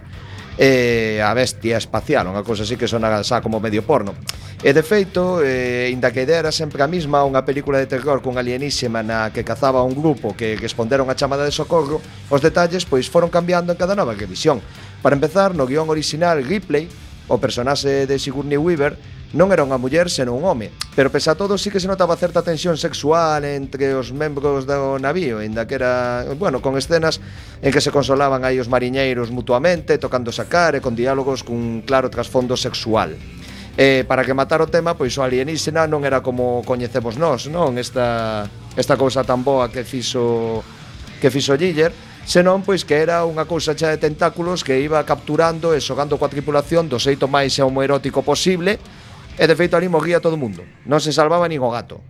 eh, 0.55 1.19
a 1.19 1.35
bestia 1.35 1.75
espacial, 1.75 2.31
unha 2.31 2.47
cousa 2.47 2.63
así 2.63 2.79
que 2.79 2.87
sona 2.87 3.11
xa 3.27 3.43
como 3.43 3.59
medio 3.59 3.83
porno. 3.83 4.15
E 4.63 4.71
de 4.71 4.87
feito, 4.87 5.43
eh, 5.43 5.91
inda 5.91 6.15
que 6.15 6.23
idea 6.23 6.39
era 6.39 6.55
sempre 6.55 6.79
a 6.79 6.87
mesma, 6.87 7.27
unha 7.27 7.43
película 7.43 7.75
de 7.75 7.91
terror 7.91 8.23
cun 8.23 8.39
alienísima 8.39 9.03
na 9.03 9.35
que 9.35 9.43
cazaba 9.43 9.83
un 9.83 9.91
grupo 9.91 10.31
que 10.31 10.55
responderon 10.55 11.11
a 11.11 11.19
chamada 11.19 11.43
de 11.43 11.51
socorro, 11.51 11.99
os 12.31 12.39
detalles 12.39 12.87
pois 12.87 13.11
foron 13.11 13.27
cambiando 13.27 13.75
en 13.75 13.77
cada 13.77 13.99
nova 13.99 14.15
revisión. 14.15 14.63
Para 15.03 15.19
empezar, 15.19 15.51
no 15.51 15.67
guión 15.67 15.91
orixinal 15.91 16.39
Ripley, 16.39 16.87
o 17.27 17.35
personaxe 17.35 18.07
de 18.07 18.15
Sigourney 18.15 18.55
Weaver 18.55 18.95
non 19.35 19.51
era 19.51 19.65
unha 19.67 19.75
muller, 19.75 20.07
senón 20.07 20.39
un 20.39 20.47
home. 20.47 20.71
Pero 20.95 21.11
pese 21.11 21.27
a 21.27 21.35
todo, 21.35 21.59
sí 21.59 21.67
que 21.67 21.83
se 21.83 21.91
notaba 21.91 22.15
certa 22.15 22.39
tensión 22.39 22.79
sexual 22.79 23.43
entre 23.43 23.91
os 23.91 24.15
membros 24.15 24.63
do 24.63 24.95
navío, 25.01 25.43
inda 25.43 25.67
que 25.67 25.75
era, 25.75 26.23
bueno, 26.39 26.63
con 26.63 26.79
escenas 26.79 27.19
en 27.59 27.71
que 27.75 27.83
se 27.83 27.91
consolaban 27.91 28.47
aí 28.47 28.55
os 28.55 28.71
mariñeiros 28.71 29.27
mutuamente, 29.27 29.99
tocando 29.99 30.31
sacar 30.31 30.77
e 30.77 30.83
con 30.83 30.95
diálogos 30.95 31.43
cun 31.43 31.83
claro 31.83 32.07
trasfondo 32.07 32.55
sexual. 32.55 33.19
Eh, 33.77 34.07
para 34.07 34.25
que 34.25 34.33
matar 34.33 34.63
o 34.63 34.71
tema, 34.71 34.97
pois 34.97 35.13
o 35.19 35.21
alienígena 35.21 35.85
non 35.85 36.01
era 36.01 36.25
como 36.25 36.65
coñecemos 36.65 37.19
nós, 37.21 37.45
non? 37.45 37.77
Esta, 37.77 38.49
esta 38.73 38.97
cousa 38.97 39.21
tan 39.21 39.45
boa 39.45 39.69
que 39.69 39.85
fixo 39.85 40.65
que 41.21 41.29
fixo 41.29 41.57
Giller, 41.57 41.93
senón 42.25 42.61
pois 42.65 42.85
que 42.85 42.97
era 42.97 43.21
unha 43.25 43.45
cousa 43.45 43.77
chea 43.77 43.93
de 43.93 44.01
tentáculos 44.01 44.65
que 44.65 44.81
iba 44.81 45.01
capturando 45.05 45.73
e 45.73 45.79
xogando 45.79 46.17
coa 46.17 46.29
tripulación 46.29 46.89
do 46.89 46.97
xeito 46.97 47.29
máis 47.29 47.53
homoerótico 47.61 48.25
posible, 48.25 48.81
E 49.37 49.45
de 49.45 49.53
feito 49.53 49.77
ali 49.77 49.85
morría 49.85 50.17
todo 50.17 50.33
o 50.33 50.41
mundo. 50.41 50.65
Non 50.89 50.97
se 50.97 51.13
salvaba 51.13 51.45
nin 51.45 51.61
o 51.61 51.69
gato. 51.69 52.01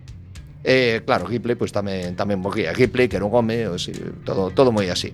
E 0.64 1.04
claro, 1.04 1.28
Ripley 1.28 1.54
pois 1.60 1.70
tamén 1.70 2.16
tamén 2.16 2.40
morría. 2.40 2.72
Ripley 2.72 3.06
que 3.06 3.20
era 3.20 3.28
un 3.28 3.32
home, 3.36 3.68
así, 3.68 3.92
todo 4.24 4.48
todo 4.50 4.72
moi 4.72 4.88
así. 4.88 5.12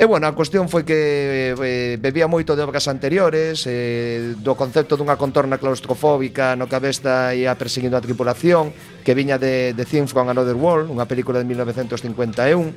E 0.00 0.08
bueno, 0.08 0.24
a 0.24 0.32
cuestión 0.32 0.72
foi 0.72 0.88
que 0.88 1.52
eh, 1.52 2.00
bebía 2.00 2.24
moito 2.24 2.56
de 2.56 2.64
obras 2.64 2.88
anteriores, 2.88 3.68
eh, 3.68 4.32
do 4.40 4.56
concepto 4.56 4.96
dunha 4.96 5.20
contorna 5.20 5.60
claustrofóbica 5.60 6.56
no 6.56 6.64
que 6.64 6.76
a 6.76 6.80
besta 6.80 7.36
ia 7.36 7.52
perseguindo 7.60 8.00
a 8.00 8.04
tripulación, 8.04 8.72
que 9.04 9.12
viña 9.12 9.36
de, 9.36 9.76
de 9.76 9.84
Things 9.84 10.16
from 10.16 10.32
Another 10.32 10.56
World, 10.56 10.88
unha 10.88 11.04
película 11.04 11.36
de 11.36 11.44
1951, 11.44 12.72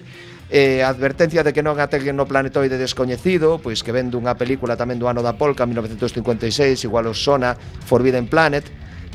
eh, 0.50 0.84
advertencia 0.84 1.42
de 1.42 1.54
que 1.54 1.66
non 1.66 1.82
ateguen 1.82 2.14
no 2.14 2.30
planetoide 2.30 2.78
descoñecido, 2.78 3.58
pois 3.58 3.82
que 3.82 3.90
ven 3.90 4.14
dunha 4.14 4.38
película 4.38 4.78
tamén 4.78 5.02
do 5.02 5.10
ano 5.10 5.26
da 5.26 5.34
Polka, 5.34 5.66
1956, 5.66 6.86
igual 6.86 7.10
os 7.10 7.18
sona 7.18 7.58
Forbidden 7.58 8.30
Planet, 8.30 8.66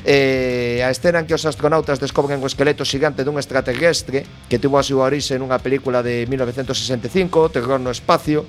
eh, 0.03 0.83
a 0.83 0.91
escena 0.91 1.23
en 1.23 1.27
que 1.31 1.37
os 1.37 1.47
astronautas 1.47 2.03
descobren 2.03 2.43
o 2.43 2.49
esqueleto 2.51 2.83
xigante 2.83 3.23
dun 3.23 3.39
extraterrestre 3.39 4.27
que 4.51 4.59
tuvo 4.59 4.81
a 4.81 4.85
súa 4.85 5.07
orixe 5.07 5.39
nunha 5.39 5.63
película 5.63 6.03
de 6.03 6.27
1965, 6.27 7.55
Terror 7.55 7.79
no 7.79 7.95
Espacio, 7.95 8.43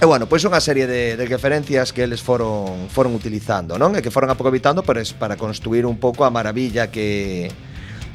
E 0.00 0.08
bueno, 0.08 0.24
pois 0.24 0.40
unha 0.48 0.64
serie 0.64 0.88
de, 0.88 1.12
de 1.12 1.24
referencias 1.28 1.92
que 1.92 2.00
eles 2.00 2.24
foron 2.24 2.88
foron 2.88 3.12
utilizando, 3.12 3.76
non? 3.76 3.92
E 3.92 4.00
que 4.00 4.08
foron 4.08 4.32
aproveitando 4.32 4.80
para, 4.80 5.04
pois, 5.04 5.12
para 5.12 5.36
construir 5.36 5.84
un 5.84 6.00
pouco 6.00 6.24
a 6.24 6.32
maravilla 6.32 6.88
que, 6.88 7.52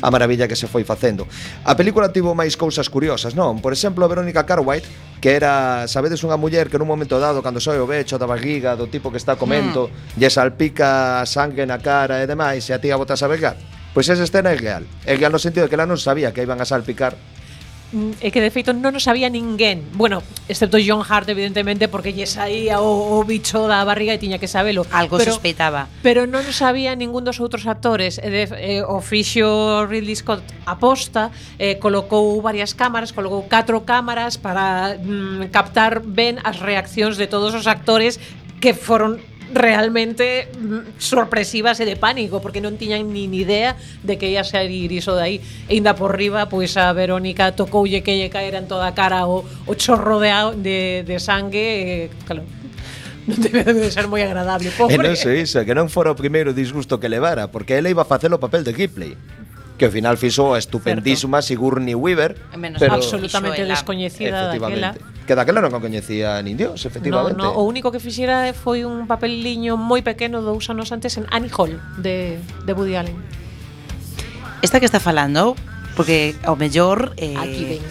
a 0.01 0.11
maravilla 0.11 0.47
que 0.47 0.55
se 0.55 0.67
foi 0.67 0.83
facendo. 0.83 1.27
A 1.63 1.75
película 1.75 2.11
tivo 2.11 2.35
máis 2.35 2.59
cousas 2.59 2.87
curiosas, 2.91 3.35
non? 3.35 3.63
Por 3.63 3.71
exemplo, 3.71 4.03
a 4.03 4.11
Verónica 4.11 4.43
Cartwright, 4.43 4.85
que 5.21 5.35
era, 5.35 5.85
sabedes, 5.87 6.23
unha 6.23 6.35
muller 6.39 6.67
que 6.67 6.79
nun 6.79 6.89
momento 6.89 7.19
dado, 7.19 7.39
cando 7.39 7.63
soe 7.63 7.79
o 7.79 7.87
becho 7.87 8.19
da 8.19 8.27
barriga, 8.27 8.75
do 8.75 8.91
tipo 8.91 9.11
que 9.11 9.21
está 9.21 9.39
comendo, 9.39 9.87
mm. 9.87 10.19
lle 10.19 10.29
salpica 10.31 11.23
sangue 11.23 11.63
na 11.63 11.79
cara 11.79 12.19
e 12.21 12.27
demais, 12.27 12.67
e 12.67 12.71
a 12.75 12.79
tía 12.81 12.99
botas 12.99 13.23
a 13.23 13.27
vergar. 13.27 13.55
Pois 13.95 14.11
esa 14.11 14.27
escena 14.27 14.51
é 14.51 14.59
real. 14.59 14.83
É 15.07 15.15
real 15.15 15.31
no 15.31 15.39
sentido 15.39 15.65
de 15.65 15.69
que 15.71 15.79
ela 15.79 15.87
non 15.87 15.95
sabía 15.95 16.35
que 16.35 16.43
iban 16.43 16.59
a 16.59 16.67
salpicar 16.67 17.15
é 18.19 18.29
que 18.31 18.43
de 18.43 18.51
feito 18.51 18.75
non 18.75 18.93
o 18.93 19.01
sabía 19.01 19.31
ninguén. 19.31 19.87
Bueno, 19.95 20.19
excepto 20.51 20.75
John 20.77 21.01
Hart 21.01 21.31
evidentemente 21.31 21.87
porque 21.87 22.11
lle 22.11 22.27
saía 22.27 22.83
o, 22.83 23.15
o 23.15 23.23
bicho 23.23 23.65
da 23.71 23.81
barriga 23.87 24.11
e 24.11 24.19
tiña 24.19 24.37
que 24.37 24.51
sabelo. 24.51 24.83
Algo 24.91 25.15
pero, 25.15 25.31
sospeitaba. 25.31 25.87
Pero 26.03 26.27
non 26.27 26.43
o 26.43 26.53
sabía 26.53 26.93
ningún 26.93 27.23
dos 27.23 27.39
outros 27.39 27.63
actores. 27.65 28.19
E 28.19 28.27
de, 28.27 28.43
eh, 28.59 28.83
o 28.83 28.99
fixo 28.99 29.87
Ridley 29.87 30.15
Scott 30.19 30.43
aposta, 30.67 31.31
eh, 31.55 31.79
colocou 31.79 32.43
varias 32.43 32.75
cámaras, 32.75 33.15
colocou 33.15 33.47
catro 33.47 33.87
cámaras 33.87 34.35
para 34.35 34.99
mm, 34.99 35.49
captar 35.55 36.03
ben 36.03 36.37
as 36.43 36.59
reaccións 36.59 37.15
de 37.15 37.31
todos 37.31 37.55
os 37.55 37.65
actores 37.65 38.19
que 38.59 38.73
foron 38.73 39.21
realmente 39.53 40.49
mm, 40.57 40.97
sorpresivas 40.97 41.79
e 41.79 41.85
de 41.85 41.95
pánico, 41.95 42.41
porque 42.41 42.63
non 42.63 42.79
tiñan 42.79 43.11
nin 43.11 43.33
idea 43.35 43.77
de 44.01 44.17
que 44.17 44.31
ia 44.31 44.41
salir 44.47 44.89
iso 44.89 45.13
de 45.13 45.21
aí. 45.21 45.37
E 45.69 45.77
ainda 45.77 45.93
por 45.93 46.15
riba, 46.15 46.47
pois 46.49 46.73
a 46.77 46.89
Verónica 46.95 47.53
tocoulle 47.53 48.01
que 48.01 48.17
lle 48.17 48.33
caera 48.33 48.57
en 48.57 48.67
toda 48.69 48.89
a 48.89 48.97
cara 48.97 49.29
o, 49.29 49.45
o 49.45 49.73
chorro 49.77 50.17
de, 50.17 50.31
de, 50.59 50.79
de 51.05 51.17
sangue, 51.21 52.09
e, 52.09 52.13
claro, 52.25 52.43
non 53.29 53.41
debe 53.41 53.73
de 53.73 53.89
ser 53.89 54.05
moi 54.05 54.21
agradable, 54.21 54.69
pobre. 54.77 54.95
E 54.95 55.01
non 55.01 55.17
se 55.17 55.33
iso, 55.33 55.61
que 55.65 55.73
non 55.73 55.89
fora 55.89 56.13
o 56.13 56.17
primeiro 56.17 56.53
disgusto 56.53 57.01
que 57.01 57.09
levara, 57.09 57.49
porque 57.49 57.77
ela 57.77 57.89
iba 57.89 58.05
a 58.05 58.09
facer 58.09 58.29
o 58.29 58.37
papel 58.37 58.61
de 58.61 58.73
Ripley 58.73 59.17
que 59.75 59.85
ao 59.85 59.91
final 59.91 60.15
fixo 60.15 60.55
a 60.55 60.59
estupendísima 60.59 61.43
Certo. 61.43 61.59
Sigourney 61.59 61.95
Weaver, 61.95 62.39
Menos 62.55 62.79
pero 62.79 62.95
absolutamente 62.95 63.59
Fixo 63.59 63.67
ela. 63.67 63.75
descoñecida 63.75 64.37
daquela. 64.47 64.95
efectivamente, 64.95 65.23
que 65.27 65.33
daquela 65.35 65.59
non 65.59 65.73
coñecía 65.83 66.39
nin 66.45 66.55
Dios, 66.55 66.79
No, 66.79 66.87
efectivamente. 66.87 67.35
no, 67.41 67.51
o 67.59 67.65
único 67.67 67.91
que 67.91 67.99
fixera 67.99 68.53
foi 68.55 68.85
un 68.87 69.03
papeliño 69.09 69.75
moi 69.75 69.99
pequeno 70.05 70.39
dous 70.45 70.69
anos 70.71 70.93
antes 70.95 71.17
en 71.19 71.25
Annie 71.33 71.51
Hall 71.51 71.75
de, 71.99 72.39
de 72.63 72.71
Woody 72.71 72.95
Allen. 72.95 73.17
Esta 74.61 74.79
que 74.79 74.87
está 74.87 75.03
falando, 75.03 75.59
porque 75.99 76.35
ao 76.47 76.55
mellor 76.55 77.13
eh, 77.17 77.35
Aquí 77.35 77.77
ven. 77.77 77.83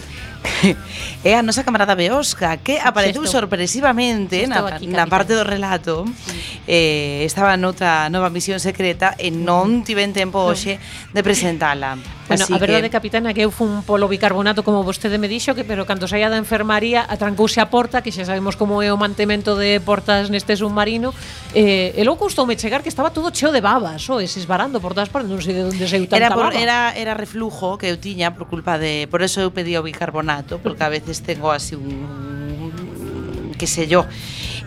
é 1.23 1.35
a 1.35 1.43
nosa 1.43 1.63
camarada 1.65 1.95
Beosca 1.95 2.57
que 2.57 2.77
apareceu 2.77 3.23
Sexto. 3.23 3.37
sorpresivamente 3.37 4.45
Sexto 4.45 4.49
na, 4.49 4.75
aquí, 4.75 4.87
na 4.87 5.05
parte 5.07 5.33
do 5.33 5.43
relato. 5.43 6.05
Eh, 6.67 7.25
estaba 7.25 7.57
noutra 7.57 8.09
nova 8.09 8.29
misión 8.29 8.61
secreta 8.61 9.13
e 9.17 9.29
non 9.29 9.83
tiven 9.83 10.13
tempo 10.13 10.41
hoxe 10.45 10.77
de 11.13 11.21
presentala. 11.21 11.97
Bueno, 12.27 12.43
Así 12.43 12.53
a 12.53 12.57
verdade, 12.57 12.89
que... 12.89 12.97
capitana, 12.97 13.33
que 13.33 13.45
eu 13.45 13.53
fun 13.53 13.85
polo 13.85 14.09
bicarbonato 14.09 14.65
como 14.65 14.81
vostede 14.81 15.21
me 15.21 15.29
dixo, 15.29 15.53
que 15.53 15.61
pero 15.61 15.85
cando 15.85 16.09
saía 16.09 16.25
da 16.25 16.41
enfermaría 16.41 17.05
atrancouse 17.05 17.61
a 17.61 17.69
porta, 17.69 18.01
que 18.01 18.09
xa 18.09 18.25
sabemos 18.25 18.57
como 18.57 18.81
é 18.81 18.89
o 18.89 18.97
mantemento 18.97 19.53
de 19.53 19.77
portas 19.77 20.33
neste 20.33 20.57
submarino, 20.57 21.13
eh, 21.53 21.93
e 21.93 22.01
logo 22.01 22.25
costoume 22.25 22.57
chegar 22.57 22.81
que 22.81 22.89
estaba 22.89 23.13
todo 23.13 23.29
cheo 23.29 23.53
de 23.53 23.61
babas, 23.61 24.01
o, 24.09 24.17
e 24.17 24.25
esbarando 24.25 24.81
por 24.81 24.97
todas 24.97 25.13
partes, 25.13 25.29
non 25.29 25.37
sei 25.37 25.53
de 25.53 25.69
onde 25.69 25.85
saiu 25.85 26.09
tanta 26.09 26.17
era 26.17 26.33
por, 26.33 26.49
baba. 26.49 26.57
Era, 26.57 26.97
era 26.97 27.13
reflujo 27.13 27.77
que 27.77 27.93
eu 27.93 28.01
tiña 28.01 28.33
por 28.33 28.49
culpa 28.49 28.81
de... 28.81 29.05
Por 29.05 29.21
eso 29.21 29.45
eu 29.45 29.53
pedí 29.53 29.77
o 29.77 29.85
bicarbonato, 29.85 30.57
porque 30.57 30.81
a 30.81 30.89
veces 30.89 31.21
tengo 31.21 31.53
así 31.53 31.77
un 31.77 32.35
que 33.55 33.67
sei 33.67 33.87
yo, 33.87 34.05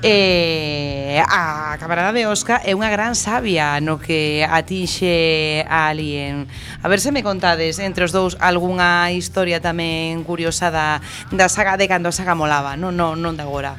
eh, 0.02 1.22
a 1.26 1.76
camarada 1.80 2.12
de 2.12 2.26
Osca 2.26 2.62
é 2.62 2.74
unha 2.74 2.90
gran 2.90 3.18
sabia 3.18 3.82
no 3.82 3.98
que 3.98 4.46
atinxe 4.46 5.64
a 5.66 5.90
alien. 5.90 6.46
A 6.82 6.86
ver 6.86 7.00
se 7.02 7.10
me 7.10 7.26
contades 7.26 7.82
entre 7.82 8.06
os 8.06 8.12
dous 8.14 8.38
algunha 8.38 9.10
historia 9.10 9.58
tamén 9.58 10.22
curiosa 10.22 10.70
da, 10.70 11.02
da 11.34 11.50
saga 11.50 11.74
de 11.74 11.90
cando 11.90 12.10
a 12.10 12.14
saga 12.14 12.38
molaba, 12.38 12.78
non, 12.78 12.94
non, 12.94 13.18
non 13.18 13.34
de 13.34 13.42
agora. 13.42 13.74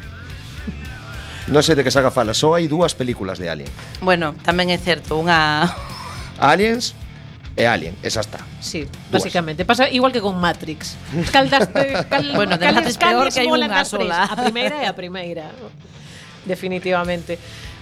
Non 1.49 1.65
sei 1.65 1.73
de 1.73 1.81
que 1.81 1.89
saga 1.89 2.13
fala, 2.13 2.37
só 2.37 2.53
hai 2.53 2.69
dúas 2.69 2.93
películas 2.93 3.41
de 3.41 3.49
Alien. 3.49 3.71
Bueno, 4.05 4.37
tamén 4.45 4.69
é 4.69 4.77
certo, 4.77 5.17
unha... 5.17 5.65
Aliens 6.39 6.95
e 7.57 7.67
Alien, 7.67 7.97
esa 8.05 8.21
está. 8.21 8.39
Sí, 8.61 8.85
dúas. 8.85 9.19
basicamente. 9.19 9.65
Pasa 9.65 9.89
igual 9.89 10.13
que 10.13 10.21
con 10.21 10.39
Matrix. 10.39 10.95
Caldas, 11.33 11.67
cal, 12.07 12.31
bueno, 12.35 12.55
de 12.55 12.71
Matrix 12.71 12.95
peor 12.95 13.27
que 13.33 13.43
hai 13.43 13.49
unha 13.49 13.83
sola. 13.83 14.29
A 14.29 14.37
primeira 14.37 14.79
é 14.79 14.87
a 14.87 14.95
primeira. 14.95 15.51
Definitivamente. 16.49 17.37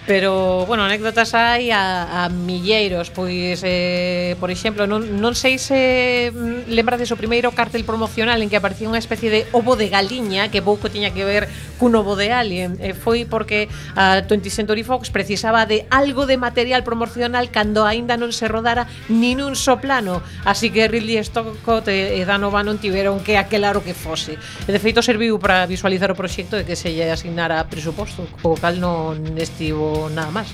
Pero, 0.07 0.65
bueno, 0.65 0.87
anécdotas 0.87 1.35
hai 1.35 1.67
a, 1.67 2.23
a 2.23 2.31
milleiros 2.31 3.11
Pois, 3.11 3.59
eh, 3.67 4.39
por 4.39 4.47
exemplo, 4.47 4.87
non, 4.87 5.03
non 5.19 5.35
sei 5.35 5.59
se 5.59 6.31
mm, 6.31 6.71
lembrades 6.71 7.11
o 7.11 7.19
primeiro 7.19 7.51
cartel 7.51 7.83
promocional 7.83 8.39
En 8.39 8.47
que 8.47 8.55
aparecía 8.55 8.87
unha 8.87 9.03
especie 9.03 9.27
de 9.27 9.43
ovo 9.51 9.75
de 9.75 9.91
galiña 9.91 10.47
Que 10.47 10.63
pouco 10.63 10.87
tiña 10.87 11.11
que 11.11 11.27
ver 11.27 11.51
cun 11.75 11.91
ovo 11.99 12.15
de 12.15 12.31
alien 12.31 12.79
eh, 12.79 12.95
Foi 12.95 13.27
porque 13.27 13.67
a 13.99 14.23
20th 14.23 14.47
Century 14.47 14.87
Fox 14.87 15.11
precisaba 15.11 15.67
de 15.67 15.83
algo 15.91 16.23
de 16.23 16.39
material 16.39 16.87
promocional 16.87 17.51
Cando 17.51 17.83
aínda 17.83 18.15
non 18.15 18.31
se 18.31 18.47
rodara 18.47 18.87
nin 19.11 19.43
un 19.43 19.59
só 19.59 19.75
plano. 19.83 20.23
Así 20.47 20.71
que 20.71 20.87
Ridley 20.87 21.19
Scott 21.19 21.91
e 21.91 22.23
Danova 22.23 22.63
non 22.63 22.79
tiveron 22.79 23.19
que 23.19 23.35
aquelar 23.35 23.75
o 23.75 23.83
que 23.83 23.91
fose. 23.91 24.39
E 24.39 24.71
de 24.71 24.79
feito 24.79 25.03
serviu 25.03 25.35
para 25.35 25.67
visualizar 25.67 26.07
o 26.07 26.15
proxecto 26.15 26.55
de 26.55 26.63
que 26.63 26.79
se 26.79 26.95
lle 26.95 27.11
asignara 27.11 27.59
presuposto 27.67 28.23
Co 28.39 28.55
cal 28.55 28.79
non 28.79 29.19
estivo 29.35 29.96
nada 30.13 30.29
máis. 30.29 30.53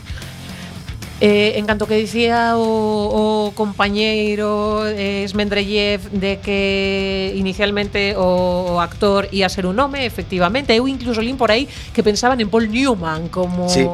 Eh, 1.21 1.55
en 1.55 1.65
canto 1.65 1.87
que 1.87 1.95
dicía 1.95 2.57
o, 2.57 3.47
o 3.47 3.51
compañeiro 3.55 4.83
eh, 4.87 5.23
de 5.23 6.39
que 6.43 7.31
inicialmente 7.37 8.17
o, 8.17 8.75
o 8.75 8.81
actor 8.81 9.29
ia 9.31 9.47
ser 9.47 9.63
un 9.65 9.79
home, 9.79 10.03
efectivamente, 10.03 10.75
eu 10.75 10.83
incluso 10.83 11.21
lín 11.23 11.37
por 11.37 11.47
aí 11.47 11.69
que 11.95 12.03
pensaban 12.03 12.41
en 12.41 12.49
Paul 12.49 12.67
Newman 12.67 13.29
como 13.31 13.69
sí 13.69 13.87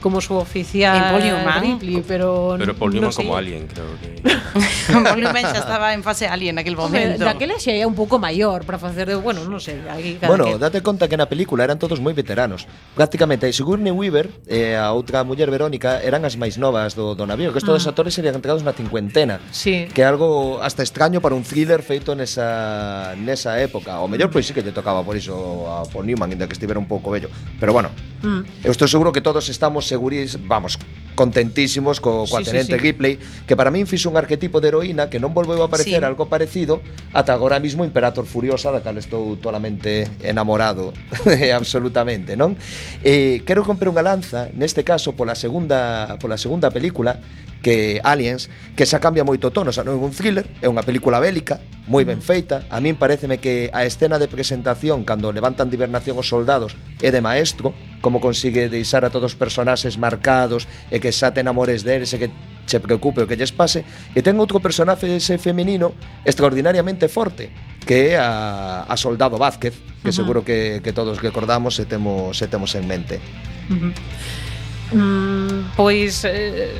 como 0.00 0.20
su 0.20 0.34
oficial 0.34 1.20
en 1.22 1.60
Ripley, 1.60 2.04
pero 2.06 2.56
Pero 2.58 2.74
Paul 2.74 2.92
Newman 2.92 3.10
no 3.10 3.16
como 3.16 3.32
sé. 3.32 3.38
Alien, 3.38 3.66
creo 3.66 3.86
que. 4.00 4.22
Paul 4.92 5.20
Newman 5.20 5.42
xa 5.42 5.58
estaba 5.58 5.94
en 5.94 6.02
fase 6.02 6.26
Alien 6.26 6.56
naquel 6.56 6.76
momento. 6.76 7.24
Daquela 7.24 7.60
xa 7.60 7.72
era 7.72 7.86
un 7.86 7.94
pouco 7.94 8.18
maior 8.18 8.64
para 8.64 8.78
facer 8.78 9.08
de, 9.08 9.14
bueno, 9.14 9.44
non 9.44 9.60
sei, 9.60 9.80
aí 9.88 10.16
cada 10.16 10.32
Bueno, 10.32 10.56
que... 10.56 10.58
date 10.58 10.80
conta 10.80 11.06
que 11.06 11.16
na 11.20 11.28
película 11.28 11.62
eran 11.62 11.76
todos 11.76 12.00
moi 12.00 12.16
veteranos. 12.16 12.64
Prácticamente 12.96 13.46
Sigourney 13.52 13.92
Weaver 13.92 14.32
e 14.48 14.74
eh, 14.74 14.80
a 14.80 14.90
outra 14.96 15.22
muller 15.22 15.52
Verónica 15.52 16.00
eran 16.00 16.24
as 16.24 16.40
máis 16.40 16.56
novas 16.56 16.96
do, 16.96 17.12
do 17.12 17.24
navío, 17.28 17.52
que 17.52 17.60
estes 17.60 17.84
mm. 17.84 17.86
Ah. 17.86 17.90
actores 17.92 18.12
serían 18.16 18.34
entrados 18.34 18.64
na 18.64 18.72
cincuentena. 18.72 19.38
Sí. 19.52 19.86
Que 19.92 20.02
é 20.02 20.06
algo 20.08 20.58
hasta 20.64 20.82
extraño 20.82 21.20
para 21.20 21.36
un 21.36 21.44
thriller 21.44 21.84
feito 21.84 22.16
nesa 22.16 23.12
nesa 23.20 23.60
época. 23.60 24.00
O 24.00 24.08
mellor 24.08 24.32
pois 24.32 24.46
pues, 24.46 24.50
sí 24.50 24.52
que 24.56 24.64
lle 24.64 24.72
tocaba 24.72 25.04
por 25.04 25.14
iso 25.14 25.68
a 25.68 25.84
Paul 25.84 26.06
Newman, 26.08 26.32
ainda 26.32 26.48
que 26.48 26.56
estivera 26.56 26.78
un 26.80 26.88
pouco 26.88 27.10
bello. 27.10 27.28
Pero 27.58 27.72
bueno, 27.72 27.90
mm. 28.22 28.64
eu 28.64 28.72
estou 28.72 28.88
seguro 28.88 29.12
que 29.12 29.20
todos 29.20 29.48
estamos 29.48 29.89
seguris, 29.90 30.38
vamos, 30.46 30.78
contentísimos 31.20 32.00
co, 32.00 32.24
coa 32.24 32.40
sí, 32.40 32.48
Tenente 32.48 32.74
sí, 32.74 32.80
sí. 32.80 32.84
Ripley, 32.86 33.18
que 33.44 33.52
para 33.52 33.68
min 33.68 33.84
fixo 33.84 34.08
un 34.08 34.16
arquetipo 34.16 34.62
de 34.62 34.72
heroína 34.72 35.12
que 35.12 35.20
non 35.20 35.36
volveu 35.36 35.60
a 35.60 35.68
aparecer 35.68 36.00
sí. 36.00 36.06
algo 36.06 36.32
parecido 36.32 36.80
ata 37.12 37.36
agora 37.36 37.60
mismo 37.60 37.84
Imperator 37.84 38.24
Furiosa, 38.24 38.72
da 38.72 38.80
cal 38.80 38.96
estou 38.96 39.36
totalmente 39.36 40.08
enamorado, 40.24 40.96
absolutamente, 41.52 42.40
non? 42.40 42.56
Eh, 43.04 43.44
quero 43.44 43.66
comprar 43.68 43.92
unha 43.92 44.00
lanza, 44.00 44.48
neste 44.56 44.80
caso 44.80 45.12
pola 45.12 45.36
segunda 45.36 46.16
pola 46.16 46.40
segunda 46.40 46.72
película 46.72 47.20
que 47.60 48.00
Aliens, 48.02 48.48
que 48.72 48.88
xa 48.88 49.04
cambia 49.04 49.20
moito 49.20 49.48
o 49.48 49.52
tono, 49.52 49.76
xa 49.76 49.84
non 49.84 50.00
é 50.00 50.00
un 50.00 50.16
thriller, 50.16 50.48
é 50.64 50.66
unha 50.72 50.80
película 50.80 51.20
bélica, 51.20 51.60
moi 51.84 52.08
ben 52.08 52.24
mm. 52.24 52.24
feita. 52.24 52.56
A 52.72 52.80
min 52.80 52.96
pareceme 52.96 53.36
que 53.36 53.68
a 53.76 53.84
escena 53.84 54.16
de 54.16 54.32
presentación 54.32 55.04
cando 55.04 55.28
levantan 55.28 55.68
de 55.68 55.76
hibernación 55.76 56.16
os 56.16 56.32
soldados 56.32 56.72
é 57.04 57.12
de 57.12 57.20
maestro, 57.20 57.76
como 58.00 58.20
consigue 58.20 58.68
deixar 58.68 59.04
a 59.04 59.10
todos 59.10 59.32
os 59.32 59.36
personaxes 59.36 60.00
marcados 60.00 60.66
e 60.90 60.98
que 60.98 61.12
xa 61.12 61.30
te 61.30 61.44
enamores 61.44 61.84
deles 61.84 62.12
e 62.12 62.18
que 62.18 62.28
che 62.64 62.80
preocupe 62.80 63.22
o 63.22 63.28
que 63.28 63.36
lles 63.36 63.52
pase 63.52 63.84
e 64.16 64.20
ten 64.24 64.36
outro 64.40 64.58
personaxe 64.58 65.06
ese 65.06 65.36
femenino 65.36 65.92
extraordinariamente 66.24 67.08
forte 67.08 67.52
que 67.84 68.14
é 68.14 68.20
a, 68.20 68.86
a 68.88 68.94
Soldado 68.96 69.36
Vázquez 69.36 69.74
que 70.00 70.08
uh 70.08 70.12
-huh. 70.12 70.16
seguro 70.16 70.40
que, 70.44 70.80
que 70.80 70.92
todos 70.92 71.20
recordamos 71.20 71.76
e 71.78 71.84
temos, 71.84 72.36
e 72.40 72.46
temos 72.48 72.72
en 72.74 72.84
mente 72.88 73.20
uh 73.68 73.76
-huh. 73.76 73.92
Mm, 74.92 75.70
pois 75.76 76.24
eh, 76.24 76.74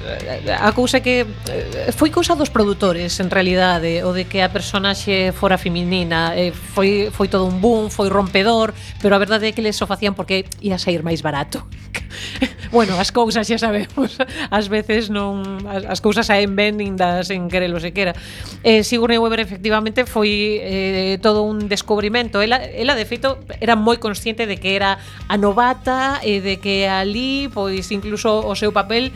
a 0.58 0.72
cousa 0.72 0.98
que 0.98 1.22
eh, 1.22 1.92
foi 1.94 2.10
cousa 2.10 2.34
dos 2.34 2.50
produtores 2.50 3.14
en 3.22 3.30
realidade, 3.30 4.02
o 4.02 4.10
de 4.10 4.26
que 4.26 4.42
a 4.42 4.50
personaxe 4.50 5.30
fora 5.30 5.58
feminina, 5.58 6.34
eh, 6.34 6.50
foi 6.50 7.14
foi 7.14 7.30
todo 7.30 7.46
un 7.46 7.62
boom, 7.62 7.86
foi 7.86 8.10
rompedor, 8.10 8.74
pero 8.98 9.14
a 9.14 9.22
verdade 9.22 9.46
é 9.46 9.52
que 9.54 9.62
les 9.62 9.78
o 9.78 9.86
facían 9.86 10.18
porque 10.18 10.42
ia 10.58 10.78
sair 10.78 11.06
máis 11.06 11.22
barato. 11.22 11.62
bueno, 12.70 12.94
as 12.98 13.10
cousas 13.10 13.46
xa 13.46 13.58
sabemos, 13.58 14.18
ás 14.50 14.70
veces 14.70 15.10
non 15.10 15.42
as, 15.66 15.82
as 15.86 16.00
cousas 16.00 16.30
saen 16.30 16.54
ben 16.54 16.78
nin 16.78 16.94
das 16.94 17.30
en 17.34 17.50
querelo 17.50 17.82
sequera. 17.82 18.14
Eh, 18.62 18.86
Sigourney 18.86 19.18
Weaver 19.18 19.42
efectivamente 19.42 20.06
foi 20.06 20.62
eh, 20.62 21.18
todo 21.18 21.42
un 21.42 21.66
descubrimento. 21.66 22.38
Ela, 22.38 22.62
ela 22.62 22.94
de 22.94 23.06
feito 23.10 23.42
era 23.58 23.74
moi 23.74 23.98
consciente 23.98 24.46
de 24.46 24.62
que 24.62 24.78
era 24.78 25.02
a 25.26 25.34
novata 25.34 26.22
e 26.22 26.38
eh, 26.38 26.40
de 26.40 26.54
que 26.62 26.86
ali 26.86 27.50
pois 27.50 27.90
incluso 27.90 28.46
o 28.46 28.54
seu 28.54 28.70
papel 28.70 29.10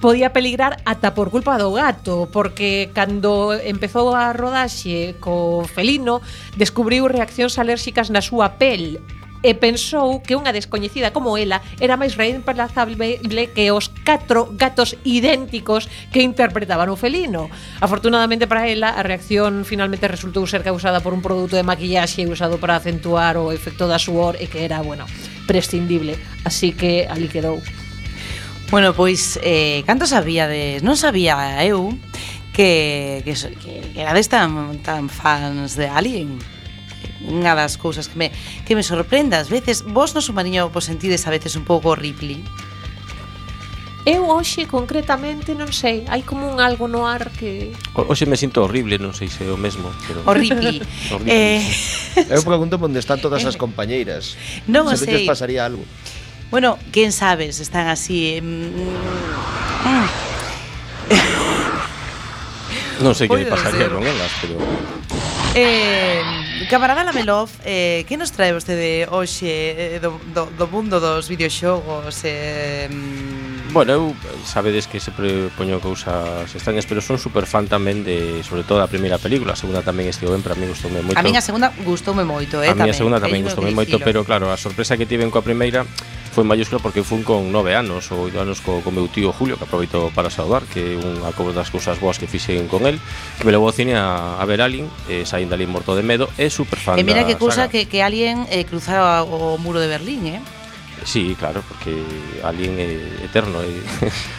podía 0.00 0.32
peligrar 0.32 0.80
ata 0.86 1.12
por 1.12 1.30
culpa 1.30 1.58
do 1.58 1.74
gato, 1.74 2.30
porque 2.32 2.88
cando 2.94 3.52
empezou 3.52 4.14
a 4.14 4.32
rodaxe 4.32 5.18
co 5.20 5.66
felino, 5.66 6.22
descubriu 6.56 7.10
reaccións 7.10 7.58
alérxicas 7.58 8.08
na 8.08 8.22
súa 8.22 8.56
pel 8.56 9.02
e 9.42 9.54
pensou 9.54 10.22
que 10.22 10.34
unha 10.34 10.50
descoñecida 10.50 11.14
como 11.14 11.38
ela 11.38 11.62
era 11.78 11.94
máis 11.94 12.18
reemplazable 12.18 13.22
que 13.54 13.70
os 13.70 13.90
catro 14.02 14.50
gatos 14.58 14.98
idénticos 15.06 15.86
que 16.10 16.22
interpretaban 16.22 16.90
o 16.90 16.98
felino. 16.98 17.46
Afortunadamente 17.78 18.50
para 18.50 18.66
ela, 18.66 18.98
a 18.98 19.02
reacción 19.02 19.62
finalmente 19.62 20.10
resultou 20.10 20.46
ser 20.46 20.66
causada 20.66 20.98
por 20.98 21.14
un 21.14 21.22
produto 21.22 21.54
de 21.54 21.66
maquillaxe 21.66 22.26
usado 22.26 22.58
para 22.58 22.76
acentuar 22.76 23.38
o 23.38 23.54
efecto 23.54 23.86
da 23.86 24.02
suor 24.02 24.34
e 24.42 24.50
que 24.50 24.66
era, 24.66 24.82
bueno, 24.82 25.06
prescindible. 25.46 26.18
Así 26.42 26.74
que 26.74 27.06
ali 27.06 27.30
quedou. 27.30 27.62
Bueno, 28.70 28.92
pois, 28.92 29.40
eh, 29.40 29.80
canto 29.88 30.04
sabíades? 30.04 30.84
Non 30.84 30.98
sabía 30.98 31.40
eu 31.64 31.94
que, 32.52 33.22
que, 33.24 33.32
que, 33.32 33.72
que 33.94 34.00
era 34.02 34.12
tan, 34.28 34.82
tan 34.84 35.08
fans 35.08 35.78
de 35.78 35.88
Alien 35.88 36.57
unha 37.28 37.52
das 37.52 37.76
cousas 37.76 38.08
que 38.08 38.16
me, 38.16 38.28
que 38.64 38.72
me 38.72 38.82
sorprende 38.82 39.36
ás 39.36 39.52
veces. 39.52 39.84
Vos 39.84 40.16
no 40.16 40.24
submarino 40.24 40.72
vos 40.72 40.88
sentides 40.88 41.28
a 41.28 41.30
veces 41.30 41.54
un 41.54 41.68
pouco 41.68 41.92
Ripley? 41.94 42.42
Eu 44.08 44.24
hoxe 44.24 44.64
concretamente 44.64 45.52
non 45.52 45.68
sei, 45.68 46.08
hai 46.08 46.24
como 46.24 46.48
un 46.48 46.64
algo 46.64 46.88
no 46.88 47.04
ar 47.04 47.28
que 47.28 47.76
o, 47.92 48.08
Hoxe 48.08 48.24
me 48.24 48.40
sinto 48.40 48.64
horrible, 48.64 48.96
non 48.96 49.12
sei 49.12 49.28
se 49.28 49.44
é 49.44 49.52
o 49.52 49.60
mesmo, 49.60 49.92
pero 50.08 50.24
Horrible. 50.24 50.80
Eh, 50.88 51.12
horrible. 51.12 51.28
Eh... 51.28 52.32
Eu 52.40 52.40
pregunto 52.40 52.80
onde 52.80 53.04
están 53.04 53.20
todas 53.20 53.44
as 53.44 53.52
eh, 53.52 53.60
compañeiras. 53.60 54.40
Non 54.64 54.88
o 54.88 54.96
se 54.96 55.04
sei. 55.04 55.28
Se 55.28 55.28
pasaría 55.28 55.60
algo. 55.60 55.84
Bueno, 56.48 56.80
quen 56.88 57.12
sabe, 57.12 57.52
se 57.52 57.60
están 57.60 57.92
así 57.92 58.32
eh, 58.32 58.40
mm, 58.40 58.80
mm... 58.80 59.84
ah. 59.84 60.08
Non 63.04 63.12
sei 63.12 63.28
que 63.28 63.36
lle 63.36 63.44
pois 63.44 63.60
pasaría 63.60 63.92
con 63.92 64.00
elas, 64.08 64.32
pero 64.40 64.56
Eh 65.52 66.47
Camarada 66.66 67.04
Lamelov, 67.04 67.48
eh, 67.64 68.04
que 68.08 68.16
nos 68.16 68.34
trae 68.34 68.50
vostede 68.50 69.06
hoxe 69.06 69.46
eh, 69.46 70.00
do, 70.02 70.18
do, 70.34 70.50
do 70.50 70.66
mundo 70.66 70.98
dos 70.98 71.30
videoxogos? 71.30 72.26
Eh, 72.26 72.90
mm? 72.90 73.70
Bueno, 73.70 73.92
eu 73.92 74.04
sabedes 74.48 74.88
que 74.88 74.98
sempre 74.98 75.52
poño 75.54 75.78
cousas 75.78 76.48
extrañas, 76.50 76.88
pero 76.88 77.04
son 77.04 77.20
super 77.20 77.44
fan 77.44 77.68
tamén 77.68 78.00
de, 78.00 78.40
sobre 78.42 78.64
todo, 78.64 78.80
a 78.80 78.88
primeira 78.88 79.20
película. 79.20 79.52
A 79.52 79.60
segunda 79.60 79.84
tamén 79.84 80.08
estivo 80.08 80.32
ben, 80.32 80.40
para 80.40 80.56
mí 80.56 80.64
gustoume 80.64 81.04
moito. 81.04 81.20
A 81.20 81.22
miña 81.22 81.44
segunda 81.44 81.68
gustoume 81.84 82.24
moito, 82.24 82.64
eh, 82.64 82.72
A 82.72 82.76
miña 82.76 82.96
segunda 82.96 83.20
tamén 83.20 83.44
gustoume 83.44 83.70
moito, 83.70 84.00
pero 84.00 84.24
claro, 84.24 84.48
a 84.48 84.56
sorpresa 84.56 84.96
que 84.96 85.04
tiven 85.04 85.28
coa 85.28 85.44
primeira 85.44 85.84
foi 86.32 86.44
en 86.44 86.48
maiúscula 86.48 86.80
porque 86.80 87.02
fun 87.02 87.24
con 87.24 87.50
nove 87.50 87.74
anos 87.74 88.10
ou 88.12 88.28
oito 88.28 88.38
anos 88.38 88.60
co, 88.60 88.80
co 88.84 88.90
meu 88.92 89.08
tío 89.08 89.32
Julio 89.32 89.56
que 89.56 89.64
aproveito 89.64 90.12
para 90.14 90.30
saudar 90.30 90.62
que 90.68 90.94
é 90.94 91.00
unha 91.00 91.32
das 91.52 91.72
cousas 91.72 91.96
boas 91.98 92.20
que 92.20 92.28
fixen 92.28 92.68
con 92.68 92.86
el 92.86 93.00
que 93.40 93.44
me 93.44 93.52
levou 93.52 93.68
ao 93.68 93.74
cine 93.74 93.96
a, 93.96 94.36
a 94.36 94.44
ver 94.44 94.60
Alien 94.60 94.86
eh, 95.08 95.24
saín 95.24 95.48
dali 95.48 95.66
morto 95.66 95.96
de 95.96 96.04
medo 96.04 96.28
é 96.36 96.48
super 96.52 96.78
fan 96.78 97.00
E 97.00 97.02
mira 97.02 97.24
que 97.24 97.40
cousa 97.40 97.68
que, 97.72 97.88
que 97.88 98.04
Alien 98.04 98.46
eh, 98.52 98.64
cruzara 98.68 99.24
o 99.24 99.56
muro 99.58 99.80
de 99.80 99.88
Berlín 99.88 100.22
eh? 100.28 100.40
Sí, 101.04 101.36
claro, 101.38 101.62
porque 101.66 102.02
Alien 102.42 102.78
é 102.78 102.90
eterno 103.24 103.62
e, 103.66 103.82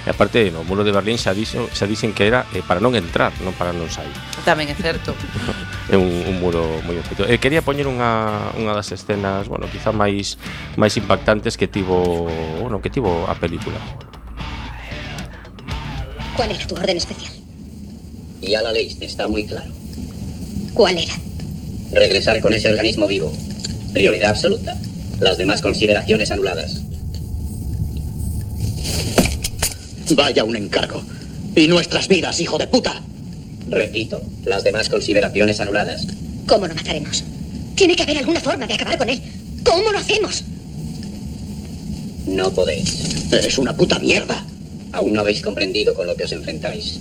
e 0.06 0.10
aparte 0.10 0.52
no 0.52 0.64
muro 0.64 0.84
de 0.84 0.92
Berlín 0.92 1.16
xa, 1.16 1.32
dixo, 1.32 1.70
xa 1.72 1.88
dixen 1.88 2.12
que 2.12 2.28
era 2.28 2.46
eh, 2.52 2.62
para 2.62 2.84
non 2.84 2.94
entrar, 2.96 3.32
non 3.42 3.56
para 3.56 3.72
non 3.72 3.88
sair. 3.88 4.12
Tamén 4.44 4.68
é 4.68 4.76
certo. 4.76 5.16
É 5.90 5.98
un, 6.02 6.10
un 6.28 6.36
muro 6.38 6.66
moi 6.84 7.00
bonito. 7.00 7.24
E 7.26 7.40
quería 7.40 7.64
poñer 7.64 7.88
unha, 7.88 8.54
unha 8.60 8.74
das 8.76 8.92
escenas, 8.92 9.48
bueno, 9.48 9.66
quizá 9.72 9.96
máis 9.96 10.36
máis 10.76 10.94
impactantes 11.00 11.56
que 11.56 11.68
tivo, 11.68 12.28
bueno, 12.60 12.84
que 12.84 12.92
tivo 12.92 13.26
a 13.26 13.36
película. 13.36 13.80
¿Cuál 16.36 16.56
era 16.56 16.64
tu 16.68 16.76
orden 16.76 16.96
especial? 16.96 17.34
Ya 18.42 18.62
la 18.62 18.72
leíste, 18.72 19.06
está 19.06 19.28
muy 19.28 19.44
claro. 19.46 19.72
¿Cuál 20.74 20.98
era? 20.98 21.14
Regresar 21.92 22.40
con 22.40 22.54
ese 22.54 22.70
organismo 22.70 23.08
vivo. 23.08 23.34
Prioridad 23.92 24.32
absoluta. 24.32 24.78
Las 25.20 25.38
demás 25.38 25.62
consideraciones 25.62 26.32
anuladas. 26.32 26.82
Vaya 30.16 30.44
un 30.44 30.56
encargo. 30.56 31.04
Y 31.56 31.68
nuestras 31.68 32.08
vidas, 32.08 32.40
hijo 32.40 32.58
de 32.58 32.68
puta. 32.68 33.02
Repito, 33.70 34.22
las 34.46 34.64
demás 34.64 34.90
consideraciones 34.90 35.60
anuladas. 35.60 36.08
¿Cómo 36.48 36.68
lo 36.68 36.74
mataremos? 36.74 37.24
Tiene 37.76 37.96
que 37.96 38.04
haber 38.04 38.18
alguna 38.18 38.40
forma 38.40 38.66
de 38.66 38.74
acabar 38.74 38.98
con 38.98 39.10
él. 39.10 39.22
¿Cómo 39.64 39.92
lo 39.92 40.00
hacemos? 40.00 40.44
No 42.26 42.52
podéis. 42.52 43.32
Eres 43.32 43.58
una 43.58 43.76
puta 43.76 44.00
mierda. 44.00 44.46
Aún 44.94 45.14
no 45.14 45.22
habéis 45.22 45.42
comprendido 45.42 45.94
con 45.94 46.08
lo 46.08 46.16
que 46.16 46.24
os 46.24 46.32
enfrentáis. 46.32 47.00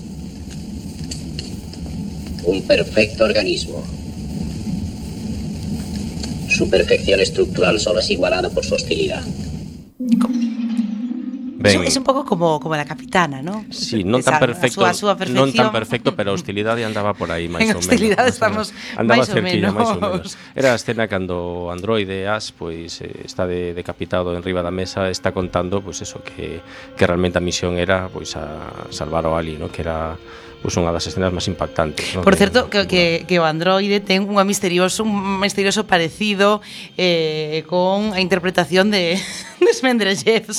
Un 2.44 2.62
perfecto 2.62 3.24
organismo. 3.24 3.82
Su 6.58 6.68
perfección 6.68 7.20
estructural 7.20 7.78
solo 7.78 8.00
es 8.00 8.10
igualada 8.10 8.50
por 8.50 8.64
su 8.64 8.74
hostilidad. 8.74 9.22
Ben, 11.60 11.84
es 11.84 11.96
un 11.96 12.02
pouco 12.02 12.24
como 12.24 12.58
como 12.58 12.74
la 12.74 12.84
capitana, 12.84 13.42
¿no? 13.42 13.64
Sí, 13.70 14.02
non 14.02 14.22
tan 14.26 14.38
Esa, 14.38 14.42
perfecto, 14.42 14.82
a 14.82 14.90
súa, 14.90 15.14
a 15.14 15.22
súa 15.22 15.30
non 15.30 15.54
tan 15.54 15.70
perfecto, 15.70 16.18
pero 16.18 16.30
a 16.30 16.34
hostilidade 16.34 16.82
andaba 16.82 17.14
por 17.14 17.30
aí 17.30 17.46
máis 17.54 17.70
ou 17.70 17.78
menos. 17.78 17.86
Hostilidade 17.86 18.30
estamos 18.34 18.74
andaba 18.98 19.22
cerquilla, 19.22 19.70
máis 19.70 19.90
ou 19.94 20.02
menos. 20.02 20.34
Era 20.58 20.74
a 20.74 20.78
escena 20.78 21.06
cando 21.06 21.70
Androide 21.70 22.26
As 22.26 22.50
pois 22.50 23.02
está 23.02 23.46
de, 23.46 23.70
decapitado 23.70 24.34
en 24.34 24.42
riba 24.42 24.62
da 24.62 24.74
mesa, 24.74 25.10
está 25.14 25.30
contando 25.30 25.78
pois 25.78 26.02
eso 26.02 26.26
que 26.26 26.58
que 26.98 27.04
realmente 27.06 27.38
a 27.38 27.42
misión 27.42 27.78
era 27.78 28.10
pois 28.10 28.34
a 28.34 28.90
salvar 28.90 29.30
o 29.30 29.38
Ali, 29.38 29.54
¿no? 29.54 29.70
Que 29.70 29.86
era 29.86 30.18
pois 30.58 30.74
unha 30.74 30.90
das 30.90 31.06
escenas 31.06 31.30
máis 31.30 31.46
impactantes. 31.46 32.18
Non? 32.18 32.26
Por 32.26 32.34
certo, 32.34 32.66
que, 32.66 32.90
que, 32.90 33.22
que 33.30 33.36
o 33.38 33.46
androide 33.46 34.02
ten 34.02 34.26
unha 34.26 34.42
misterioso, 34.42 35.06
un 35.06 35.38
misterioso 35.38 35.86
parecido 35.86 36.58
eh, 36.98 37.62
con 37.70 38.10
a 38.10 38.18
interpretación 38.18 38.90
de, 38.90 39.14
de 39.62 39.70
Smendrajev 39.70 40.50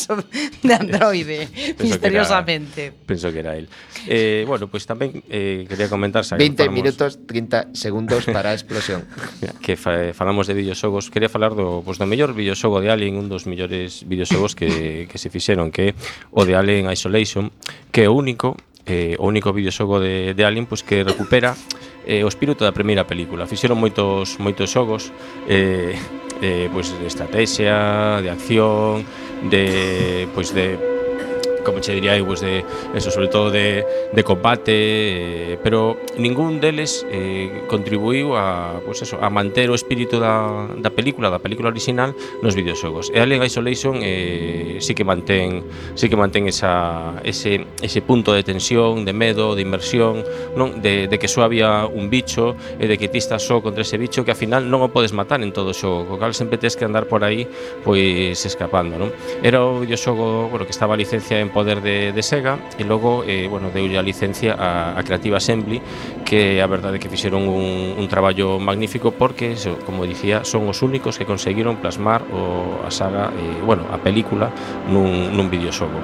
de 0.64 0.74
androide, 0.74 1.48
yes. 1.56 1.84
misteriosamente. 1.84 2.96
Penso 3.06 3.32
que 3.32 3.40
era 3.40 3.60
el. 3.60 3.68
Eh, 4.08 4.48
bueno, 4.48 4.72
pois 4.72 4.88
pues 4.88 4.88
tamén 4.88 5.20
eh, 5.28 5.68
quería 5.68 5.92
comentar... 5.92 6.24
20 6.24 6.40
falamos, 6.40 6.72
minutos, 6.72 7.10
30 7.28 7.76
segundos 7.76 8.24
para 8.32 8.52
a 8.52 8.56
explosión. 8.56 9.04
que 9.64 9.76
fa, 9.76 10.16
falamos 10.16 10.48
de 10.48 10.56
videoxogos, 10.56 11.12
quería 11.12 11.28
falar 11.28 11.60
do, 11.60 11.84
pues, 11.84 12.00
do 12.00 12.08
mellor 12.08 12.32
videoxogo 12.32 12.80
de 12.80 12.88
Alien, 12.88 13.20
un 13.20 13.28
dos 13.28 13.44
mellores 13.44 14.08
videoxogos 14.08 14.56
que, 14.56 15.12
que 15.12 15.18
se 15.20 15.28
fixeron, 15.28 15.76
que 15.76 15.92
o 16.32 16.48
de 16.48 16.56
Alien 16.56 16.88
Isolation, 16.88 17.52
que 17.92 18.08
é 18.08 18.10
o 18.10 18.16
único 18.16 18.56
eh, 18.90 19.16
o 19.22 19.30
único 19.30 19.54
videoxogo 19.54 20.02
de, 20.02 20.34
de 20.34 20.44
Alien 20.44 20.66
pois 20.66 20.82
que 20.82 21.06
recupera 21.06 21.54
eh, 22.10 22.26
o 22.26 22.28
espírito 22.28 22.66
da 22.66 22.74
primeira 22.74 23.06
película. 23.06 23.46
Fixeron 23.46 23.78
moitos 23.78 24.42
moitos 24.42 24.74
xogos 24.74 25.14
eh, 25.46 25.94
eh, 26.42 26.68
pois 26.74 26.90
de 26.90 27.06
estrategia, 27.06 28.20
de 28.20 28.30
acción, 28.34 29.06
de 29.48 30.26
pois 30.34 30.50
de 30.52 30.99
como 31.70 31.82
che 31.82 31.94
diría 31.94 32.18
eu, 32.18 32.26
pues 32.26 32.42
de 32.42 32.66
eso, 32.96 33.12
sobre 33.12 33.28
todo 33.28 33.52
de, 33.52 33.86
de 34.12 34.24
combate, 34.24 34.74
eh, 34.74 35.60
pero 35.64 35.98
ningún 36.18 36.60
deles 36.60 37.06
eh, 37.12 37.64
contribuiu 37.68 38.36
a, 38.36 38.82
pues 38.86 39.02
eso, 39.02 39.18
a 39.22 39.30
manter 39.30 39.70
o 39.70 39.76
espírito 39.76 40.20
da, 40.20 40.68
da 40.78 40.90
película, 40.90 41.30
da 41.30 41.40
película 41.40 41.70
original 41.70 42.16
nos 42.42 42.56
videoxogos. 42.56 43.12
E 43.14 43.22
Alien 43.22 43.44
Isolation 43.44 44.00
eh, 44.02 44.78
sí 44.82 44.94
que 44.94 45.06
mantén 45.06 45.64
sí 45.96 46.10
que 46.10 46.18
mantén 46.18 46.50
esa, 46.50 47.18
ese, 47.24 47.66
ese 47.82 48.02
punto 48.02 48.34
de 48.34 48.44
tensión, 48.44 49.06
de 49.06 49.14
medo, 49.14 49.56
de 49.56 49.62
inmersión, 49.62 50.26
non 50.58 50.82
de, 50.82 51.08
de 51.08 51.18
que 51.20 51.30
só 51.30 51.46
había 51.46 51.86
un 51.86 52.10
bicho 52.10 52.58
e 52.80 52.90
de 52.90 52.98
que 52.98 53.08
ti 53.08 53.22
estás 53.22 53.46
só 53.46 53.62
contra 53.62 53.86
ese 53.86 53.98
bicho 53.98 54.26
que 54.26 54.32
ao 54.32 54.40
final 54.40 54.66
non 54.66 54.82
o 54.82 54.90
podes 54.90 55.14
matar 55.14 55.40
en 55.46 55.54
todo 55.54 55.72
o 55.72 55.78
xogo, 55.78 56.06
co 56.10 56.16
cal 56.18 56.34
sempre 56.34 56.58
tes 56.58 56.74
que 56.74 56.86
andar 56.86 57.06
por 57.06 57.22
aí 57.22 57.46
pois 57.86 58.40
escapando, 58.46 58.98
non? 58.98 59.14
Era 59.46 59.62
o 59.62 59.82
videoxogo, 59.84 60.50
bueno, 60.50 60.66
que 60.66 60.74
estaba 60.74 60.96
a 60.96 61.00
licencia 61.00 61.40
en 61.40 61.50
poder 61.60 61.82
de, 61.82 62.16
de 62.16 62.24
Sega 62.24 62.56
e 62.80 62.88
logo 62.88 63.28
eh, 63.28 63.52
bueno, 63.52 63.68
deu 63.68 63.84
a 63.84 64.00
licencia 64.00 64.56
a, 64.56 64.96
a 64.96 65.04
Creative 65.04 65.36
Assembly 65.36 65.84
que 66.24 66.64
a 66.64 66.68
verdade 66.72 67.04
que 67.04 67.12
fixeron 67.12 67.52
un, 67.52 68.00
un 68.00 68.08
traballo 68.08 68.64
magnífico 68.64 69.12
porque, 69.12 69.60
eso, 69.60 69.76
como 69.84 70.08
dicía, 70.08 70.48
son 70.48 70.72
os 70.72 70.80
únicos 70.80 71.20
que 71.20 71.28
conseguiron 71.28 71.84
plasmar 71.84 72.24
o, 72.32 72.80
a 72.88 72.92
saga, 72.96 73.36
eh, 73.36 73.60
bueno, 73.60 73.84
a 73.92 74.00
película 74.00 74.48
nun, 74.88 75.36
nun 75.36 75.52
videoxogo. 75.52 76.00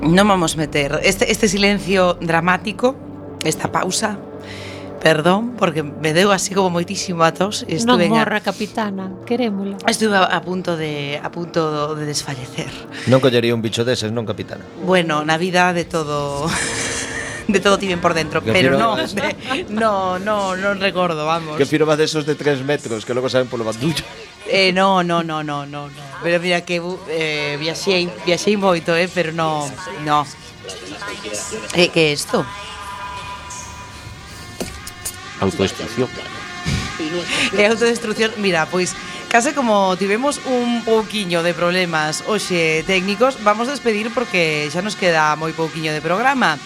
Non 0.00 0.24
vamos 0.24 0.56
meter 0.56 0.96
este, 1.04 1.28
este 1.28 1.44
silencio 1.44 2.16
dramático, 2.24 2.96
esta 3.44 3.68
pausa, 3.68 4.29
Perdón, 5.00 5.56
porque 5.56 5.82
me 5.82 6.12
deu 6.12 6.28
así 6.28 6.52
como 6.52 6.68
moitísimo 6.68 7.24
a 7.24 7.32
tos 7.32 7.64
e 7.64 7.80
estuve 7.80 8.04
Non 8.06 8.20
morra, 8.20 8.38
a... 8.38 8.44
capitana, 8.44 9.08
querémola 9.24 9.80
Estuve 9.88 10.20
a, 10.20 10.28
a 10.28 10.44
punto 10.44 10.76
de 10.76 11.16
a 11.16 11.32
punto 11.32 11.96
de 11.96 12.04
desfalecer 12.04 12.68
Non 13.08 13.24
collería 13.24 13.56
un 13.56 13.64
bicho 13.64 13.80
deses, 13.80 14.12
non, 14.12 14.28
capitana? 14.28 14.60
Bueno, 14.84 15.24
na 15.24 15.40
vida 15.40 15.72
de 15.72 15.88
todo 15.88 16.44
de 17.48 17.60
todo 17.60 17.78
tiven 17.78 18.00
por 18.00 18.14
dentro, 18.14 18.44
que 18.44 18.52
pero 18.52 18.78
no, 18.78 18.96
de, 18.96 19.36
no, 19.70 20.18
no, 20.18 20.54
no 20.54 20.74
recordo, 20.74 21.26
vamos. 21.26 21.56
Que 21.56 21.66
firma 21.66 21.96
de 21.96 22.04
esos 22.04 22.26
de 22.26 22.34
tres 22.34 22.62
metros, 22.62 23.04
que 23.04 23.14
logo 23.14 23.28
saben 23.28 23.48
polo 23.48 23.64
bandullo. 23.64 24.04
Eh, 24.46 24.72
no, 24.72 25.02
no, 25.02 25.22
no, 25.22 25.42
no, 25.42 25.66
no, 25.66 25.88
no. 25.88 26.02
Pero 26.22 26.40
mira 26.40 26.60
que 26.62 26.80
eh, 27.08 27.56
viaxei, 27.58 28.10
viaxei 28.26 28.56
moito, 28.56 28.94
eh, 28.94 29.08
pero 29.12 29.32
no, 29.32 29.66
no. 30.04 30.26
Eh, 31.74 31.88
que 31.88 32.12
isto? 32.12 32.44
autodestrucción. 35.40 36.08
e 37.56 37.64
autodestrucción, 37.66 38.36
mira, 38.38 38.68
pois 38.68 38.92
case 39.32 39.54
como 39.54 39.96
tivemos 39.96 40.40
un 40.44 40.84
pouquiño 40.84 41.42
de 41.42 41.54
problemas 41.54 42.22
hoxe 42.28 42.84
técnicos, 42.84 43.40
vamos 43.42 43.68
a 43.68 43.74
despedir 43.74 44.12
porque 44.12 44.68
xa 44.68 44.84
nos 44.84 44.94
queda 44.94 45.34
moi 45.40 45.56
pouquiño 45.56 45.96
de 45.96 46.04
programa. 46.04 46.60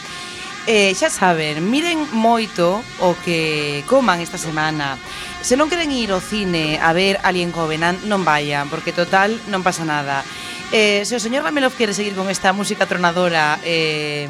Eh, 0.64 0.96
xa 0.96 1.12
saben, 1.12 1.60
miren 1.60 2.08
moito 2.16 2.80
o 3.04 3.12
que 3.20 3.84
coman 3.84 4.24
esta 4.24 4.40
semana. 4.40 4.96
Se 5.44 5.60
non 5.60 5.68
queren 5.68 5.92
ir 5.92 6.08
ao 6.08 6.24
cine 6.24 6.80
a 6.80 6.96
ver 6.96 7.20
Alien 7.20 7.52
Covenant, 7.52 8.00
non 8.08 8.24
vayan, 8.24 8.72
porque 8.72 8.96
total 8.96 9.36
non 9.52 9.60
pasa 9.60 9.84
nada. 9.84 10.24
Eh, 10.72 11.04
se 11.04 11.14
o 11.14 11.20
señor 11.20 11.44
Ramelov 11.44 11.76
quere 11.76 11.92
seguir 11.92 12.16
con 12.16 12.32
esta 12.32 12.56
música 12.56 12.88
tronadora, 12.88 13.60
eh, 13.60 14.24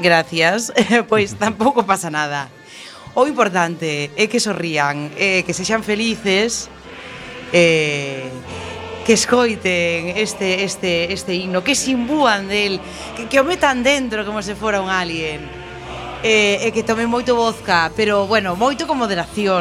gracias, 0.00 0.72
pois 1.12 1.36
tampouco 1.42 1.84
pasa 1.84 2.08
nada. 2.08 2.48
O 3.14 3.30
importante 3.30 4.10
é 4.18 4.26
que 4.26 4.42
sorrían, 4.42 5.14
é 5.14 5.46
que 5.46 5.54
sexan 5.54 5.86
felices, 5.86 6.66
eh, 7.54 8.26
que 9.06 9.14
escoiten 9.14 10.18
este, 10.18 10.64
este, 10.66 11.12
este 11.12 11.32
himno, 11.38 11.62
que 11.62 11.78
se 11.78 11.94
imbúan 11.94 12.48
del, 12.48 12.82
que, 13.14 13.30
que 13.30 13.38
o 13.38 13.46
metan 13.46 13.86
dentro 13.86 14.26
como 14.26 14.42
se 14.42 14.58
fora 14.58 14.82
un 14.82 14.90
alien. 14.90 15.46
Eh, 16.24 16.64
e 16.64 16.72
que 16.72 16.80
tomen 16.80 17.04
moito 17.04 17.36
vodka, 17.36 17.92
pero 17.92 18.24
bueno, 18.24 18.56
moito 18.56 18.88
con 18.88 18.96
moderación. 18.96 19.52